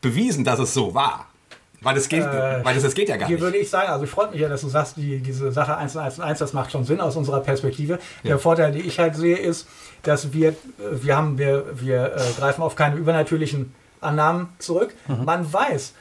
[0.00, 1.26] bewiesen, dass es so war.
[1.80, 3.42] Weil das geht, weil das, das geht ja gar Hier nicht.
[3.42, 5.94] würde ich sagen, also ich freue mich ja, dass du sagst, die, diese Sache 1
[5.94, 8.00] und 1 und 1, das macht schon Sinn aus unserer Perspektive.
[8.24, 9.68] Der Vorteil, den ich halt sehe, ist,
[10.02, 14.92] dass wir, äh, wir haben, wir, wir äh, greifen auf keine übernatürlichen Annahmen zurück.
[15.06, 15.24] Mhm.
[15.24, 15.94] Man weiß,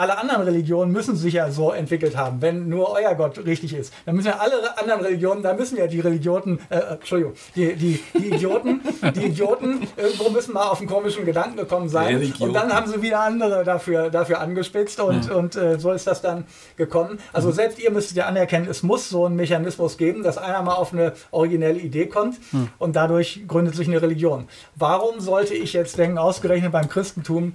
[0.00, 3.92] alle anderen Religionen müssen sich ja so entwickelt haben, wenn nur euer Gott richtig ist.
[4.06, 7.74] Dann müssen ja alle anderen Religionen, da müssen ja die Religionen, äh, äh, Entschuldigung, die,
[7.76, 8.80] die, die Idioten,
[9.14, 12.16] die Idioten irgendwo müssen mal auf einen komischen Gedanken gekommen sein.
[12.16, 12.50] Religionen.
[12.50, 16.22] Und dann haben sie wieder andere dafür, dafür angespitzt und, und äh, so ist das
[16.22, 16.44] dann
[16.76, 17.18] gekommen.
[17.34, 20.74] Also selbst ihr müsstet ja anerkennen, es muss so einen Mechanismus geben, dass einer mal
[20.74, 22.38] auf eine originelle Idee kommt
[22.78, 24.48] und dadurch gründet sich eine Religion.
[24.76, 27.54] Warum sollte ich jetzt denken, ausgerechnet beim Christentum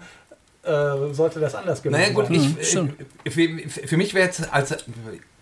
[0.66, 2.58] äh, sollte das anders gewesen Naja gut, sein?
[2.60, 2.94] ich, stimmt.
[3.24, 4.76] äh, für, für mich wäre jetzt als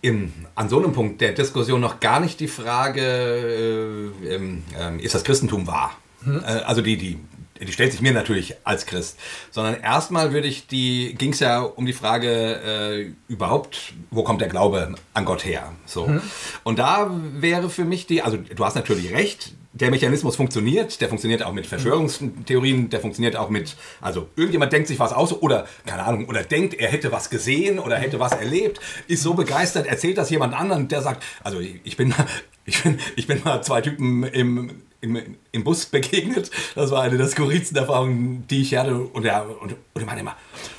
[0.02, 4.62] im, an so einem Punkt der Diskussion noch gar nicht die Frage, äh, ähm,
[5.00, 5.96] ist das Christentum wahr?
[6.26, 6.30] Äh,
[6.64, 7.18] also die, die,
[7.60, 9.18] die stellt sich mir natürlich als Christ,
[9.50, 14.40] sondern erstmal würde ich die, ging es ja um die Frage äh, überhaupt, wo kommt
[14.40, 15.72] der Glaube an Gott her?
[15.86, 16.20] So.
[16.64, 21.08] Und da wäre für mich die, also du hast natürlich recht, der Mechanismus funktioniert, der
[21.08, 25.66] funktioniert auch mit Verschwörungstheorien, der funktioniert auch mit, also irgendjemand denkt sich was aus oder,
[25.84, 29.86] keine Ahnung, oder denkt, er hätte was gesehen oder hätte was erlebt, ist so begeistert,
[29.86, 32.14] erzählt das jemand anderen, der sagt, also ich bin,
[32.64, 37.16] ich bin, ich bin mal zwei Typen im, im, im Bus begegnet, das war eine
[37.16, 40.36] der skurrilsten Erfahrungen, die ich hatte und er, und, und meine immer,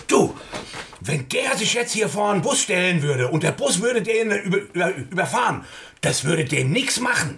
[0.08, 0.36] du,
[1.02, 4.32] wenn der sich jetzt hier vor einen Bus stellen würde und der Bus würde den
[4.32, 5.64] über, über, überfahren,
[6.02, 7.38] das würde dem nichts machen.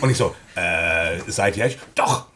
[0.00, 1.78] Und ich so, äh, seid ihr echt?
[1.94, 2.26] Doch,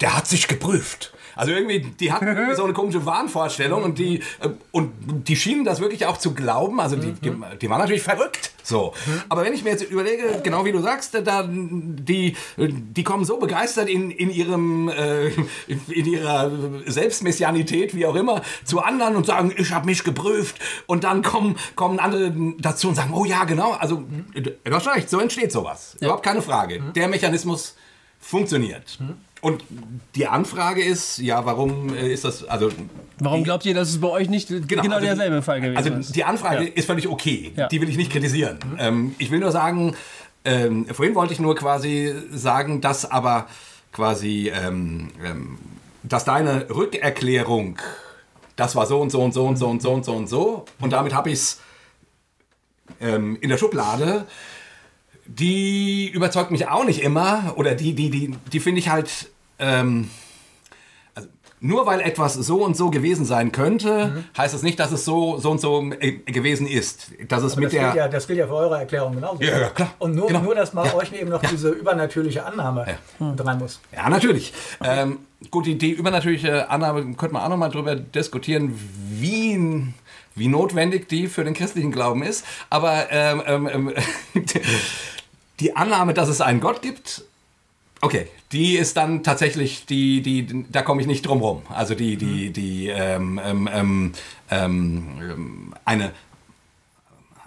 [0.00, 1.12] der hat sich geprüft.
[1.38, 4.92] Also irgendwie, die hatten irgendwie so eine komische Wahnvorstellung und die, äh, und
[5.28, 6.80] die schienen das wirklich auch zu glauben.
[6.80, 7.32] Also die, die,
[7.62, 8.50] die waren natürlich verrückt.
[8.64, 8.92] So.
[9.28, 13.38] Aber wenn ich mir jetzt überlege, genau wie du sagst, da, die, die kommen so
[13.38, 15.28] begeistert in, in ihrem, äh,
[15.68, 16.50] in ihrer
[16.86, 20.56] Selbstmessianität, wie auch immer, zu anderen und sagen, ich habe mich geprüft.
[20.86, 23.72] Und dann kommen, kommen andere dazu und sagen, oh ja, genau.
[23.74, 24.02] Also,
[24.34, 25.96] schon recht, so entsteht sowas.
[26.00, 26.82] Überhaupt keine Frage.
[26.96, 27.76] Der Mechanismus
[28.18, 28.98] funktioniert.
[29.40, 29.62] Und
[30.16, 32.70] die Anfrage ist, ja, warum äh, ist das, also
[33.20, 35.90] Warum glaubt ihr, dass es bei euch nicht genau, also derselbe die, Fall gewesen also
[35.90, 36.14] ist?
[36.16, 36.70] die Anfrage Ja.
[36.74, 37.52] ist völlig okay.
[37.56, 37.68] Ja.
[37.68, 38.58] Die will ich nicht kritisieren.
[38.78, 39.94] Ähm, ich will nur sagen,
[40.44, 43.46] ähm, vorhin wollte ich nur quasi sagen, dass aber
[43.92, 45.58] quasi, ähm, ähm,
[46.02, 47.78] dass deine Rückerklärung,
[48.56, 50.64] das war so und so und so und so und so und so und so
[50.80, 51.60] und damit habe ich es
[53.00, 54.26] ähm, in der Schublade.
[55.30, 60.08] Die überzeugt mich auch nicht immer oder die, die, die, die finde ich halt, ähm,
[61.14, 61.28] also
[61.60, 65.36] nur weil etwas so und so gewesen sein könnte, heißt es nicht, dass es so,
[65.36, 67.12] so und so äh, gewesen ist.
[67.28, 67.82] Dass es Aber mit das, der.
[67.82, 69.42] gilt ja, das gilt ja für eure Erklärung genauso.
[69.42, 69.92] Ja, ja, klar.
[69.98, 70.40] Und nur, Genau.
[70.40, 70.94] nur dass man Ja.
[70.94, 73.80] euch eben noch diese übernatürliche Annahme mit rein muss.
[73.94, 74.54] Ja, natürlich.
[74.82, 75.18] Ähm,
[75.50, 78.72] gut, die, die übernatürliche Annahme könnte man auch nochmal drüber diskutieren,
[79.10, 79.92] wie,
[80.34, 82.46] wie notwendig die für den christlichen Glauben ist.
[82.70, 83.92] Aber ähm, ähm, ähm,
[85.60, 87.24] die Annahme, dass es einen Gott gibt,
[88.00, 91.62] okay, die ist dann tatsächlich, die, die, da komme ich nicht drum rum.
[91.68, 94.14] Also die, die, die, ähm, ähm, ähm,
[94.50, 96.12] ähm, eine,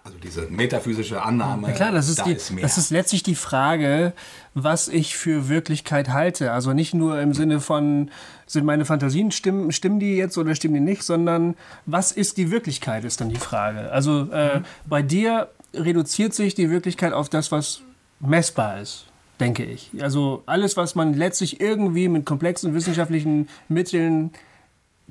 [0.04, 1.70] also diese metaphysische Annahme.
[1.70, 2.64] Ja klar, das ist, da die, mehr.
[2.64, 4.14] das ist letztlich die Frage,
[4.54, 6.52] was ich für Wirklichkeit halte.
[6.52, 8.12] Also nicht nur im Sinne von,
[8.46, 11.56] sind meine Fantasien, stimmen, stimmen die jetzt oder stimmen die nicht, sondern
[11.86, 13.92] was ist die Wirklichkeit, ist dann die Frage.
[13.92, 17.82] Also äh, bei dir reduziert sich die Wirklichkeit auf das, was
[18.22, 19.06] messbar ist,
[19.40, 19.92] denke ich.
[20.02, 24.32] Also alles, was man letztlich irgendwie mit komplexen wissenschaftlichen Mitteln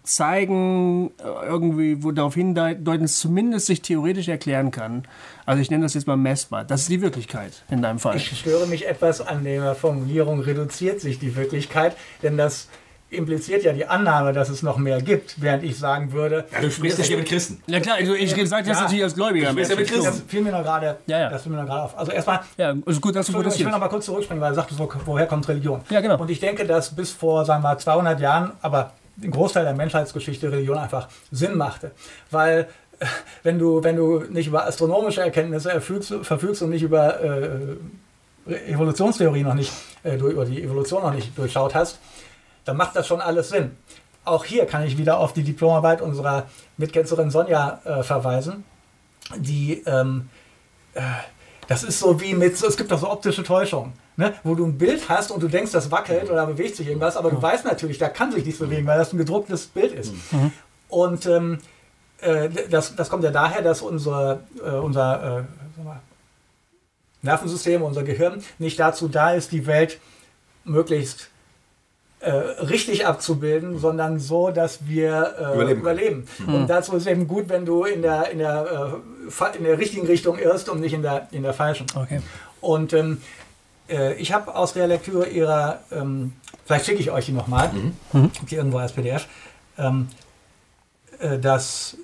[0.02, 5.04] zeigen, irgendwie, wo darauf hindeuten, es zumindest sich theoretisch erklären kann.
[5.44, 6.64] Also ich nenne das jetzt mal messbar.
[6.64, 8.16] Das ist die Wirklichkeit in deinem Fall.
[8.16, 12.68] Ich störe mich etwas an der Formulierung, reduziert sich die Wirklichkeit, denn das
[13.10, 16.70] impliziert ja die Annahme, dass es noch mehr gibt, während ich sagen würde, ja, du
[16.70, 17.62] sprichst ja hier mit Christen.
[17.66, 18.82] Ja klar, also ich sage das Ja.
[18.84, 19.50] natürlich als Gläubiger.
[19.50, 19.88] sprichst ja mit.
[19.88, 20.04] Christen.
[20.04, 21.28] das fiel mir noch gerade Ja, ja.
[21.28, 21.98] das fiel mir noch gerade auf.
[21.98, 24.56] Also erstmal, Ja, ist gut, dass du ich will noch mal kurz zurückspringen, weil du
[24.56, 25.80] sagtest, wo- woher kommt Religion?
[25.90, 26.18] Ja, genau.
[26.18, 29.74] Und ich denke, dass bis vor, sagen wir mal, 200 Jahren, aber den Großteil der
[29.74, 31.90] Menschheitsgeschichte Religion einfach Sinn machte.
[32.30, 32.68] Weil
[33.00, 33.06] äh,
[33.42, 37.76] wenn du, wenn du nicht über astronomische Erkenntnisse erfügst, verfügst und nicht über äh,
[38.68, 41.98] Evolutionstheorie noch nicht, äh, du über die Evolution noch nicht durchschaut hast,
[42.64, 43.76] dann macht das schon alles Sinn.
[44.24, 46.46] Auch hier kann ich wieder auf die Diplomarbeit unserer
[46.76, 48.64] Mitkenzerin Sonja äh, verweisen,
[49.36, 50.28] die ähm,
[50.94, 51.00] äh,
[51.70, 54.34] das ist so wie mit, es gibt auch so optische Täuschungen, ne?
[54.42, 57.30] wo du ein Bild hast und du denkst, das wackelt oder bewegt sich irgendwas, aber
[57.30, 60.12] du weißt natürlich, da kann sich nichts bewegen, weil das ein gedrucktes Bild ist.
[60.88, 61.58] Und ähm,
[62.20, 65.46] äh, das, das kommt ja daher, dass unser, äh, unser
[65.78, 66.00] äh, mal,
[67.22, 70.00] Nervensystem, unser Gehirn nicht dazu da ist, die Welt
[70.64, 71.29] möglichst
[72.20, 75.80] äh, richtig abzubilden, sondern so, dass wir äh, Überleben.
[75.80, 76.28] überleben.
[76.46, 79.00] Und dazu ist eben gut, wenn du in der, in der,
[79.42, 81.86] äh, in der richtigen Richtung irrst und nicht in der, in der falschen.
[81.94, 82.20] Okay.
[82.60, 83.22] Und ähm,
[83.88, 87.70] äh, ich habe aus der Lektüre ihrer, ähm, vielleicht schicke ich euch die nochmal,
[88.12, 89.26] die irgendwo als PDF,
[89.78, 90.08] ähm,
[91.20, 91.96] äh, dass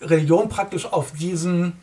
[0.00, 1.74] Religion praktisch auf diesen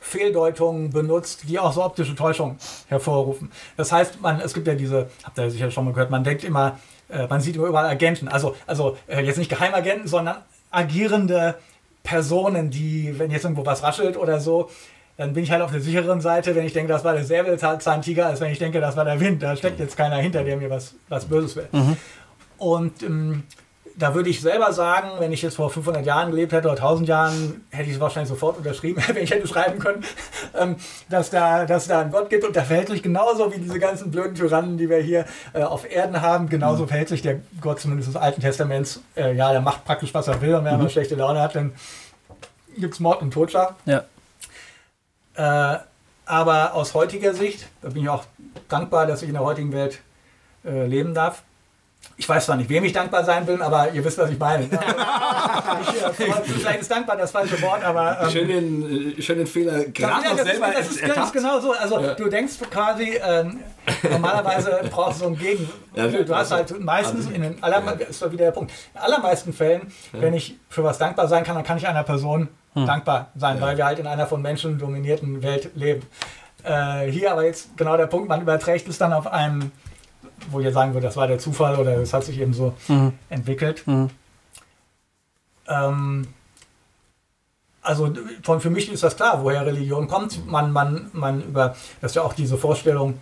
[0.00, 2.56] Fehldeutungen benutzt, die auch so optische Täuschung
[2.88, 3.50] hervorrufen.
[3.76, 6.44] Das heißt, man, es gibt ja diese, habt ihr sicher schon mal gehört, man denkt
[6.44, 6.78] immer,
[7.08, 10.36] äh, man sieht überall Agenten, also, also äh, jetzt nicht Geheimagenten, sondern
[10.70, 11.56] agierende
[12.02, 14.70] Personen, die, wenn jetzt irgendwo was raschelt oder so,
[15.16, 18.26] dann bin ich halt auf der sicheren Seite, wenn ich denke, das war der Säbelzahntiger,
[18.26, 19.42] als wenn ich denke, das war der Wind.
[19.42, 21.68] Da steckt jetzt keiner hinter, der mir was, was Böses will.
[22.56, 23.42] Und ähm,
[23.98, 27.08] da würde ich selber sagen, wenn ich jetzt vor 500 Jahren gelebt hätte oder 1000
[27.08, 30.04] Jahren, hätte ich es wahrscheinlich sofort unterschrieben, wenn ich hätte schreiben können,
[30.58, 30.76] ähm,
[31.08, 33.78] dass, da, dass es da einen Gott gibt und der verhält sich genauso wie diese
[33.78, 36.48] ganzen blöden Tyrannen, die wir hier äh, auf Erden haben.
[36.48, 39.02] Genauso verhält sich der Gott zumindest des Alten Testaments.
[39.16, 41.56] Äh, ja, der macht praktisch, was er will und wenn er mal schlechte Laune hat,
[41.56, 41.72] dann
[42.76, 43.74] gibt es Mord und Totschlag.
[43.84, 44.04] Ja.
[45.34, 45.78] Äh,
[46.26, 48.24] aber aus heutiger Sicht, da bin ich auch
[48.68, 50.00] dankbar, dass ich in der heutigen Welt
[50.64, 51.42] äh, leben darf.
[52.20, 54.66] Ich weiß zwar nicht, wem ich dankbar sein will, aber ihr wisst, was ich meine.
[54.66, 54.70] ne?
[55.82, 58.18] ich, äh, vielleicht ist dankbar das falsche Wort, aber.
[58.22, 61.24] Ähm, Schön den, äh, schön den Fehler gerade ja, noch das, selber ist, das, ist,
[61.24, 61.72] ist genau so.
[61.72, 63.60] Also du denkst quasi, ähm,
[64.10, 65.70] normalerweise brauchst du so ein Gegen.
[65.94, 69.00] Ja, du hast halt meistens, also, in den aller, ist doch wieder der Punkt, in
[69.00, 72.86] allermeisten Fällen, wenn ich für was dankbar sein kann, dann kann ich einer Person Hm.
[72.86, 76.02] dankbar sein, weil wir halt in einer von Menschen dominierten Welt leben.
[76.64, 79.72] Äh, hier aber jetzt genau der Punkt, man überträgt es dann auf einen,
[80.50, 82.74] wo ich jetzt sagen würde, das war der Zufall oder das hat sich eben so
[83.28, 83.84] entwickelt.
[85.68, 86.26] Ähm,
[87.82, 88.12] also
[88.42, 90.46] von, für mich ist das klar, woher Religion kommt.
[90.46, 93.18] Man, man, man über, das ist ja auch diese Vorstellung,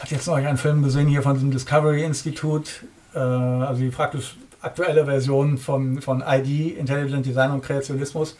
[0.00, 2.70] hat jetzt noch einen Film gesehen hier von diesem Discovery Institute,
[3.14, 8.38] äh, also die praktisch aktuelle Version von, von ID, Intelligent Design und Kreationismus.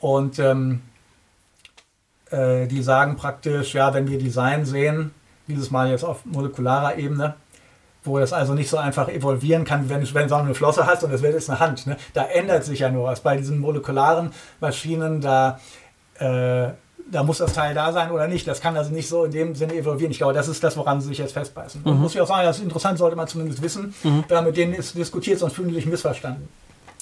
[0.00, 0.80] Und ähm,
[2.30, 5.12] äh, die sagen praktisch, ja, wenn wir Design sehen,
[5.48, 7.34] dieses Mal jetzt auf molekularer Ebene,
[8.04, 11.12] wo das also nicht so einfach evolvieren kann, wenn, wenn du eine Flosse hast und
[11.12, 11.86] das wird jetzt eine Hand.
[11.86, 11.96] Ne?
[12.14, 13.20] Da ändert sich ja nur was.
[13.20, 14.30] Bei diesen molekularen
[14.60, 15.60] Maschinen, da,
[16.18, 16.68] äh,
[17.10, 18.46] da muss das Teil da sein oder nicht.
[18.46, 20.10] Das kann also nicht so in dem Sinne evolvieren.
[20.10, 21.82] Ich glaube, das ist das, woran sie sich jetzt festbeißen.
[21.82, 24.56] Und muss ich auch sagen, das ist interessant, sollte man zumindest wissen, wenn man mit
[24.56, 26.48] denen ist diskutiert, sonst fühlen die sich missverstanden.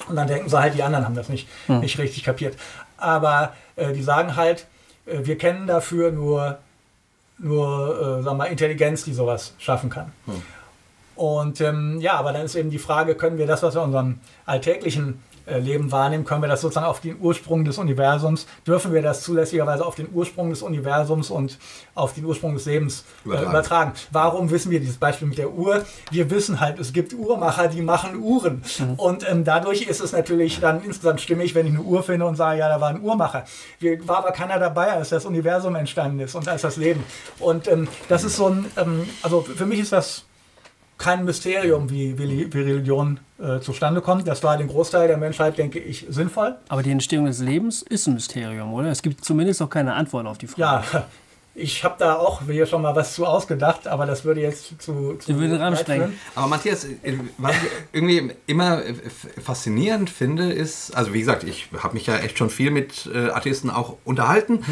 [0.09, 1.49] Und dann denken sie halt, die anderen haben das nicht,
[1.81, 2.57] nicht richtig kapiert.
[2.99, 4.67] Aber äh, die sagen halt,
[5.07, 6.59] äh, wir kennen dafür nur,
[7.39, 10.13] nur äh, sagen mal, Intelligenz, die sowas schaffen kann.
[11.15, 13.87] Und ähm, ja, aber dann ist eben die Frage, können wir das, was wir in
[13.87, 19.03] unserem alltäglichen Leben wahrnehmen, können wir das sozusagen auf den Ursprung des Universums, dürfen wir
[19.03, 21.59] das zulässigerweise auf den Ursprung des Universums und
[21.95, 23.51] auf den Ursprung des Lebens äh, Übertragen.
[23.51, 23.93] übertragen.
[24.11, 25.85] Warum wissen wir dieses Beispiel mit der Uhr?
[26.11, 28.63] Wir wissen halt, es gibt Uhrmacher, die machen Uhren.
[28.97, 32.37] Und ähm, dadurch ist es natürlich dann insgesamt stimmig, wenn ich eine Uhr finde und
[32.37, 33.45] sage, ja, da war ein Uhrmacher.
[33.79, 37.05] Wir, war aber keiner dabei, als das Universum entstanden ist und als das Leben.
[37.39, 40.26] Und ähm, das ist so ein, ähm, also für mich ist das
[40.99, 44.27] kein Mysterium, wie, wie, wie Religion äh, zustande kommt.
[44.27, 46.57] Das war den Großteil der Menschheit, denke ich, sinnvoll.
[46.69, 48.89] Aber die Entstehung des Lebens ist ein Mysterium, oder?
[48.91, 50.85] Es gibt zumindest noch keine Antwort auf die Frage.
[50.93, 51.07] Ja,
[51.55, 55.17] ich habe da auch hier schon mal was zu ausgedacht, aber das würde jetzt zu.
[55.19, 56.07] zu Du würdest weit ransprengen.
[56.09, 56.21] führen.
[56.35, 58.95] Aber Matthias, äh, was ich irgendwie immer äh,
[59.43, 63.31] faszinierend finde, ist, also wie gesagt, ich habe mich ja echt schon viel mit äh,
[63.31, 64.65] Atheisten auch unterhalten.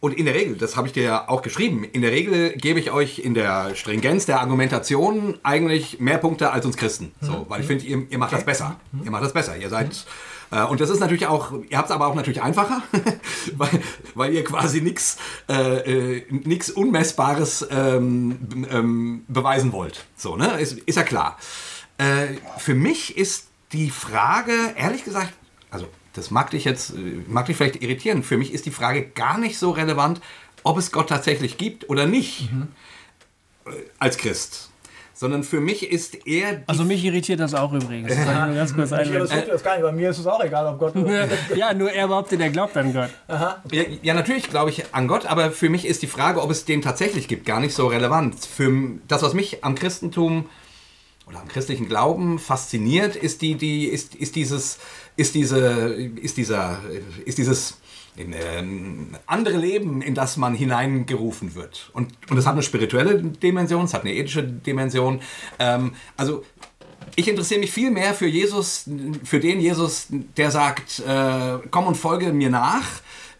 [0.00, 2.78] Und in der Regel, das habe ich dir ja auch geschrieben, in der Regel gebe
[2.78, 7.12] ich euch in der Stringenz der Argumentation eigentlich mehr Punkte als uns Christen.
[7.20, 8.76] So, weil ich finde, ihr, ihr macht das besser.
[9.04, 9.56] Ihr macht das besser.
[9.56, 10.06] Ihr seid.
[10.50, 12.82] Äh, und das ist natürlich auch, ihr habt es aber auch natürlich einfacher,
[13.56, 13.82] weil,
[14.14, 15.18] weil ihr quasi nichts
[15.48, 20.06] äh, äh, nix Unmessbares ähm, ähm, beweisen wollt.
[20.16, 20.60] So, ne?
[20.60, 21.38] Ist, ist ja klar.
[21.98, 25.32] Äh, für mich ist die Frage, ehrlich gesagt,
[25.70, 26.94] also das mag dich jetzt,
[27.26, 30.20] mag dich vielleicht irritieren, für mich ist die Frage gar nicht so relevant,
[30.62, 32.48] ob es Gott tatsächlich gibt oder nicht
[33.66, 34.70] äh, als Christ.
[35.14, 38.14] Sondern für mich ist eher die Also mich irritiert das auch übrigens.
[38.14, 39.82] Das kann ich nur ganz kurz Ich interessiert das gar nicht.
[39.82, 40.94] Bei mir ist es auch egal, ob Gott.
[41.56, 43.10] Ja, nur er behauptet, er glaubt an Gott.
[43.28, 43.60] Ja,
[44.00, 46.82] ja, natürlich glaube ich an Gott, aber für mich ist die Frage, ob es den
[46.82, 48.36] tatsächlich gibt, gar nicht so relevant.
[48.44, 48.70] Für
[49.08, 50.48] das, was mich am Christentum
[51.26, 54.78] oder am christlichen Glauben fasziniert, ist die, die, ist, ist dieses,
[55.18, 55.58] ist diese,
[56.22, 56.80] ist dieser,
[57.24, 57.78] ist dieses
[58.16, 61.90] ähm, andere Leben, in das man hineingerufen wird.
[61.92, 65.20] Und, und es hat eine spirituelle Dimension, es hat eine ethische Dimension.
[65.58, 66.44] Ähm, also
[67.16, 68.88] ich interessiere mich viel mehr für Jesus,
[69.24, 72.86] für den Jesus, der sagt, äh, komm und folge mir nach.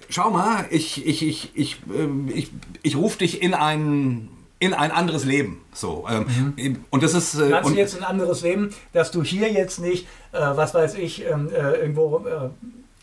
[0.09, 2.51] Schau mal, ich, ich, ich, ich, ähm, ich,
[2.83, 5.61] ich rufe dich in ein, in ein anderes Leben.
[5.73, 7.35] So, ähm, Und das ist.
[7.35, 10.95] Äh, Meinst du jetzt ein anderes Leben, dass du hier jetzt nicht, äh, was weiß
[10.97, 12.51] ich, ähm, äh, irgendwo äh,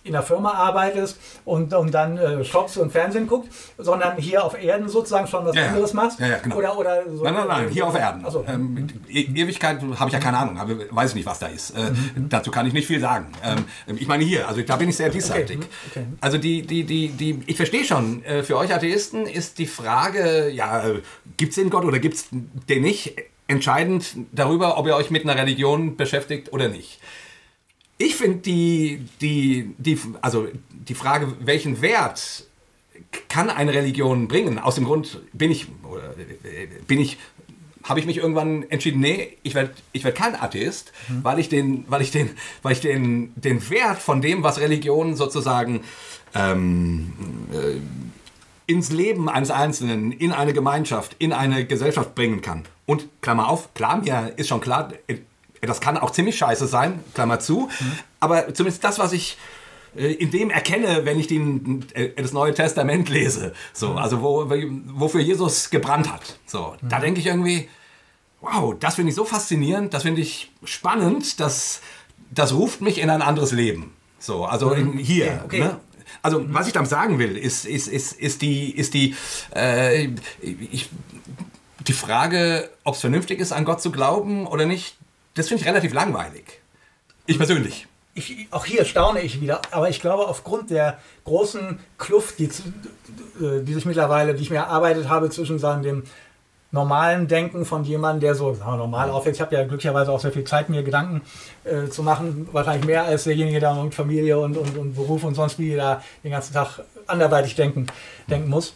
[0.04, 3.50] in der Firma arbeitest und, und dann äh, shoppst und Fernsehen guckst,
[3.80, 6.20] sondern hier auf Erden sozusagen schon was Ja, anderes machst?
[6.20, 6.58] Ja, ja, genau.
[6.58, 8.24] Oder, oder so, Nein, nein, nein, hier auf Erden.
[8.24, 11.48] Also, Ähm, E- Ewigkeit habe ich ja keine Ahnung, aber weiß ich nicht, was da
[11.48, 11.72] ist.
[11.72, 11.92] Äh,
[12.30, 13.30] Dazu kann ich nicht viel sagen.
[13.44, 13.66] Ähm,
[13.98, 15.58] ich meine hier, also da bin ich sehr diesseitig.
[15.58, 16.06] mhm, okay.
[16.22, 20.50] Also die, die, die, die, ich verstehe schon, äh, für euch Atheisten ist die Frage,
[20.52, 20.84] ja,
[21.38, 23.16] gibt es den Gott oder gibt es den nicht,
[23.48, 27.00] entscheidend darüber, ob ihr euch mit einer Religion beschäftigt oder nicht.
[27.98, 32.46] Ich finde die, die, die, also die Frage, welchen Wert
[33.30, 34.60] kann eine Religion bringen?
[34.60, 35.68] Aus dem Grund bin ich,
[36.88, 37.18] bin ich,
[37.84, 40.92] habe ich mich irgendwann entschieden, nee, ich werde ich werd kein Atheist,
[41.22, 42.32] weil ich den, weil ich den,
[42.64, 45.82] weil ich den, den Wert von dem, was Religion sozusagen
[46.34, 47.14] ähm,
[47.54, 47.80] äh,
[48.68, 52.64] ins Leben eines Einzelnen, in eine Gemeinschaft, in eine Gesellschaft bringen kann.
[52.86, 54.90] Und Klammer auf, klar, mir ist schon klar,
[55.62, 57.70] das kann auch ziemlich scheiße sein, Klammer zu,
[58.20, 59.38] aber zumindest das, was ich
[59.96, 64.50] äh, in dem erkenne, wenn ich den, äh, das Neue Testament lese, so, also wo,
[64.94, 66.40] wofür Jesus gebrannt hat.
[66.46, 67.70] So, da denke ich irgendwie,
[68.42, 71.82] wow, das finde ich so faszinierend, das finde ich spannend, das,
[72.32, 73.94] das ruft mich in ein anderes Leben.
[74.20, 75.42] So, also in, hier.
[75.46, 75.60] Okay.
[75.60, 75.80] Ne?
[76.26, 79.16] Also, was ich damit sagen will, ist, ist, ist, ist die, ist die,
[79.56, 80.10] äh,
[80.42, 80.90] ich,
[81.86, 84.98] die Frage, ob es vernünftig ist, an Gott zu glauben oder nicht,
[85.36, 86.62] das finde ich relativ langweilig.
[87.28, 87.86] Ich persönlich.
[88.16, 93.62] ich, auch hier staune ich wieder, aber ich glaube, aufgrund der großen Kluft, die, äh,
[93.62, 96.06] die sich mittlerweile, die ich mir erarbeitet habe zwischen sagen, dem
[96.76, 99.40] normalen Denken von jemandem, der so normal aufwächst.
[99.40, 101.22] Ich habe ja glücklicherweise auch sehr viel Zeit, mir Gedanken
[101.64, 105.34] äh, zu machen, wahrscheinlich mehr als derjenige, der mit Familie und, und, und Beruf und
[105.34, 107.88] sonst wie da den ganzen Tag anderweitig denken,
[108.30, 108.76] denken muss.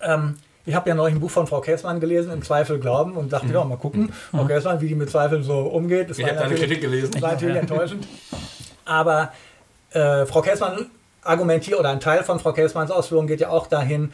[0.00, 3.32] Ähm, ich habe ja neulich ein Buch von Frau Käßmann gelesen, Im Zweifel glauben, und
[3.32, 6.10] dachte, ja, mal gucken, Frau Käßmann, wie die mit Zweifeln so umgeht.
[6.10, 7.20] Das Ich war habe deine Kritik gelesen.
[7.22, 8.06] war natürlich enttäuschend.
[8.84, 9.32] Aber
[9.92, 10.90] äh, Frau Käßmann
[11.22, 14.12] argumentiert, oder ein Teil von Frau Käßmanns Ausführungen geht ja auch dahin,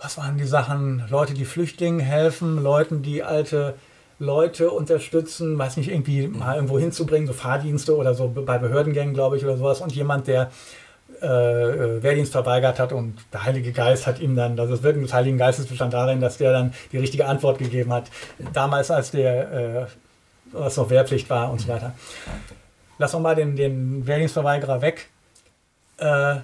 [0.00, 3.74] was waren die Sachen, Leute, die Flüchtlingen helfen, Leuten, die alte
[4.18, 9.36] Leute unterstützen, weiß nicht, irgendwie mal irgendwo hinzubringen, so Fahrdienste oder so bei Behördengängen, glaube
[9.36, 9.80] ich, oder sowas.
[9.80, 10.50] Und jemand, der
[11.22, 15.02] äh, äh, Wehrdienst verweigert hat und der Heilige Geist hat ihm dann, also das Wirken
[15.02, 18.10] des Heiligen Geistes bestand darin, dass der dann die richtige Antwort gegeben hat.
[18.52, 19.86] Damals, als der, äh,
[20.52, 21.94] was noch Wehrpflicht war und so weiter.
[22.98, 25.08] Lass doch mal den, den Wehrdienstverweigerer weg.
[25.98, 26.36] Äh,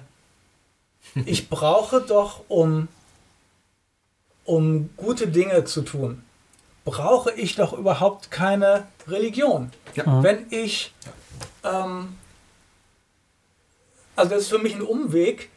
[1.25, 2.87] ich brauche doch, um,
[4.45, 6.23] um gute Dinge zu tun,
[6.85, 9.71] brauche ich doch überhaupt keine Religion.
[9.95, 10.21] Ja.
[10.21, 10.93] Wenn ich,
[11.63, 12.17] ähm,
[14.15, 15.49] also das ist für mich ein Umweg,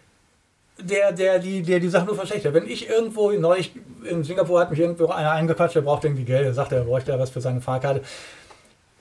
[0.79, 2.55] der, der, die, der die Sache nur verschlechtert.
[2.55, 3.73] Wenn ich irgendwo, neulich
[4.05, 7.13] in Singapur hat mich irgendwo einer eingequatscht, der braucht irgendwie Geld, er sagte, er bräuchte
[7.13, 8.03] ja was für seine Fahrkarte.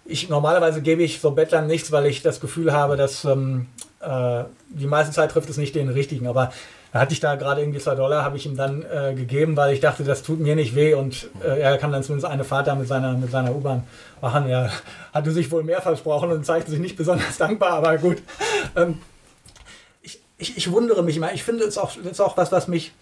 [0.05, 3.67] Ich, normalerweise gebe ich so Bettlern nichts, weil ich das Gefühl habe, dass ähm,
[3.99, 6.27] äh, die meiste Zeit trifft es nicht den richtigen.
[6.27, 6.53] Aber
[6.95, 9.73] da hatte ich da gerade irgendwie zwei Dollar, habe ich ihm dann äh, gegeben, weil
[9.73, 12.67] ich dachte, das tut mir nicht weh und äh, er kann dann zumindest eine Fahrt
[12.67, 13.83] da mit seiner, mit seiner U-Bahn
[14.21, 14.47] machen.
[14.47, 14.71] Er
[15.13, 18.19] hatte sich wohl mehr versprochen und zeigte sich nicht besonders dankbar, aber gut.
[18.77, 18.99] Ähm,
[20.03, 21.33] ich, ich, ich wundere mich immer.
[21.33, 22.93] Ich finde es auch, das ist auch was, was mich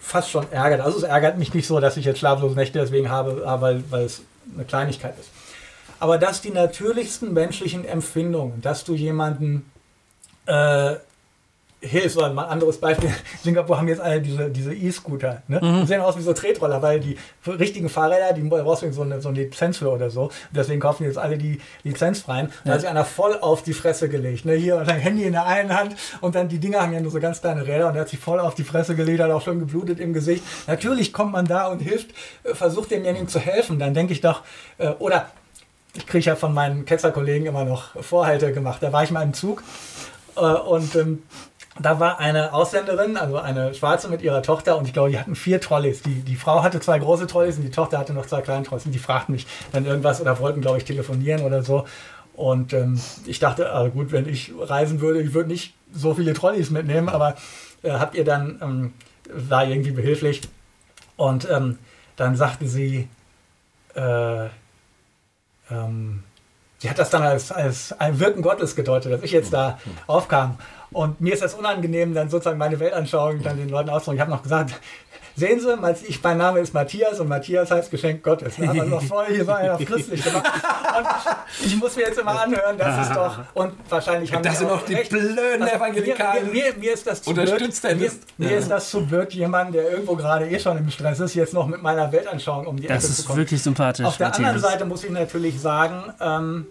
[0.00, 0.80] fast schon ärgert.
[0.80, 4.06] Also es ärgert mich nicht so, dass ich jetzt schlaflose Nächte deswegen habe, weil, weil
[4.06, 4.22] es
[4.54, 5.28] eine Kleinigkeit ist.
[6.00, 9.70] Aber dass die natürlichsten menschlichen Empfindungen, dass du jemanden
[10.46, 10.94] äh,
[11.82, 15.60] hilfst, oder ein anderes Beispiel, in Singapur haben jetzt alle diese diese E-Scooter, ne?
[15.60, 15.80] Mhm.
[15.80, 19.20] Die sehen aus wie so Tretroller, weil die richtigen Fahrräder, die brauchst du so eine,
[19.20, 20.30] so eine Lizenz für oder so.
[20.52, 22.48] Deswegen kaufen jetzt alle die lizenzfreien.
[22.64, 22.74] Da ja.
[22.74, 24.54] hat sich einer voll auf die Fresse gelegt, ne?
[24.54, 27.10] Hier und dann Handy in der einen Hand und dann die Dinger haben ja nur
[27.10, 29.42] so ganz kleine Räder und er hat sich voll auf die Fresse gelegt, hat auch
[29.42, 30.44] schon geblutet im Gesicht.
[30.66, 32.10] Natürlich kommt man da und hilft,
[32.44, 33.78] äh, versucht demjenigen zu helfen.
[33.78, 34.42] Dann denke ich doch,
[34.78, 35.30] äh, oder
[35.94, 38.82] ich kriege ja von meinen Ketzerkollegen immer noch Vorhalte gemacht.
[38.82, 39.62] Da war ich mal im Zug
[40.36, 41.22] äh, und ähm,
[41.80, 45.34] da war eine Ausländerin, also eine Schwarze mit ihrer Tochter und ich glaube, die hatten
[45.34, 46.02] vier Trolleys.
[46.02, 48.84] Die, die Frau hatte zwei große Trolleys und die Tochter hatte noch zwei kleine Trolleys
[48.84, 51.86] und die fragten mich dann irgendwas oder wollten, glaube ich, telefonieren oder so.
[52.34, 56.34] Und ähm, ich dachte, also gut, wenn ich reisen würde, ich würde nicht so viele
[56.34, 57.36] Trolleys mitnehmen, aber
[57.82, 58.92] äh, habt ihr dann, ähm,
[59.32, 60.42] war irgendwie behilflich
[61.16, 61.78] und ähm,
[62.16, 63.08] dann sagte sie,
[63.94, 64.46] äh,
[65.70, 66.22] ähm,
[66.78, 70.58] sie hat das dann als, als ein Wirken Gottes gedeutet, dass ich jetzt da aufkam.
[70.92, 74.16] Und mir ist das unangenehm, dann sozusagen meine Weltanschauung dann den Leuten auszudrücken.
[74.16, 74.74] Ich habe noch gesagt,
[75.36, 78.58] sehen Sie, ich, mein Name ist Matthias und Matthias heißt Geschenk Gottes.
[78.58, 78.70] Ne?
[78.70, 80.44] Also voll, hier war er auf christlich gemacht.
[80.98, 84.70] Und ich muss mir jetzt immer anhören, das ist doch, und wahrscheinlich haben das sind
[84.70, 85.10] auch die recht.
[85.10, 86.52] blöden also, Evangelikalen.
[86.52, 88.58] Mir, mir, mir, ist das zu blöd, mir, mir ja.
[88.58, 91.66] ist das zu blöd, jemand, der irgendwo gerade eh schon im Stress ist, jetzt noch
[91.66, 93.38] mit meiner Weltanschauung um die das Ecke zu kommen.
[93.38, 94.06] Das ist wirklich sympathisch.
[94.06, 94.48] Auf der Matthias.
[94.48, 96.66] anderen Seite muss ich natürlich sagen, ähm,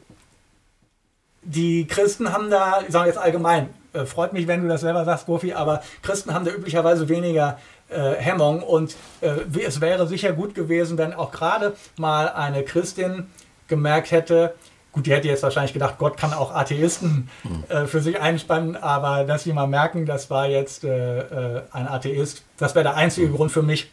[1.43, 5.05] die Christen haben da, ich sage jetzt allgemein, äh, freut mich, wenn du das selber
[5.05, 7.59] sagst, Gofi, aber Christen haben da üblicherweise weniger
[7.89, 9.35] äh, Hemmung und äh,
[9.65, 13.27] es wäre sicher gut gewesen, wenn auch gerade mal eine Christin
[13.67, 14.53] gemerkt hätte,
[14.91, 17.29] gut, die hätte jetzt wahrscheinlich gedacht, Gott kann auch Atheisten
[17.69, 21.87] äh, für sich einspannen, aber dass sie mal merken, das war jetzt äh, äh, ein
[21.87, 23.91] Atheist, das wäre der einzige Grund für mich,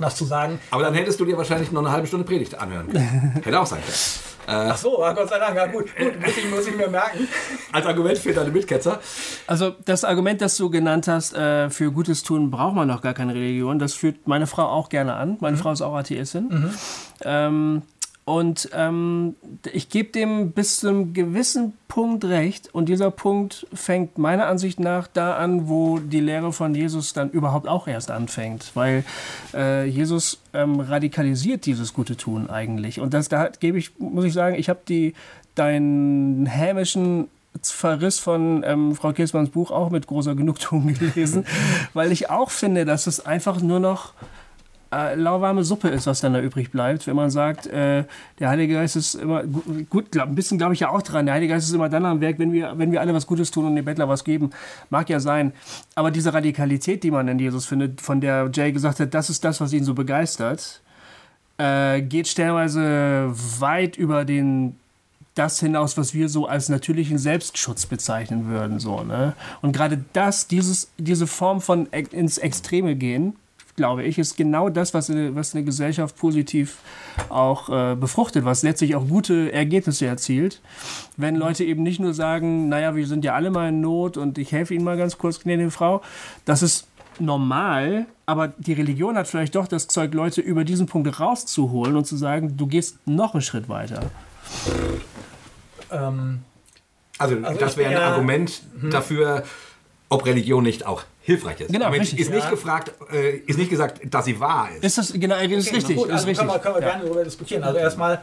[0.00, 0.58] das zu sagen.
[0.70, 3.40] Aber dann hättest du dir wahrscheinlich noch eine halbe Stunde Predigt anhören können.
[3.44, 4.31] Hätte auch sein können.
[4.46, 7.28] Äh, Ach so, Gott sei Dank, ja gut, gut muss, ich, muss ich mir merken.
[7.70, 9.00] Als Argument für deine Mitketzer.
[9.46, 13.14] Also das Argument, das du genannt hast, äh, für Gutes tun braucht man noch gar
[13.14, 15.36] keine Religion, das führt meine Frau auch gerne an.
[15.40, 15.60] Meine mhm.
[15.60, 16.48] Frau ist auch Atheistin.
[16.48, 16.74] Mhm.
[17.24, 17.82] Ähm,
[18.24, 19.34] und ähm,
[19.72, 22.72] ich gebe dem bis zu einem gewissen Punkt recht.
[22.72, 27.30] Und dieser Punkt fängt meiner Ansicht nach da an, wo die Lehre von Jesus dann
[27.30, 28.70] überhaupt auch erst anfängt.
[28.74, 29.04] Weil
[29.54, 33.00] äh, Jesus ähm, radikalisiert dieses gute Tun eigentlich.
[33.00, 35.12] Und das, da gebe ich, muss ich sagen, ich habe
[35.56, 37.28] deinen hämischen
[37.60, 41.44] Verriss von ähm, Frau Kiesmanns Buch auch mit großer Genugtuung gelesen,
[41.92, 44.14] weil ich auch finde, dass es einfach nur noch
[44.92, 48.04] äh, lauwarme Suppe ist, was dann da übrig bleibt, wenn man sagt, äh,
[48.38, 49.42] der Heilige Geist ist immer
[49.88, 51.26] gut, glaub, ein bisschen glaube ich ja auch dran.
[51.26, 53.50] Der Heilige Geist ist immer dann am Werk, wenn wir, wenn wir alle was Gutes
[53.50, 54.50] tun und den Bettler was geben.
[54.90, 55.52] Mag ja sein.
[55.94, 59.44] Aber diese Radikalität, die man in Jesus findet, von der Jay gesagt hat, das ist
[59.44, 60.82] das, was ihn so begeistert,
[61.58, 64.76] äh, geht stellenweise weit über den
[65.34, 68.78] das hinaus, was wir so als natürlichen Selbstschutz bezeichnen würden.
[68.78, 69.34] So, ne?
[69.62, 73.36] Und gerade das, dieses, diese Form von ins Extreme gehen,
[73.76, 76.78] glaube ich, ist genau das, was eine, was eine Gesellschaft positiv
[77.28, 80.60] auch äh, befruchtet, was letztlich auch gute Ergebnisse erzielt.
[81.16, 84.38] Wenn Leute eben nicht nur sagen, naja, wir sind ja alle mal in Not und
[84.38, 86.02] ich helfe Ihnen mal ganz kurz, gnädige Frau,
[86.44, 86.86] das ist
[87.18, 92.06] normal, aber die Religion hat vielleicht doch das Zeug, Leute über diesen Punkt rauszuholen und
[92.06, 94.10] zu sagen, du gehst noch einen Schritt weiter.
[95.90, 96.40] Ähm,
[97.18, 98.90] also, also, das wäre ein ja, Argument hm.
[98.90, 99.44] dafür,
[100.08, 101.72] ob Religion nicht auch hilfreich ist.
[101.72, 102.50] Genau, Damit richtig, ist nicht ja.
[102.50, 104.84] gefragt, äh, ist nicht gesagt, dass sie wahr ist.
[104.84, 106.38] Ist das genau, ist okay, richtig, gut, also richtig.
[106.38, 106.88] Können wir, können wir ja.
[106.88, 107.62] gerne darüber diskutieren.
[107.62, 108.22] Also erstmal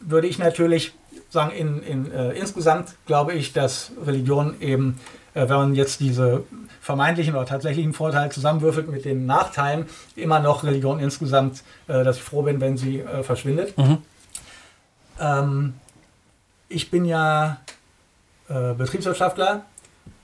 [0.00, 0.92] würde ich natürlich
[1.30, 5.00] sagen, in, in äh, insgesamt glaube ich, dass Religion eben,
[5.34, 6.44] äh, wenn man jetzt diese
[6.80, 9.86] vermeintlichen oder tatsächlichen Vorteile zusammenwürfelt mit den Nachteilen,
[10.16, 13.76] immer noch Religion insgesamt, äh, dass ich froh bin, wenn sie äh, verschwindet.
[13.76, 13.98] Mhm.
[15.20, 15.74] Ähm,
[16.68, 17.60] ich bin ja
[18.48, 19.64] äh, Betriebswirtschaftler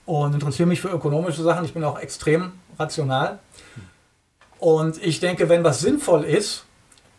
[0.07, 1.65] und interessiere mich für ökonomische Sachen.
[1.65, 3.39] Ich bin auch extrem rational.
[4.59, 6.65] Und ich denke, wenn was sinnvoll ist,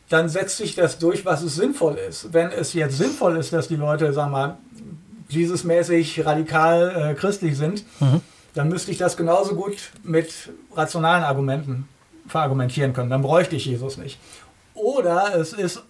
[0.09, 2.33] dann setzt sich das durch, was es sinnvoll ist.
[2.33, 4.57] Wenn es jetzt sinnvoll ist, dass die Leute, sagen wir mal,
[5.29, 8.21] Jesus-mäßig radikal äh, christlich sind, mhm.
[8.53, 10.31] dann müsste ich das genauso gut mit
[10.75, 11.87] rationalen Argumenten
[12.27, 13.09] verargumentieren können.
[13.09, 14.19] Dann bräuchte ich Jesus nicht.
[14.75, 15.81] Oder es ist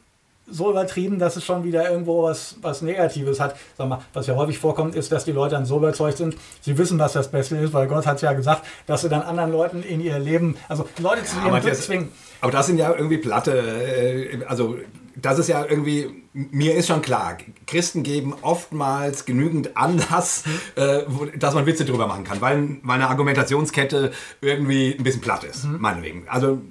[0.47, 3.55] so übertrieben, dass es schon wieder irgendwo was, was Negatives hat.
[3.77, 6.77] Sag mal, was ja häufig vorkommt, ist, dass die Leute dann so überzeugt sind, sie
[6.77, 9.51] wissen, was das Beste ist, weil Gott hat es ja gesagt, dass sie dann anderen
[9.51, 12.11] Leuten in ihr Leben, also Leute zu ihrem Glück zwingen.
[12.41, 14.77] Aber das sind ja irgendwie platte, äh, also
[15.15, 20.43] das ist ja irgendwie, mir ist schon klar, Christen geben oftmals genügend Anlass,
[20.75, 21.03] äh,
[21.37, 24.11] dass man Witze drüber machen kann, weil meine Argumentationskette
[24.41, 25.79] irgendwie ein bisschen platt ist, mhm.
[25.79, 26.27] meinetwegen.
[26.27, 26.61] Also,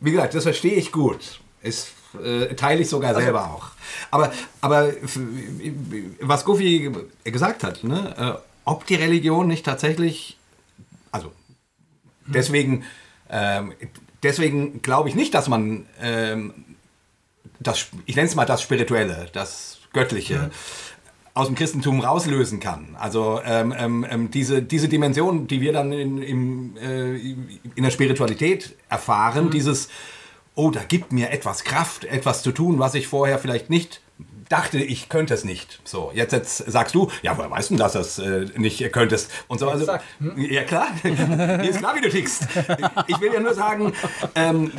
[0.00, 1.40] wie gesagt, das verstehe ich gut.
[1.62, 1.88] Ist
[2.24, 3.70] äh, teile ich sogar also, selber auch.
[4.10, 4.92] Aber, aber
[6.20, 6.92] was Goofy
[7.24, 10.36] gesagt hat, ne, äh, ob die Religion nicht tatsächlich,
[11.12, 11.32] also
[12.26, 12.84] deswegen,
[13.30, 13.72] ähm,
[14.22, 16.52] deswegen glaube ich nicht, dass man ähm,
[17.60, 20.34] das, ich nenne es mal das Spirituelle, das Göttliche.
[20.34, 20.50] Ja
[21.36, 22.96] aus dem Christentum rauslösen kann.
[22.98, 27.90] Also ähm, ähm, ähm, diese, diese Dimension, die wir dann in, im, äh, in der
[27.90, 29.50] Spiritualität erfahren, mhm.
[29.50, 29.90] dieses
[30.56, 34.00] oh, da gibt mir etwas Kraft, etwas zu tun, was ich vorher vielleicht nicht
[34.48, 35.80] dachte, ich könnte es nicht.
[35.84, 39.30] So, jetzt, jetzt sagst du, ja, woher weißt du, dass du es äh, nicht könntest?
[39.48, 40.38] Und so, also, hm?
[40.38, 42.46] ja klar, mir ist klar, wie du tickst.
[43.06, 43.92] Ich will ja nur sagen,
[44.34, 44.72] ähm,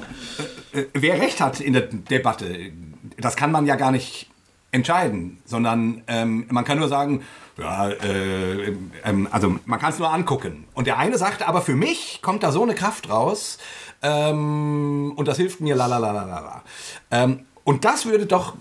[0.74, 2.72] äh, wer recht hat in der Debatte,
[3.18, 4.30] das kann man ja gar nicht
[4.72, 7.24] entscheiden, sondern ähm, man kann nur sagen,
[7.58, 10.66] ja, äh, ähm, also man kann es nur angucken.
[10.74, 13.58] Und der eine sagt, aber für mich kommt da so eine Kraft raus,
[14.02, 16.64] ähm, und das hilft mir, la la la la la.
[17.12, 18.56] Ähm, und das würde doch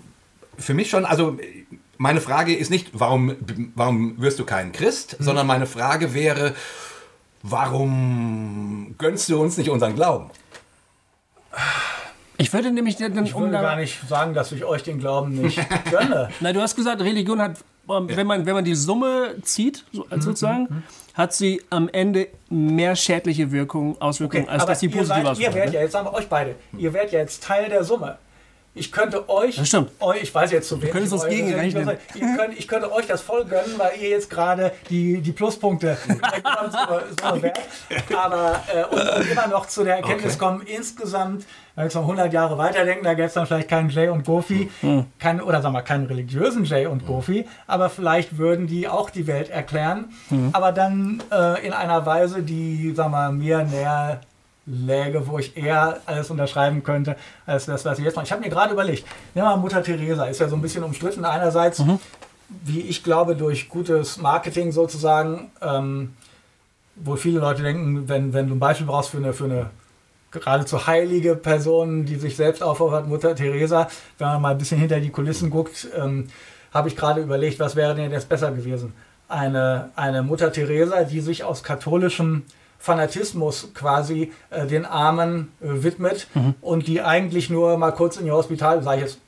[0.57, 1.37] für mich schon, also
[1.97, 3.35] meine Frage ist nicht, warum,
[3.75, 5.23] warum wirst du kein Christ, mhm.
[5.23, 6.55] sondern meine Frage wäre,
[7.43, 10.29] warum gönnst du uns nicht unseren Glauben?
[12.37, 15.59] Ich würde nämlich ich würde gar nicht sagen, dass ich euch den Glauben nicht
[15.91, 16.29] gönne.
[16.39, 20.21] Na, du hast gesagt, Religion hat, ähm, wenn man wenn man die Summe zieht, mhm,
[20.21, 20.83] sozusagen, mhm
[21.17, 25.53] hat sie am Ende mehr schädliche Wirkungen, Auswirkungen, okay, als dass sie positive Auswirkungen Ihr
[25.53, 28.17] werdet ja, jetzt sagen wir euch beide, ihr werdet ja jetzt Teil der Summe.
[28.77, 30.91] Ich könnte euch, das euch ich weiß jetzt zu wenig.
[30.91, 31.85] Können uns gegen rechnen.
[32.37, 37.29] Könnt, ich könnte euch das voll gönnen, weil ihr jetzt gerade die, die Pluspunkte so,
[37.29, 37.59] so wert.
[38.15, 40.45] Aber äh, und, und, immer noch zu der Erkenntnis okay.
[40.45, 41.45] kommen, insgesamt,
[41.75, 44.25] wenn wir jetzt noch 100 Jahre weiterdenken, da gäbe es dann vielleicht keinen Jay und
[44.25, 45.05] Gofi, mhm.
[45.19, 47.07] keinen, oder sagen wir keinen religiösen Jay und mhm.
[47.07, 50.49] Gofi, aber vielleicht würden die auch die Welt erklären, mhm.
[50.53, 54.21] aber dann äh, in einer Weise, die, sagen wir, mir näher
[54.67, 57.15] läge, wo ich eher alles unterschreiben könnte,
[57.45, 58.25] als das, was ich jetzt mache.
[58.25, 60.83] Ich habe mir gerade überlegt, nehmen wir mal Mutter Teresa, ist ja so ein bisschen
[60.83, 61.23] umstritten.
[61.25, 61.99] Einerseits, mhm.
[62.65, 66.15] wie ich glaube, durch gutes Marketing sozusagen, ähm,
[66.95, 69.69] wo viele Leute denken, wenn, wenn du ein Beispiel brauchst für eine, für eine
[70.31, 73.87] geradezu heilige Person, die sich selbst aufopfert, Mutter Teresa,
[74.17, 76.27] wenn man mal ein bisschen hinter die Kulissen guckt, ähm,
[76.73, 78.93] habe ich gerade überlegt, was wäre denn jetzt besser gewesen?
[79.29, 82.43] Eine, eine Mutter Teresa, die sich aus katholischem
[82.79, 86.55] Fanatismus quasi äh, den Armen äh, widmet mhm.
[86.61, 89.19] und die eigentlich nur mal kurz in ihr Hospital, sage ich jetzt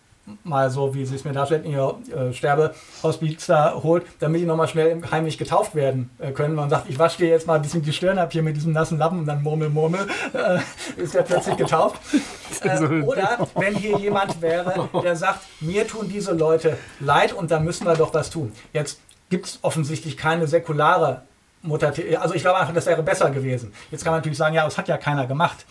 [0.43, 4.45] mal so, wie sie es mir darstellt, in ihr äh, Sterbehospiz da holt, damit die
[4.45, 6.55] nochmal schnell heimlich getauft werden äh, können.
[6.55, 8.73] Man sagt, ich wasche dir jetzt mal ein bisschen die Stirn ab hier mit diesem
[8.73, 11.99] nassen Lappen und dann Murmel, Murmel, äh, ist der plötzlich getauft.
[12.61, 17.59] Äh, oder wenn hier jemand wäre, der sagt, mir tun diese Leute leid und da
[17.59, 18.51] müssen wir doch was tun.
[18.73, 18.99] Jetzt
[19.29, 21.21] gibt es offensichtlich keine säkulare
[21.61, 23.73] Mutter Also ich glaube einfach, das wäre besser gewesen.
[23.91, 25.65] Jetzt kann man natürlich sagen, ja, das hat ja keiner gemacht.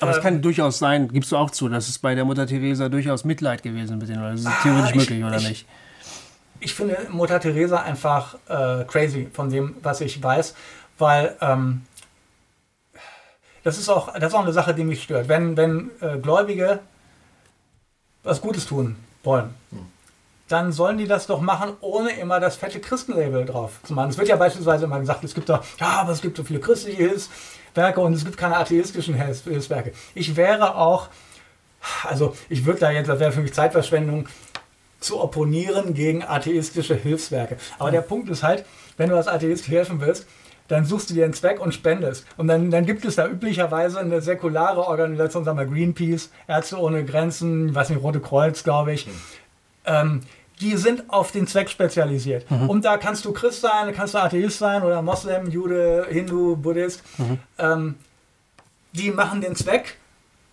[0.00, 2.46] Aber es ähm, kann durchaus sein, gibst du auch zu, dass es bei der Mutter
[2.46, 4.22] Teresa durchaus Mitleid gewesen mit denen.
[4.22, 5.66] Das ist ah, theoretisch ich, möglich, oder ich, nicht?
[6.60, 10.54] Ich finde Mutter Teresa einfach äh, crazy von dem, was ich weiß,
[10.98, 11.82] weil ähm,
[13.64, 15.28] das, ist auch, das ist auch eine Sache, die mich stört.
[15.28, 16.80] Wenn, wenn äh, Gläubige
[18.22, 19.97] was Gutes tun wollen, hm
[20.48, 24.10] dann sollen die das doch machen, ohne immer das fette Christenlabel drauf zu machen.
[24.10, 26.60] Es wird ja beispielsweise immer gesagt, es gibt doch, ja, aber es gibt so viele
[26.60, 29.92] christliche Hilfswerke und es gibt keine atheistischen Hilfswerke.
[30.14, 31.08] Ich wäre auch,
[32.08, 34.28] also ich würde da jetzt, das wäre für mich Zeitverschwendung,
[35.00, 37.56] zu opponieren gegen atheistische Hilfswerke.
[37.78, 38.64] Aber der Punkt ist halt,
[38.96, 40.26] wenn du als Atheist helfen willst,
[40.66, 42.26] dann suchst du dir einen Zweck und spendest.
[42.36, 47.04] Und dann, dann gibt es da üblicherweise eine säkulare Organisation, sagen wir Greenpeace, Ärzte ohne
[47.04, 49.06] Grenzen, ich weiß nicht, Rote Kreuz, glaube ich.
[49.06, 49.12] Mhm.
[49.86, 50.20] Ähm,
[50.60, 52.50] die sind auf den Zweck spezialisiert.
[52.50, 52.68] Mhm.
[52.68, 57.02] Und da kannst du Christ sein, kannst du Atheist sein oder Moslem, Jude, Hindu, Buddhist.
[57.18, 57.38] Mhm.
[57.58, 57.94] Ähm,
[58.92, 59.96] die machen den Zweck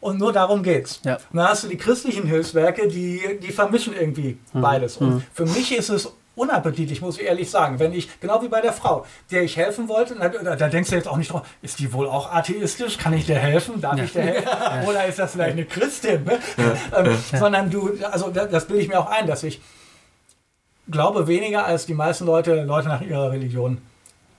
[0.01, 1.01] und nur darum geht's.
[1.03, 1.15] Ja.
[1.15, 4.61] Und dann hast du die christlichen Hilfswerke, die, die vermischen irgendwie mhm.
[4.61, 4.97] beides.
[4.97, 5.23] Und mhm.
[5.33, 7.79] für mich ist es unappetitlich, muss ich ehrlich sagen.
[7.79, 10.95] Wenn ich, genau wie bei der Frau, der ich helfen wollte, da, da denkst du
[10.95, 12.97] jetzt auch nicht drauf, ist die wohl auch atheistisch?
[12.97, 13.81] Kann ich dir helfen?
[13.81, 14.49] Darf ich dir helfen?
[14.87, 16.23] Oder ist das vielleicht eine Christin?
[16.25, 16.39] Ne?
[16.95, 19.61] Ähm, sondern du, also das, das bilde ich mir auch ein, dass ich
[20.89, 23.79] glaube weniger als die meisten Leute, Leute nach ihrer Religion.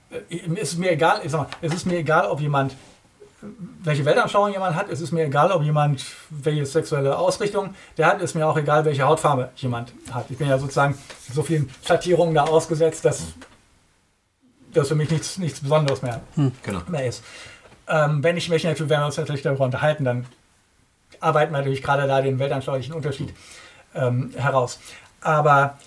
[0.09, 2.75] Äh, Es ist mir egal, ich sag mal, es ist mir egal, ob jemand
[3.83, 8.21] welche Weltanschauung jemand hat, es ist mir egal, ob jemand welche sexuelle Ausrichtung der hat,
[8.21, 10.25] ist mir auch egal, welche Hautfarbe jemand hat.
[10.31, 10.97] Ich bin ja sozusagen
[11.31, 13.27] so vielen Schattierungen da ausgesetzt, dass
[14.73, 16.21] das für mich nichts, nichts Besonderes mehr,
[16.63, 16.81] Genau.
[16.87, 17.23] mehr ist.
[17.87, 20.25] Ähm, wenn ich mich natürlich, wenn wir uns natürlich darüber unterhalten, dann
[21.19, 23.33] arbeiten wir natürlich gerade da den weltanschaulichen Unterschied
[23.95, 24.79] ähm, heraus.
[25.21, 25.77] Aber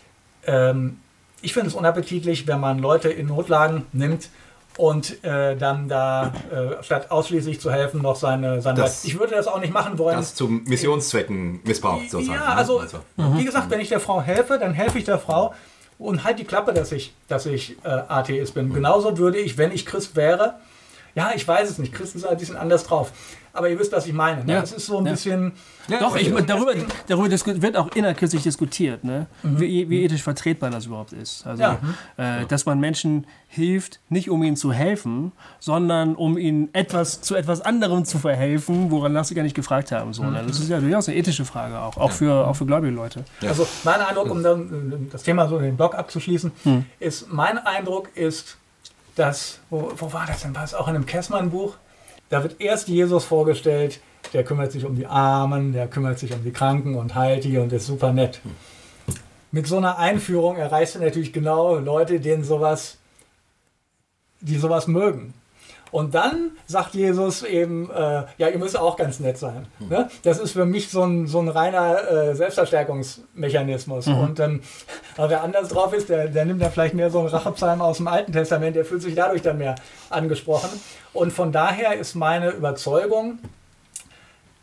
[0.46, 0.98] ähm,
[1.42, 4.28] ich finde es unappetitlich, wenn man Leute in Notlagen nimmt
[4.76, 8.60] und äh, dann da, äh, statt ausschließlich zu helfen, noch seine...
[8.62, 10.16] seine Das- ich würde das auch nicht machen wollen.
[10.16, 12.38] Das zu Missionszwecken missbraucht sozusagen.
[12.38, 12.56] Ja, ne?
[12.56, 12.82] also,
[13.16, 13.38] Mhm.
[13.38, 15.54] wie gesagt, wenn ich der Frau helfe, dann helfe ich der Frau
[15.98, 18.72] und halt die Klappe, dass ich, dass ich äh, Atheist bin.
[18.72, 20.54] Genauso würde ich, wenn ich Christ wäre,
[21.14, 23.12] ja, ich weiß es nicht, Christen sind ein bisschen anders drauf.
[23.52, 24.44] Aber ihr wisst, was ich meine.
[24.44, 24.52] Ne?
[24.54, 24.62] Ja.
[24.62, 25.12] Es ist so ein Ja.
[25.12, 25.52] bisschen.
[26.00, 26.44] Doch, ich, okay.
[26.46, 26.72] darüber,
[27.08, 27.30] darüber
[27.62, 29.26] wird auch innerkirchlich diskutiert, ne?
[29.42, 31.44] wie, wie ethisch vertretbar das überhaupt ist.
[31.46, 31.78] Also, Ja.
[32.16, 37.34] äh, dass man Menschen hilft, nicht um ihnen zu helfen, sondern um ihnen etwas zu
[37.34, 40.12] etwas anderem zu verhelfen, woran das sie gar nicht gefragt haben.
[40.12, 40.44] So, ne?
[40.46, 43.24] Das ist ja durchaus eine ethische Frage auch, auch, für, auch für gläubige Leute.
[43.42, 46.52] Also mein Eindruck, um dann, äh, das Thema so den Blog abzuschließen,
[47.00, 48.56] ist, mein Eindruck ist,
[49.16, 50.54] dass, wo, wo war das denn?
[50.54, 51.74] War es auch in einem Kessmann-Buch?
[52.30, 54.00] Da wird erst Jesus vorgestellt,
[54.32, 57.58] der kümmert sich um die Armen, der kümmert sich um die Kranken und heilt die
[57.58, 58.40] und ist super nett.
[59.50, 62.98] Mit so einer Einführung erreichst du natürlich genau Leute, denen sowas,
[64.40, 65.34] die sowas mögen.
[65.90, 69.66] Und dann sagt Jesus eben, äh, ja, ihr müsst auch ganz nett sein.
[69.80, 70.08] Ne?
[70.22, 74.06] Das ist für mich so ein, so ein reiner äh, Selbstverstärkungsmechanismus.
[74.06, 74.62] Und ähm,
[75.16, 77.96] aber wer anders drauf ist, der, der nimmt dann vielleicht mehr so einen Rachepsalm aus
[77.96, 79.74] dem Alten Testament, der fühlt sich dadurch dann mehr
[80.10, 80.68] angesprochen.
[81.12, 83.38] Und von daher ist meine Überzeugung,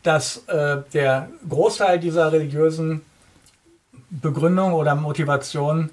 [0.02, 3.02] dass äh, der Großteil dieser religiösen
[4.10, 5.90] Begründung oder Motivation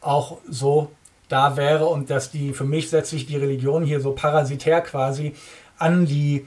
[0.00, 0.92] auch so
[1.28, 5.34] da wäre und dass die, für mich setzt sich die Religion hier so parasitär quasi
[5.78, 6.46] an die,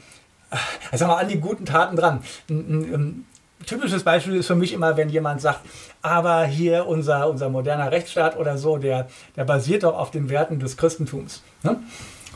[0.52, 0.58] äh,
[0.92, 2.24] ich sag mal, an die guten Taten dran.
[2.50, 3.26] Ein
[3.66, 5.62] typisches Beispiel ist für mich immer, wenn jemand sagt,
[6.02, 10.60] aber hier unser, unser moderner Rechtsstaat oder so, der, der basiert doch auf den Werten
[10.60, 11.44] des Christentums.
[11.64, 11.78] Ne?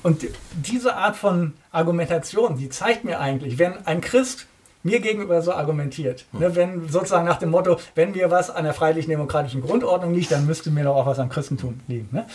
[0.06, 4.46] Und diese Art von Argumentation, die zeigt mir eigentlich, wenn ein Christ
[4.84, 8.76] mir gegenüber so argumentiert, ne, wenn sozusagen nach dem Motto, wenn mir was an der
[8.76, 12.08] freiheitlich-demokratischen Grundordnung liegt, dann müsste mir doch auch was am Christentum liegen.
[12.12, 12.28] Ne?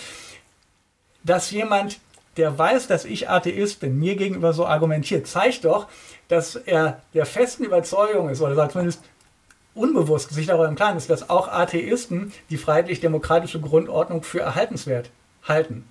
[1.22, 2.00] Dass jemand,
[2.36, 5.86] der weiß, dass ich Atheist bin, mir gegenüber so argumentiert, zeigt doch,
[6.26, 9.00] dass er der festen Überzeugung ist, oder sagt zumindest
[9.76, 15.10] unbewusst sich darüber im Klaren ist, dass auch Atheisten die freiheitlich-demokratische Grundordnung für erhaltenswert
[15.46, 15.84] halten.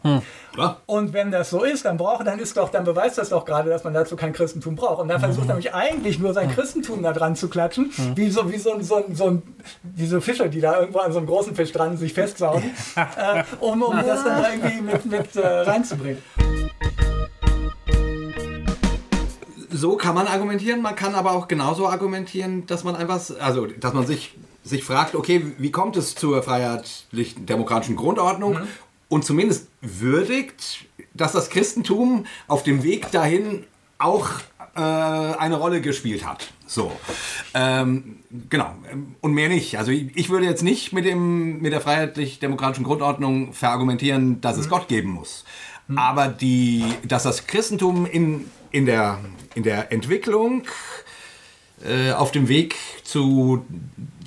[0.57, 0.77] Ja.
[0.85, 3.69] Und wenn das so ist, dann braucht, dann ist doch, dann beweist das doch gerade,
[3.69, 5.01] dass man dazu kein Christentum braucht.
[5.01, 8.51] Und dann versucht er nämlich eigentlich nur sein Christentum da dran zu klatschen, wie so,
[8.51, 9.41] wie so, ein- so, ein- so ein,
[9.83, 12.63] diese Fische, die da irgendwo an so einem großen Fisch dran sich festsaugen,
[12.95, 16.21] äh, um, um das dann irgendwie mit, mit äh, reinzubringen.
[19.71, 23.93] so kann man argumentieren, man kann aber auch genauso argumentieren, dass man einfach, also dass
[23.93, 28.57] man sich, sich fragt, okay, wie kommt es zur freiheitlich-demokratischen Grundordnung
[29.09, 33.65] und zumindest würdigt, dass das Christentum auf dem Weg dahin
[33.97, 34.29] auch
[34.75, 36.53] äh, eine Rolle gespielt hat.
[36.65, 36.91] So,
[37.53, 38.19] ähm,
[38.49, 38.75] genau,
[39.21, 39.77] und mehr nicht.
[39.77, 44.69] Also ich, ich würde jetzt nicht mit, dem, mit der freiheitlich-demokratischen Grundordnung verargumentieren, dass es
[44.69, 45.43] Gott geben muss.
[45.95, 49.19] Aber die, dass das Christentum in, in, der,
[49.55, 50.63] in der Entwicklung
[51.83, 53.65] äh, auf dem Weg zu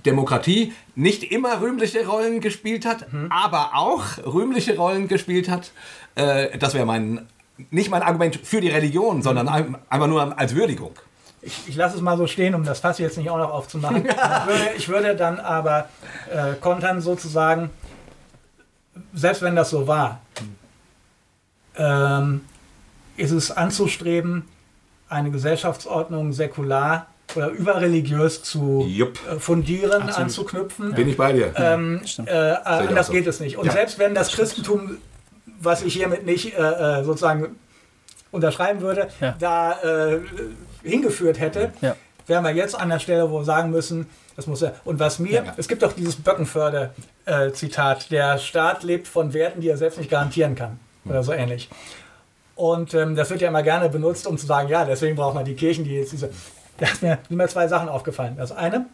[0.05, 5.73] Demokratie nicht immer rühmliche Rollen gespielt hat, aber auch rühmliche Rollen gespielt hat,
[6.15, 7.27] äh, das wäre mein,
[7.71, 10.93] nicht mein Argument für die Religion, sondern ein, einfach nur als Würdigung.
[11.41, 14.05] Ich, ich lasse es mal so stehen, um das Fass jetzt nicht auch noch aufzumachen.
[14.07, 14.17] ich,
[14.47, 15.89] würde, ich würde dann aber
[16.31, 17.71] äh, kontern sozusagen,
[19.13, 20.21] selbst wenn das so war,
[21.77, 22.43] ähm,
[23.17, 24.45] ist es anzustreben,
[25.09, 27.07] eine Gesellschaftsordnung säkular
[27.37, 29.19] oder überreligiös zu Jupp.
[29.31, 30.93] äh, fundieren, anzuknüpfen.
[30.95, 31.53] Bin ich bei dir.
[31.57, 32.19] Ähm, äh, ich
[32.69, 33.13] anders auch so.
[33.13, 33.57] geht es nicht.
[33.59, 33.73] Und Ja.
[33.73, 34.99] selbst wenn das Christentum,
[35.61, 36.61] was ich hiermit nicht äh,
[37.01, 37.57] äh, sozusagen
[38.31, 39.35] unterschreiben würde, Ja.
[39.39, 40.21] da äh,
[40.83, 41.97] hingeführt hätte, Ja.
[42.27, 44.07] wären wir jetzt an der Stelle, wo wir sagen müssen,
[44.37, 44.75] das muss er.
[44.85, 45.55] Und was mir, Ja.
[45.57, 50.55] es gibt doch dieses Böckenförde-Zitat, der Staat lebt von Werten, die er selbst nicht garantieren
[50.55, 50.79] kann.
[51.05, 51.69] Oder so ähnlich.
[52.55, 55.45] Und ähm, das wird ja immer gerne benutzt, um zu sagen, ja, deswegen braucht man
[55.45, 56.31] die Kirchen, die jetzt diese.
[56.83, 58.35] Da ist mir, sind mir zwei Sachen aufgefallen.
[58.37, 58.87] Das eine,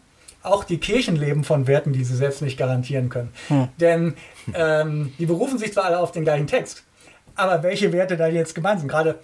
[0.42, 3.30] auch die Kirchen leben von Werten, die sie selbst nicht garantieren können.
[3.48, 3.68] Hm.
[3.80, 4.14] Denn
[4.52, 6.82] ähm, die berufen sich zwar alle auf den gleichen Text,
[7.34, 9.18] aber welche Werte da jetzt gemeint sind, gerade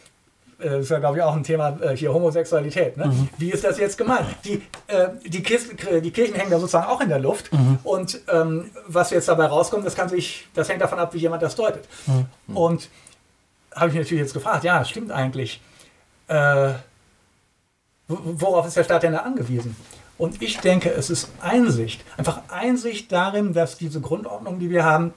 [0.62, 2.96] äh, ist ja, glaube ich, auch ein Thema äh, hier Homosexualität.
[2.96, 3.08] Ne?
[3.08, 3.28] Mhm.
[3.36, 4.28] Wie ist das jetzt gemeint?
[4.46, 7.52] Die, äh, die, Kirchen, die, Kirchen hängen da sozusagen auch in der Luft.
[7.52, 7.80] Mhm.
[7.84, 11.42] Und ähm, was jetzt dabei rauskommt, das, kann sich, das hängt davon ab, wie jemand
[11.42, 11.86] das deutet.
[12.06, 12.56] Mhm.
[12.56, 12.88] Und
[13.74, 15.60] habe ich mich natürlich jetzt gefragt, ja, stimmt eigentlich.
[16.28, 16.70] Äh,
[18.08, 19.76] worauf ist der Staat denn da angewiesen?
[20.16, 25.12] Und ich denke, es ist Einsicht, einfach Einsicht darin, dass diese Grundordnung, die wir haben,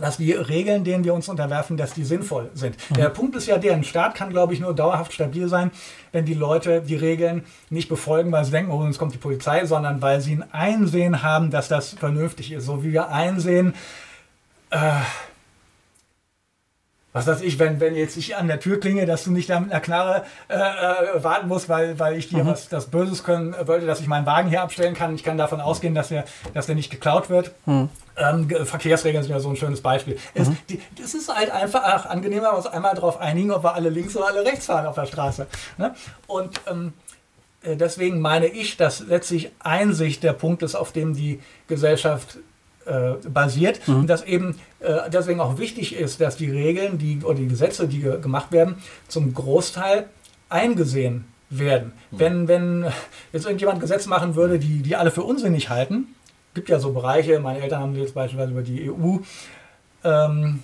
[0.00, 2.76] dass die Regeln, denen wir uns unterwerfen, dass die sinnvoll sind.
[2.90, 2.94] Mhm.
[2.94, 5.70] Der Punkt ist ja der, ein Staat kann, glaube ich, nur dauerhaft stabil sein,
[6.12, 9.64] wenn die Leute die Regeln nicht befolgen, weil sie denken, oh, uns kommt die Polizei,
[9.64, 12.66] sondern weil sie ein Einsehen haben, dass das vernünftig ist.
[12.66, 13.74] So wie wir einsehen,
[14.70, 14.90] äh,
[17.16, 19.58] was weiß ich, wenn, wenn jetzt ich an der Tür klinge, dass du nicht da
[19.58, 22.48] mit einer Knarre äh, äh, warten musst, weil, weil ich dir mhm.
[22.48, 25.14] was das Böses können wollte, dass ich meinen Wagen hier abstellen kann.
[25.14, 27.52] Ich kann davon ausgehen, dass der, dass der nicht geklaut wird.
[27.64, 27.88] Mhm.
[28.18, 30.18] Ähm, Verkehrsregeln sind ja so ein schönes Beispiel.
[30.34, 30.58] Es, mhm.
[30.68, 34.14] die, das ist halt einfach ach, angenehmer, uns einmal darauf einigen, ob wir alle links
[34.14, 35.46] oder alle rechts fahren auf der Straße.
[35.78, 35.94] Ne?
[36.26, 36.92] Und ähm,
[37.62, 42.36] äh, deswegen meine ich, dass letztlich Einsicht der Punkt ist, auf dem die Gesellschaft
[42.86, 43.86] äh, basiert.
[43.86, 44.00] Mhm.
[44.00, 47.88] Und dass eben äh, deswegen auch wichtig ist, dass die Regeln die, oder die Gesetze,
[47.88, 48.76] die ge gemacht werden,
[49.08, 50.06] zum Großteil
[50.48, 51.92] eingesehen werden.
[52.10, 52.18] Mhm.
[52.18, 52.86] Wenn, wenn
[53.32, 56.08] jetzt irgendjemand Gesetze machen würde, die, die alle für unsinnig halten,
[56.54, 59.18] gibt ja so Bereiche, meine Eltern haben jetzt beispielsweise über die EU
[60.04, 60.62] ähm,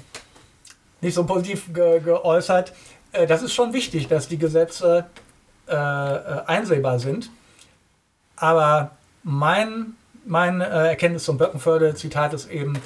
[1.00, 2.72] nicht so positiv ge geäußert.
[3.12, 5.06] Äh, das ist schon wichtig, dass die Gesetze
[5.68, 7.30] äh, äh einsehbar sind.
[8.36, 8.92] Aber
[9.22, 9.94] mein
[10.24, 12.76] mein äh, Erkenntnis zum Böckenförde-Zitat ist eben,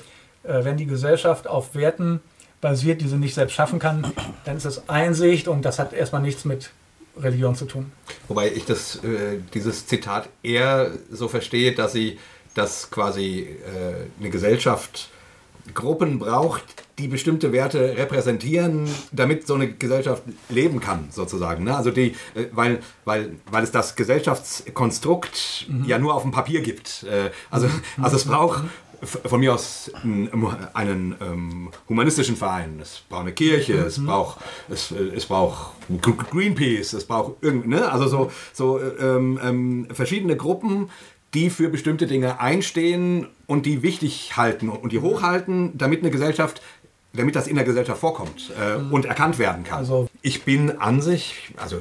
[0.42, 2.20] äh, wenn die Gesellschaft auf Werten
[2.60, 4.12] basiert, die sie nicht selbst schaffen kann,
[4.44, 6.70] dann ist das Einsicht und das hat erstmal nichts mit
[7.18, 7.92] Religion zu tun.
[8.28, 12.18] Wobei ich das, äh, dieses Zitat eher so verstehe, dass sie,
[12.54, 15.08] dass quasi äh, eine Gesellschaft
[15.74, 21.64] Gruppen braucht, die bestimmte Werte repräsentieren, damit so eine Gesellschaft leben kann, sozusagen.
[21.64, 21.77] Ne?
[21.77, 25.85] Also die, äh, weil, weil, weil es das Gesellschaftskonstrukt mhm.
[25.85, 27.05] ja nur auf dem Papier gibt.
[27.05, 28.05] Äh, also, mhm.
[28.05, 28.64] also es braucht
[29.02, 30.31] von mir aus einen,
[30.73, 33.86] einen ähm, humanistischen Verein, es braucht eine Kirche, mhm.
[33.86, 34.39] es braucht
[34.70, 37.90] es, es braucht Greenpeace, es braucht irgend, ne?
[37.90, 40.89] also so, so ähm, ähm, verschiedene Gruppen,
[41.35, 46.62] die für bestimmte Dinge einstehen und die wichtig halten und die hochhalten, damit eine Gesellschaft
[47.16, 48.93] damit das in der Gesellschaft vorkommt äh, mhm.
[48.93, 49.78] und erkannt werden kann.
[49.78, 51.80] Also ich bin an sich, also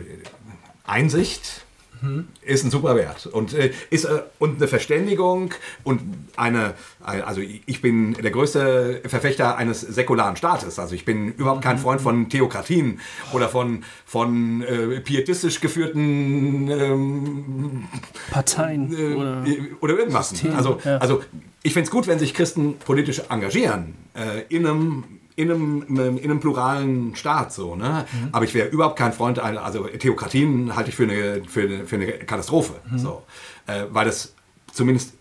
[0.85, 1.65] Einsicht
[2.01, 2.27] mhm.
[2.41, 5.53] ist ein super Wert und äh, ist äh, und eine Verständigung
[5.83, 6.01] und
[6.35, 10.79] eine, also ich bin der größte Verfechter eines säkularen Staates.
[10.79, 12.99] Also ich bin überhaupt kein Freund von Theokratien
[13.33, 17.85] oder von von äh, pietistisch geführten ähm,
[18.31, 19.45] Parteien äh, oder,
[19.81, 20.29] oder irgendwas.
[20.29, 20.97] System, also ja.
[20.97, 21.21] also
[21.63, 25.03] ich finde es gut, wenn sich Christen politisch engagieren äh, in einem
[25.35, 28.05] in einem, in einem pluralen Staat so, ne?
[28.11, 28.29] Mhm.
[28.31, 31.95] Aber ich wäre überhaupt kein Freund, also Theokratien halte ich für eine, für eine, für
[31.95, 32.73] eine Katastrophe.
[32.89, 32.97] Mhm.
[32.97, 33.23] So.
[33.67, 34.33] Äh, weil das
[34.71, 35.13] zumindest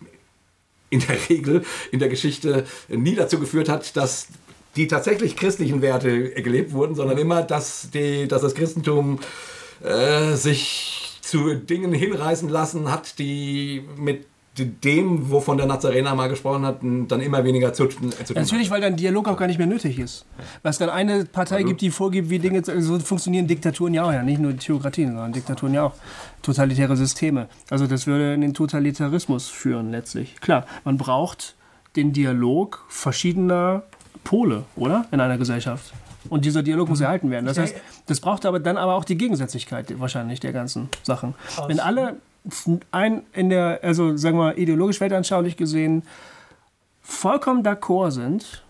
[0.91, 4.29] in der Regel in der Geschichte nie dazu geführt hat, dass
[4.77, 9.21] die tatsächlich christlichen Werte gelebt wurden, sondern immer, dass, die, dass das Christentum
[9.83, 16.65] äh, sich zu Dingen hinreißen lassen hat, die mit dem, wovon der Nazarener mal gesprochen
[16.65, 19.67] hat, dann immer weniger zu, zu tun Natürlich, weil dann Dialog auch gar nicht mehr
[19.67, 20.27] nötig ist.
[20.63, 21.69] Weil es dann eine Partei also.
[21.69, 25.33] gibt, die vorgibt, wie Dinge, so funktionieren Diktaturen ja auch, ja, nicht nur Theokratien, sondern
[25.33, 25.95] Diktaturen ja auch,
[26.43, 27.49] totalitäre Systeme.
[27.69, 30.37] Also das würde in den Totalitarismus führen letztlich.
[30.41, 31.57] Klar, man braucht
[31.97, 33.83] den Dialog verschiedener
[34.23, 35.07] Pole, oder?
[35.11, 35.93] In einer Gesellschaft.
[36.29, 37.47] Und dieser Dialog muss erhalten werden.
[37.47, 37.75] Das heißt,
[38.07, 41.35] das braucht aber dann aber auch die Gegensätzlichkeit wahrscheinlich der ganzen Sachen.
[41.67, 42.17] Wenn alle
[42.91, 46.03] ein in der, also sagen wir ideologisch weltanschaulich gesehen,
[47.03, 48.63] vollkommen d'accord sind,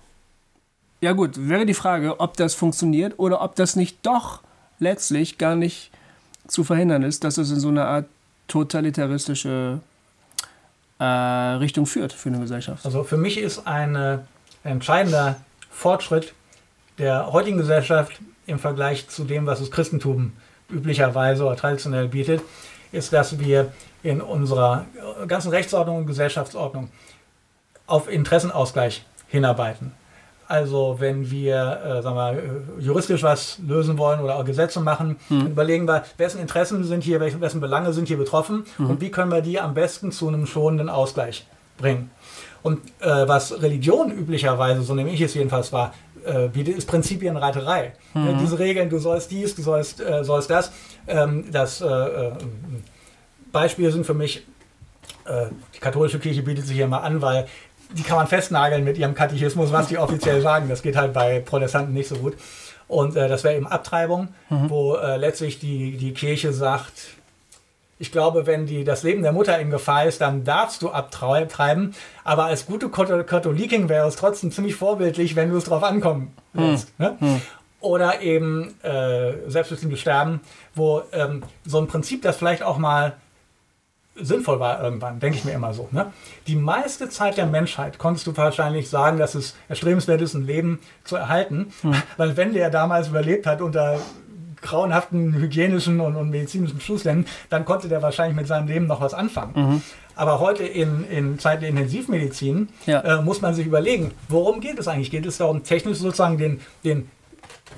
[1.00, 4.40] ja gut, wäre die Frage, ob das funktioniert oder ob das nicht doch
[4.78, 5.90] letztlich gar nicht
[6.46, 8.06] zu verhindern ist, dass es in so eine Art
[8.48, 9.80] totalitaristische
[10.98, 12.84] äh, Richtung führt für eine Gesellschaft.
[12.84, 14.18] Also für mich ist ein äh,
[14.62, 15.36] entscheidender
[15.70, 16.34] Fortschritt
[16.98, 18.12] der heutigen Gesellschaft
[18.46, 20.32] im Vergleich zu dem, was das Christentum
[20.70, 22.42] üblicherweise oder traditionell bietet,
[22.94, 23.72] ist, dass wir
[24.02, 24.86] in unserer
[25.26, 26.90] ganzen Rechtsordnung und Gesellschaftsordnung
[27.86, 29.92] auf Interessenausgleich hinarbeiten.
[30.46, 35.46] Also wenn wir äh, sagen wir, juristisch was lösen wollen oder auch Gesetze machen, mhm.
[35.46, 38.90] überlegen wir, wessen Interessen sind hier, wessen Belange sind hier betroffen mhm.
[38.90, 41.46] und wie können wir die am besten zu einem schonenden Ausgleich
[41.78, 42.10] bringen.
[42.62, 45.92] Und äh, was Religion üblicherweise, so nehme ich es jedenfalls wahr,
[46.24, 47.92] äh, ist Prinzipienreiterei.
[48.14, 48.38] Mhm.
[48.40, 50.72] diese Regeln, du sollst dies, du sollst, äh, sollst das,
[51.06, 52.32] ähm, das äh, äh,
[53.52, 54.46] Beispiele sind für mich
[55.26, 57.46] äh, die katholische Kirche bietet sich ja mal an, weil
[57.90, 60.68] die kann man festnageln mit ihrem Katechismus, was die offiziell sagen.
[60.68, 62.36] Das geht halt bei Protestanten nicht so gut.
[62.88, 64.70] Und äh, das wäre eben Abtreibung, mhm.
[64.70, 67.16] wo letztlich die, die Kirche sagt,
[67.98, 71.94] ich glaube, wenn die, das Leben der Mutter in Gefahr ist, dann darfst du abtreiben.
[72.24, 76.88] Aber als gute Katholikin wäre es trotzdem ziemlich vorbildlich, wenn du es drauf ankommen lässt.
[76.98, 77.06] Hm.
[77.06, 77.16] Ne?
[77.20, 77.40] Hm.
[77.80, 80.40] Oder eben äh, selbstbestimmtes Sterben,
[80.74, 83.14] wo ähm, so ein Prinzip, das vielleicht auch mal
[84.16, 85.88] sinnvoll war irgendwann, denke ich mir immer so.
[85.90, 86.12] Ne?
[86.46, 90.78] Die meiste Zeit der Menschheit konntest du wahrscheinlich sagen, dass es erstrebenswert ist, ein Leben
[91.04, 91.72] zu erhalten.
[91.82, 91.94] Hm.
[92.16, 93.98] Weil wenn der damals überlebt hat unter
[94.64, 99.14] grauenhaften hygienischen und, und medizinischen Zuständen, dann konnte der wahrscheinlich mit seinem Leben noch was
[99.14, 99.52] anfangen.
[99.54, 99.82] Mhm.
[100.16, 103.00] Aber heute in, in Zeiten der Intensivmedizin ja.
[103.00, 105.10] äh, muss man sich überlegen, worum geht es eigentlich?
[105.10, 107.10] Geht es darum, technisch sozusagen den, den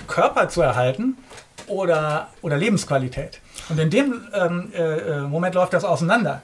[0.07, 1.17] Körper zu erhalten
[1.67, 3.41] oder, oder Lebensqualität?
[3.69, 6.43] Und in dem ähm, äh, äh Moment läuft das auseinander.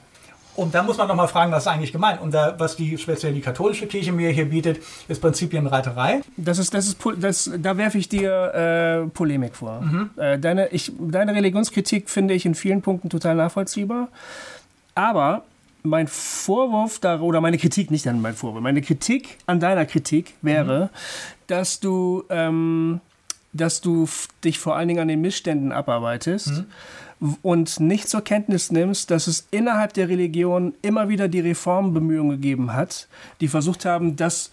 [0.55, 2.21] Und da muss man nochmal fragen, was ist eigentlich gemeint?
[2.21, 6.21] Und da, was die speziell die katholische Kirche mir hier bietet, ist Prinzipienreiterei.
[6.37, 9.81] Das ist, das ist, das, da werfe ich dir äh, Polemik vor.
[9.81, 10.09] Mhm.
[10.15, 14.09] Äh, deine, ich, deine Religionskritik finde ich in vielen Punkten total nachvollziehbar.
[14.93, 15.43] Aber
[15.81, 20.35] mein Vorwurf da, oder meine Kritik, nicht an mein Vorwurf, meine Kritik an deiner Kritik
[20.43, 20.89] wäre, mhm.
[21.47, 23.01] dass du, ähm,
[23.53, 24.07] dass du
[24.43, 26.49] dich vor allen Dingen an den Missständen abarbeitest.
[26.49, 26.65] Mhm
[27.41, 32.73] und nicht zur Kenntnis nimmst, dass es innerhalb der Religion immer wieder die Reformbemühungen gegeben
[32.73, 33.07] hat,
[33.41, 34.51] die versucht haben, das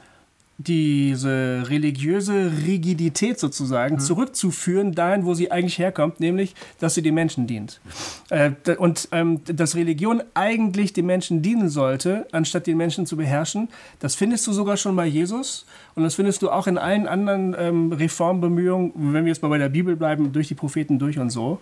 [0.66, 4.00] diese religiöse Rigidität sozusagen mhm.
[4.00, 7.80] zurückzuführen, dahin, wo sie eigentlich herkommt, nämlich, dass sie den Menschen dient.
[8.28, 13.68] Äh, und ähm, dass Religion eigentlich den Menschen dienen sollte, anstatt den Menschen zu beherrschen,
[14.00, 15.64] das findest du sogar schon bei Jesus
[15.94, 19.58] und das findest du auch in allen anderen ähm, Reformbemühungen, wenn wir jetzt mal bei
[19.58, 21.58] der Bibel bleiben, durch die Propheten durch und so.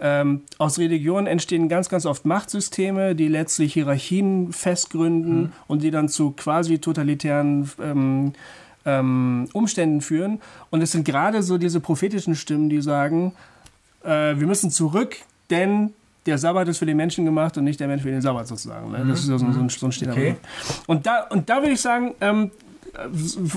[0.00, 5.52] Ähm, aus Religion entstehen ganz, ganz oft Machtsysteme, die letztlich Hierarchien festgründen mhm.
[5.68, 7.70] und die dann zu quasi totalitären
[8.84, 10.40] ähm, Umständen führen.
[10.70, 13.32] Und es sind gerade so diese prophetischen Stimmen, die sagen,
[14.04, 15.16] äh, wir müssen zurück,
[15.50, 15.92] denn
[16.26, 18.90] der Sabbat ist für den Menschen gemacht und nicht der Mensch für den Sabbat sozusagen.
[18.90, 19.04] Ne?
[19.08, 20.12] Das ist so, so, ein, so ein Steher.
[20.12, 20.36] Okay.
[20.86, 22.50] Und da, und da würde ich sagen, ähm,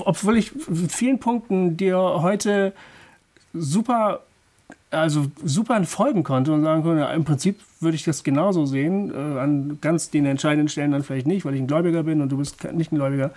[0.00, 0.52] obwohl ich
[0.88, 2.72] vielen Punkten dir heute
[3.52, 4.20] super
[4.90, 9.38] also super folgen konnte und sagen konnte, im Prinzip würde ich das genauso sehen, äh,
[9.40, 12.38] an ganz den entscheidenden Stellen dann vielleicht nicht, weil ich ein Gläubiger bin und du
[12.38, 13.32] bist nicht ein Gläubiger.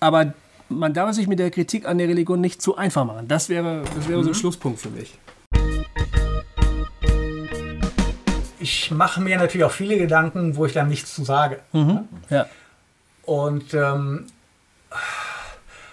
[0.00, 0.32] Aber
[0.68, 3.28] man darf sich mit der Kritik an der Religion nicht zu einfach machen.
[3.28, 4.24] Das wäre, das wäre mhm.
[4.24, 4.34] so ein mhm.
[4.34, 5.18] Schlusspunkt für mich.
[8.58, 11.60] Ich mache mir natürlich auch viele Gedanken, wo ich dann nichts zu sage.
[11.72, 12.08] Mhm.
[12.30, 12.46] Ja.
[13.24, 14.26] Und ähm,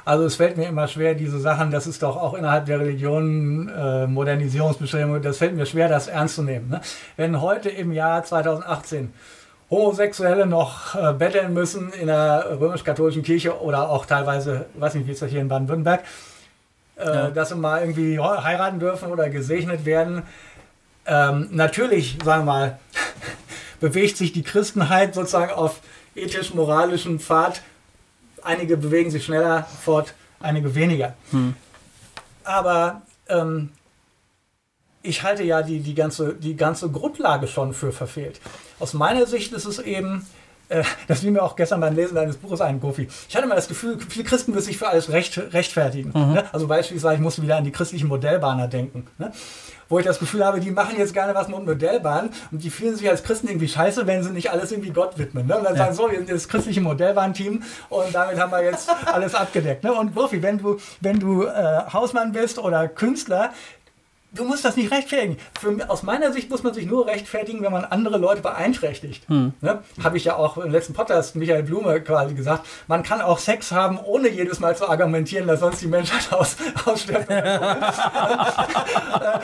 [0.05, 3.69] also es fällt mir immer schwer, diese Sachen, das ist doch auch innerhalb der Religion
[3.69, 6.69] äh, Modernisierungsbestimmung, das fällt mir schwer, das ernst zu nehmen.
[6.69, 6.81] Ne?
[7.15, 9.13] Wenn heute im Jahr 2018
[9.69, 15.11] Homosexuelle noch äh, betteln müssen in der römisch-katholischen Kirche oder auch teilweise, weiß nicht, wie
[15.11, 16.03] ist das hier in Baden-Württemberg,
[16.97, 17.29] äh, ja.
[17.31, 20.23] dass sie mal irgendwie heiraten dürfen oder gesegnet werden.
[21.05, 22.79] Ähm, natürlich, sagen wir mal,
[23.79, 25.79] bewegt sich die Christenheit sozusagen auf
[26.15, 27.61] ethisch-moralischen Pfad.
[28.43, 31.13] Einige bewegen sich schneller fort, einige weniger.
[31.31, 31.55] Hm.
[32.43, 33.69] Aber ähm,
[35.03, 38.39] ich halte ja die, die, ganze, die ganze Grundlage schon für verfehlt.
[38.79, 40.25] Aus meiner Sicht ist es eben,
[40.69, 43.07] äh, das fiel mir auch gestern beim Lesen deines Buches ein, Gofi.
[43.27, 46.09] Ich hatte mal das Gefühl, viele Christen müssen sich für alles recht, rechtfertigen.
[46.15, 46.33] Mhm.
[46.33, 46.45] Ne?
[46.53, 49.05] Also beispielsweise, ich musste wieder an die christlichen Modellbahner denken.
[49.17, 49.31] Ne?
[49.89, 52.95] Wo ich das Gefühl habe, die machen jetzt gerne was mit Modellbahnen und die fühlen
[52.95, 55.45] sich als Christen irgendwie scheiße, wenn sie nicht alles irgendwie Gott widmen.
[55.45, 55.57] Ne?
[55.57, 55.83] Und dann ja.
[55.83, 59.83] sagen so, wir sind das christliche Modellbahnteam und damit haben wir jetzt alles abgedeckt.
[59.83, 59.93] Ne?
[59.93, 63.51] Und Gofi, wenn du, wenn du äh, Hausmann bist oder Künstler,
[64.33, 65.37] du musst das nicht rechtfertigen.
[65.59, 69.27] Für, aus meiner Sicht muss man sich nur rechtfertigen, wenn man andere Leute beeinträchtigt.
[69.29, 69.53] Hm.
[69.61, 69.81] Ne?
[70.03, 72.65] Habe ich ja auch im letzten Podcast Michael Blume quasi gesagt.
[72.87, 76.57] Man kann auch Sex haben, ohne jedes Mal zu argumentieren, dass sonst die Menschheit aus,
[76.85, 77.29] ausstirbt.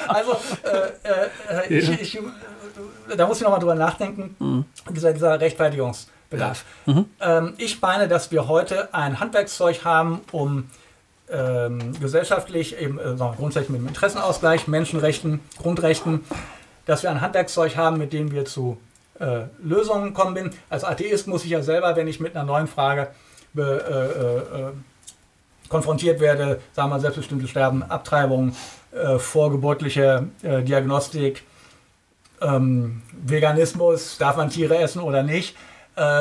[0.08, 2.20] also, äh, äh, ich, ich,
[3.16, 4.66] da muss ich nochmal drüber nachdenken, hm.
[4.90, 6.66] dieser, dieser Rechtfertigungsbedarf.
[6.86, 6.94] Ja.
[6.94, 7.06] Mhm.
[7.22, 10.70] Ähm, ich meine, dass wir heute ein Handwerkszeug haben, um
[11.32, 16.22] ähm, gesellschaftlich, eben äh, grundsätzlich mit dem Interessenausgleich, Menschenrechten, Grundrechten,
[16.86, 18.78] dass wir ein Handwerkszeug haben, mit dem wir zu
[19.20, 20.52] äh, Lösungen kommen bin.
[20.70, 23.10] Als Atheist muss ich ja selber, wenn ich mit einer neuen Frage
[23.54, 24.72] be, äh, äh,
[25.70, 28.56] konfrontiert werde, sagen wir selbstbestimmtes Sterben, Abtreibung,
[28.92, 31.44] äh, vorgeburtliche äh, Diagnostik,
[32.42, 35.56] ähm, Veganismus, darf man Tiere essen oder nicht,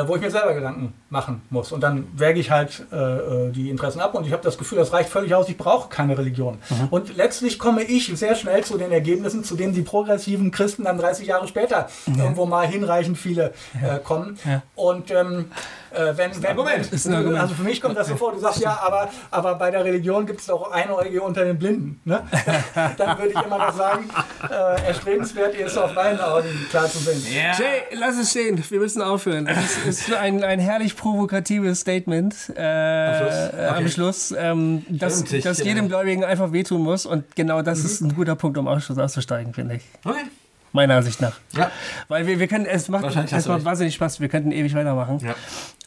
[0.05, 1.71] wo ich mir selber Gedanken machen muss.
[1.71, 4.77] Und dann wäge ich halt äh, äh die Interessen ab und ich habe das Gefühl,
[4.77, 6.59] das reicht völlig aus, ich brauche keine Religion.
[6.69, 6.87] Mhm.
[6.89, 10.97] Und letztlich komme ich sehr schnell zu den Ergebnissen, zu denen die progressiven Christen dann
[10.97, 12.23] 30 Jahre später ja.
[12.23, 14.37] irgendwo mal hinreichend viele äh, kommen.
[14.45, 14.61] Ja.
[14.75, 15.51] Und ähm,
[15.91, 16.91] äh, wenn, wenn, Moment.
[16.91, 19.83] Wenn, also für mich kommt das so vor, du sagst ja, aber, aber bei der
[19.83, 21.99] Religion gibt es auch Einäugige unter den Blinden.
[22.05, 22.21] Ne?
[22.97, 24.09] Dann würde ich immer noch sagen,
[24.49, 27.21] äh, erstrebenswert ist auf meinen Augen klar zu sehen.
[27.31, 27.57] Yeah.
[27.57, 29.47] Jay, lass es stehen, wir müssen aufhören.
[29.47, 33.67] Es ist ein, ein herrlich provokatives Statement äh, am Schluss, okay.
[33.67, 37.85] am Schluss ähm, das, das jedem Gläubigen einfach wehtun muss und genau das mhm.
[37.85, 39.83] ist ein guter Punkt, um Ausschuss auszusteigen, finde ich.
[40.03, 40.25] Okay
[40.71, 41.33] meiner Ansicht nach.
[41.53, 41.71] Ja.
[42.07, 45.19] Weil wir, wir können, es macht, es macht wahnsinnig Spaß, wir könnten ewig weitermachen.
[45.19, 45.35] Ja.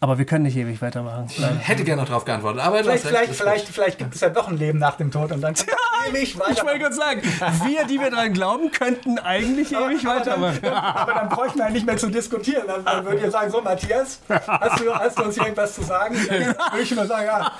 [0.00, 1.26] Aber wir können nicht ewig weitermachen.
[1.28, 2.60] Ich hätte gerne noch darauf geantwortet.
[2.60, 5.40] Aber vielleicht, vielleicht, vielleicht, vielleicht gibt es ja doch ein Leben nach dem Tod und
[5.40, 5.74] dann ja,
[6.08, 6.56] ewig weitermachen.
[6.56, 7.22] Ich wollte gerade sagen,
[7.64, 10.58] wir, die wir daran glauben, könnten eigentlich aber, ewig aber weitermachen.
[10.60, 12.64] Dann, aber dann bräuchten wir nicht mehr zu diskutieren.
[12.66, 15.82] Dann, dann würdet ihr sagen, so Matthias, hast du, hast du uns hier irgendwas zu
[15.82, 16.16] sagen?
[16.28, 17.52] Dann würde ich nur sagen, ja,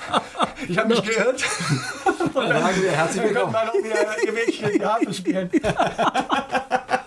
[0.67, 1.43] ich habe mich geirrt.
[2.05, 3.53] Und dann, sagen wir herzlich willkommen.
[3.53, 5.49] Dann können wir noch wieder ewig die Harfe spielen.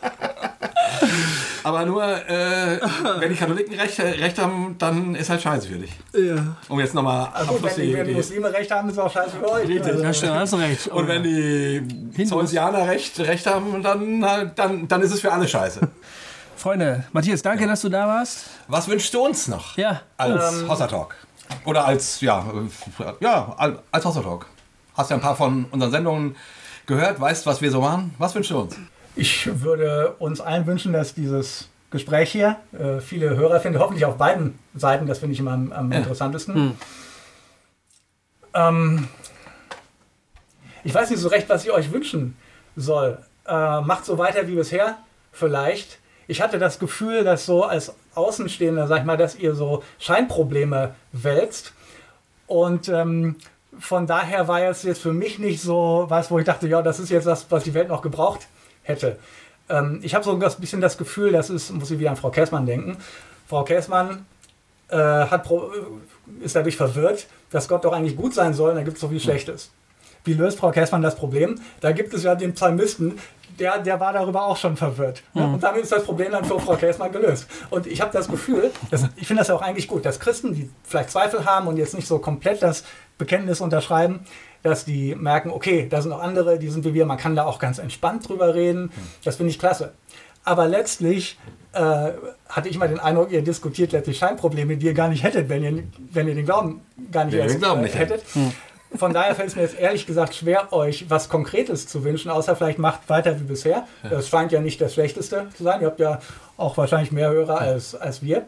[1.66, 2.78] Aber nur, äh,
[3.18, 5.90] wenn die Katholiken recht, recht, haben, dann ist halt scheiße für dich.
[6.14, 6.56] Ja.
[6.68, 9.30] Um jetzt nochmal also wenn, die, wenn die Muslime recht haben, ist es auch scheiße
[9.30, 9.66] für euch.
[9.66, 10.04] Richtig, also.
[10.04, 10.86] ja, stimmt, hast recht.
[10.86, 14.20] Und wenn die Zeusianer recht, recht haben, dann,
[14.54, 15.80] dann, dann ist es für alle scheiße.
[16.54, 17.70] Freunde, Matthias, danke, ja.
[17.70, 18.44] dass du da warst.
[18.68, 19.76] Was wünschst du uns noch?
[19.76, 20.02] Ja.
[20.18, 21.16] Als ähm, Hossa Talk.
[21.64, 22.46] Oder als, ja,
[23.18, 23.56] ja,
[23.90, 24.46] als Hossa Talk.
[24.94, 26.36] Hast ja ein paar von unseren Sendungen
[26.86, 28.14] gehört, weißt, was wir so machen.
[28.18, 28.76] Was wünschst du uns?
[29.16, 34.18] Ich würde uns allen wünschen, dass dieses Gespräch hier äh, viele Hörer finden, hoffentlich auf
[34.18, 35.98] beiden Seiten, das finde ich immer am, am ja.
[35.98, 36.54] interessantesten.
[36.54, 36.72] Hm.
[38.52, 39.08] Ähm,
[40.84, 42.36] ich weiß nicht so recht, was ich euch wünschen
[42.76, 43.18] soll.
[43.46, 44.98] Äh, macht so weiter wie bisher,
[45.32, 45.98] vielleicht.
[46.28, 50.94] Ich hatte das Gefühl, dass so als Außenstehender, sag ich mal, dass ihr so Scheinprobleme
[51.12, 51.72] wälzt.
[52.46, 53.36] Und ähm,
[53.78, 56.98] von daher war es jetzt für mich nicht so was, wo ich dachte, ja, das
[56.98, 58.46] ist jetzt das, was die Welt noch gebraucht
[58.86, 59.18] hätte.
[59.68, 62.30] Ähm, ich habe so ein bisschen das Gefühl, das ist, muss ich wieder an Frau
[62.30, 62.96] Käßmann denken.
[63.48, 64.26] Frau Käßmann
[64.88, 65.48] äh, hat
[66.40, 69.08] ist dadurch verwirrt, dass Gott doch eigentlich gut sein soll, und da gibt es so
[69.08, 69.70] viel Schlechtes.
[70.24, 71.60] Wie löst Frau Käßmann das Problem?
[71.80, 73.18] Da gibt es ja den Psalmisten,
[73.60, 75.22] der, der war darüber auch schon verwirrt.
[75.34, 75.54] Mhm.
[75.54, 77.46] Und damit ist das Problem dann für Frau Käßmann gelöst.
[77.70, 80.52] Und ich habe das Gefühl, dass, ich finde das ja auch eigentlich gut, dass Christen,
[80.52, 82.84] die vielleicht Zweifel haben und jetzt nicht so komplett das
[83.18, 84.26] Bekenntnis unterschreiben,
[84.66, 87.44] dass die merken, okay, da sind noch andere, die sind wie wir, man kann da
[87.44, 88.90] auch ganz entspannt drüber reden.
[89.24, 89.92] Das finde ich klasse.
[90.44, 91.38] Aber letztlich
[91.72, 91.78] äh,
[92.48, 95.62] hatte ich mal den Eindruck, ihr diskutiert letztlich Scheinprobleme, die ihr gar nicht hättet, wenn
[95.62, 96.82] ihr, wenn ihr den Glauben
[97.12, 98.22] gar nicht, erst, Glauben nicht hättet.
[98.32, 98.52] Hm.
[98.96, 102.56] Von daher fällt es mir jetzt ehrlich gesagt schwer, euch was Konkretes zu wünschen, außer
[102.56, 103.86] vielleicht macht weiter wie bisher.
[104.08, 105.80] Das scheint ja nicht das Schlechteste zu sein.
[105.80, 106.20] Ihr habt ja
[106.56, 108.46] auch wahrscheinlich mehr Hörer als, als wir.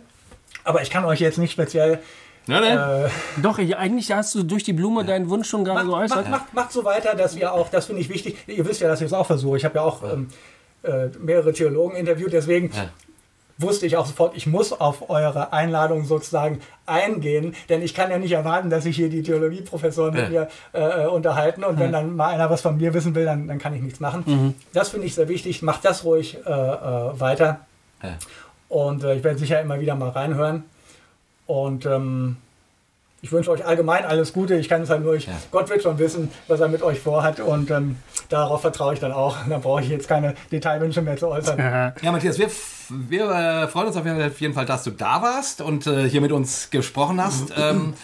[0.65, 2.01] Aber ich kann euch jetzt nicht speziell
[2.49, 3.07] Nein, nein.
[3.07, 6.29] Äh, Doch, eigentlich hast du durch die Blume deinen Wunsch schon gerade geäußert.
[6.29, 8.89] Macht, macht, macht, so weiter, dass ihr auch, das finde ich wichtig, ihr wisst ja,
[8.89, 9.59] dass ich es auch versuche.
[9.59, 10.29] Ich habe ja auch ähm,
[10.83, 12.89] äh, mehrere Theologen interviewt, deswegen ja.
[13.59, 18.19] wusste ich auch sofort, ich muss auf eure Einladung sozusagen eingehen, denn ich kann ja
[18.19, 20.23] nicht erwarten, dass sich hier die Theologieprofessoren ja.
[20.23, 21.85] mit mir äh, unterhalten und ja.
[21.85, 24.23] wenn dann mal einer was von mir wissen will, dann, dann kann ich nichts machen.
[24.25, 24.55] Mhm.
[24.73, 27.61] Das finde ich sehr wichtig, macht das ruhig äh, äh, weiter.
[28.69, 30.65] Und äh, ich werde sicher immer wieder mal reinhören.
[31.49, 32.37] Und ähm,
[33.23, 34.55] ich wünsche euch allgemein alles Gute.
[34.57, 35.33] Ich kann es halt nur, ich, ja.
[35.51, 37.41] Gott wird schon wissen, was er mit euch vorhat.
[37.41, 37.97] Und ähm,
[38.29, 39.37] darauf vertraue ich dann auch.
[39.49, 41.59] Da brauche ich jetzt keine Detailwünsche mehr zu äußern.
[42.03, 42.51] Ja, Matthias, wir,
[42.91, 46.33] wir äh, freuen uns auf jeden Fall, dass du da warst und äh, hier mit
[46.33, 47.51] uns gesprochen hast.
[47.57, 47.95] ähm,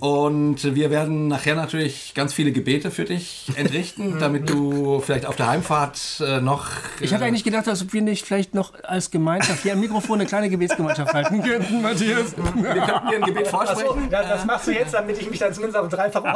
[0.00, 5.36] und wir werden nachher natürlich ganz viele Gebete für dich entrichten, damit du vielleicht auf
[5.36, 6.68] der Heimfahrt äh, noch.
[7.00, 10.18] Äh ich hatte eigentlich gedacht, dass wir nicht vielleicht noch als Gemeinschaft hier am Mikrofon
[10.18, 12.36] eine kleine Gebetsgemeinschaft halten könnten, Matthias.
[12.36, 13.86] Wir könnten dir ein Gebet vorsprechen.
[13.86, 16.32] So, das, das, machst du jetzt, damit ich mich dann zumindest auf dreifachen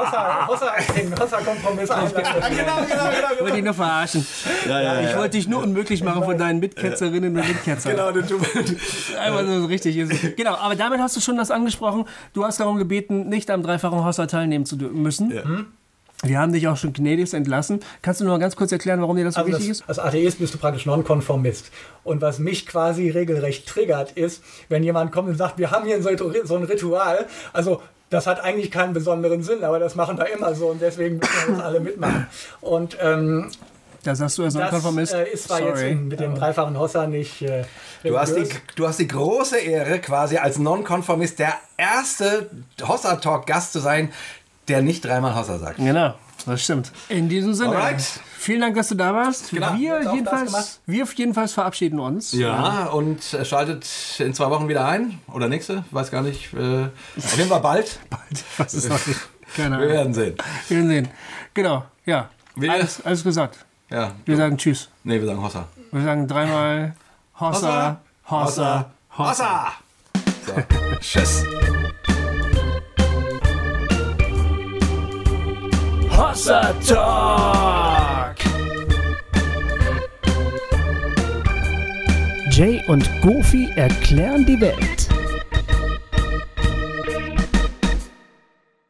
[0.47, 2.15] Hossa-Kompromiss einlasse.
[2.15, 3.33] Genau, genau, genau.
[3.35, 4.27] Ich wollte dich nur verarschen.
[4.69, 7.93] Ja, ja, ich wollte dich nur unmöglich machen von deinen Mitketzerinnen und Mitketzern.
[7.93, 8.39] Genau, du, du,
[9.21, 10.37] Einmal so richtig ist.
[10.37, 12.05] Genau, aber damit hast du schon das angesprochen.
[12.33, 15.31] Du hast darum gebeten, nicht am am dreifachen Haushalt teilnehmen zu müssen.
[15.31, 15.45] Ja.
[15.45, 15.67] Hm?
[16.25, 17.79] Wir haben dich auch schon gnädigst entlassen.
[18.03, 19.89] Kannst du nur mal ganz kurz erklären, warum dir das so also wichtig das, ist?
[19.89, 21.71] Als Atheist bist du praktisch Nonkonformist.
[22.03, 26.03] Und was mich quasi regelrecht triggert, ist, wenn jemand kommt und sagt, wir haben hier
[26.03, 26.09] so
[26.57, 30.69] ein Ritual, also das hat eigentlich keinen besonderen Sinn, aber das machen wir immer so
[30.69, 32.27] und deswegen müssen wir uns alle mitmachen.
[32.61, 33.51] Und ähm,
[34.03, 35.13] da sagst du als Nonkonformist.
[35.13, 35.89] Das äh, ist zwar Sorry.
[35.91, 37.43] jetzt mit dem dreifachen Hossa nicht.
[37.43, 37.65] Äh,
[38.03, 42.51] du, hast die, du hast die große Ehre, quasi als Nonkonformist der erste
[42.83, 44.13] Hossa-Talk-Gast zu sein,
[44.69, 45.77] der nicht dreimal Hossa sagt.
[45.79, 46.15] Genau.
[46.47, 46.93] Das stimmt.
[47.09, 47.77] In diesem Sinne.
[47.77, 48.03] Alright.
[48.39, 49.51] Vielen Dank, dass du da warst.
[49.51, 49.75] Genau.
[49.77, 52.33] Wir, jedenfalls, wir jedenfalls verabschieden uns.
[52.33, 53.85] Ja, und äh, schaltet
[54.21, 55.21] in zwei Wochen wieder ein.
[55.33, 56.55] Oder nächste, weiß gar nicht.
[56.55, 56.85] Äh,
[57.17, 57.99] auf jeden Fall bald.
[58.59, 59.19] Es noch nicht.
[59.57, 59.93] Keine Wir Ahnung.
[59.93, 60.35] werden sehen.
[60.69, 61.09] Wir werden sehen.
[61.55, 62.29] Genau, ja.
[62.55, 63.65] Wir- Alles, alles gesagt.
[63.91, 64.13] Ja.
[64.27, 64.91] Wir sagen Tschüss.
[65.03, 65.65] Nee, wir sagen Hossa.
[65.93, 66.95] Wir sagen dreimal
[67.41, 69.27] Hossa, Hossa, Hossa.
[69.31, 69.73] Hossa!
[70.47, 70.53] So.
[71.01, 71.45] Tschüss.
[76.11, 78.37] Hossa Talk!
[82.51, 85.18] Jay und Goofy erklären die Welt.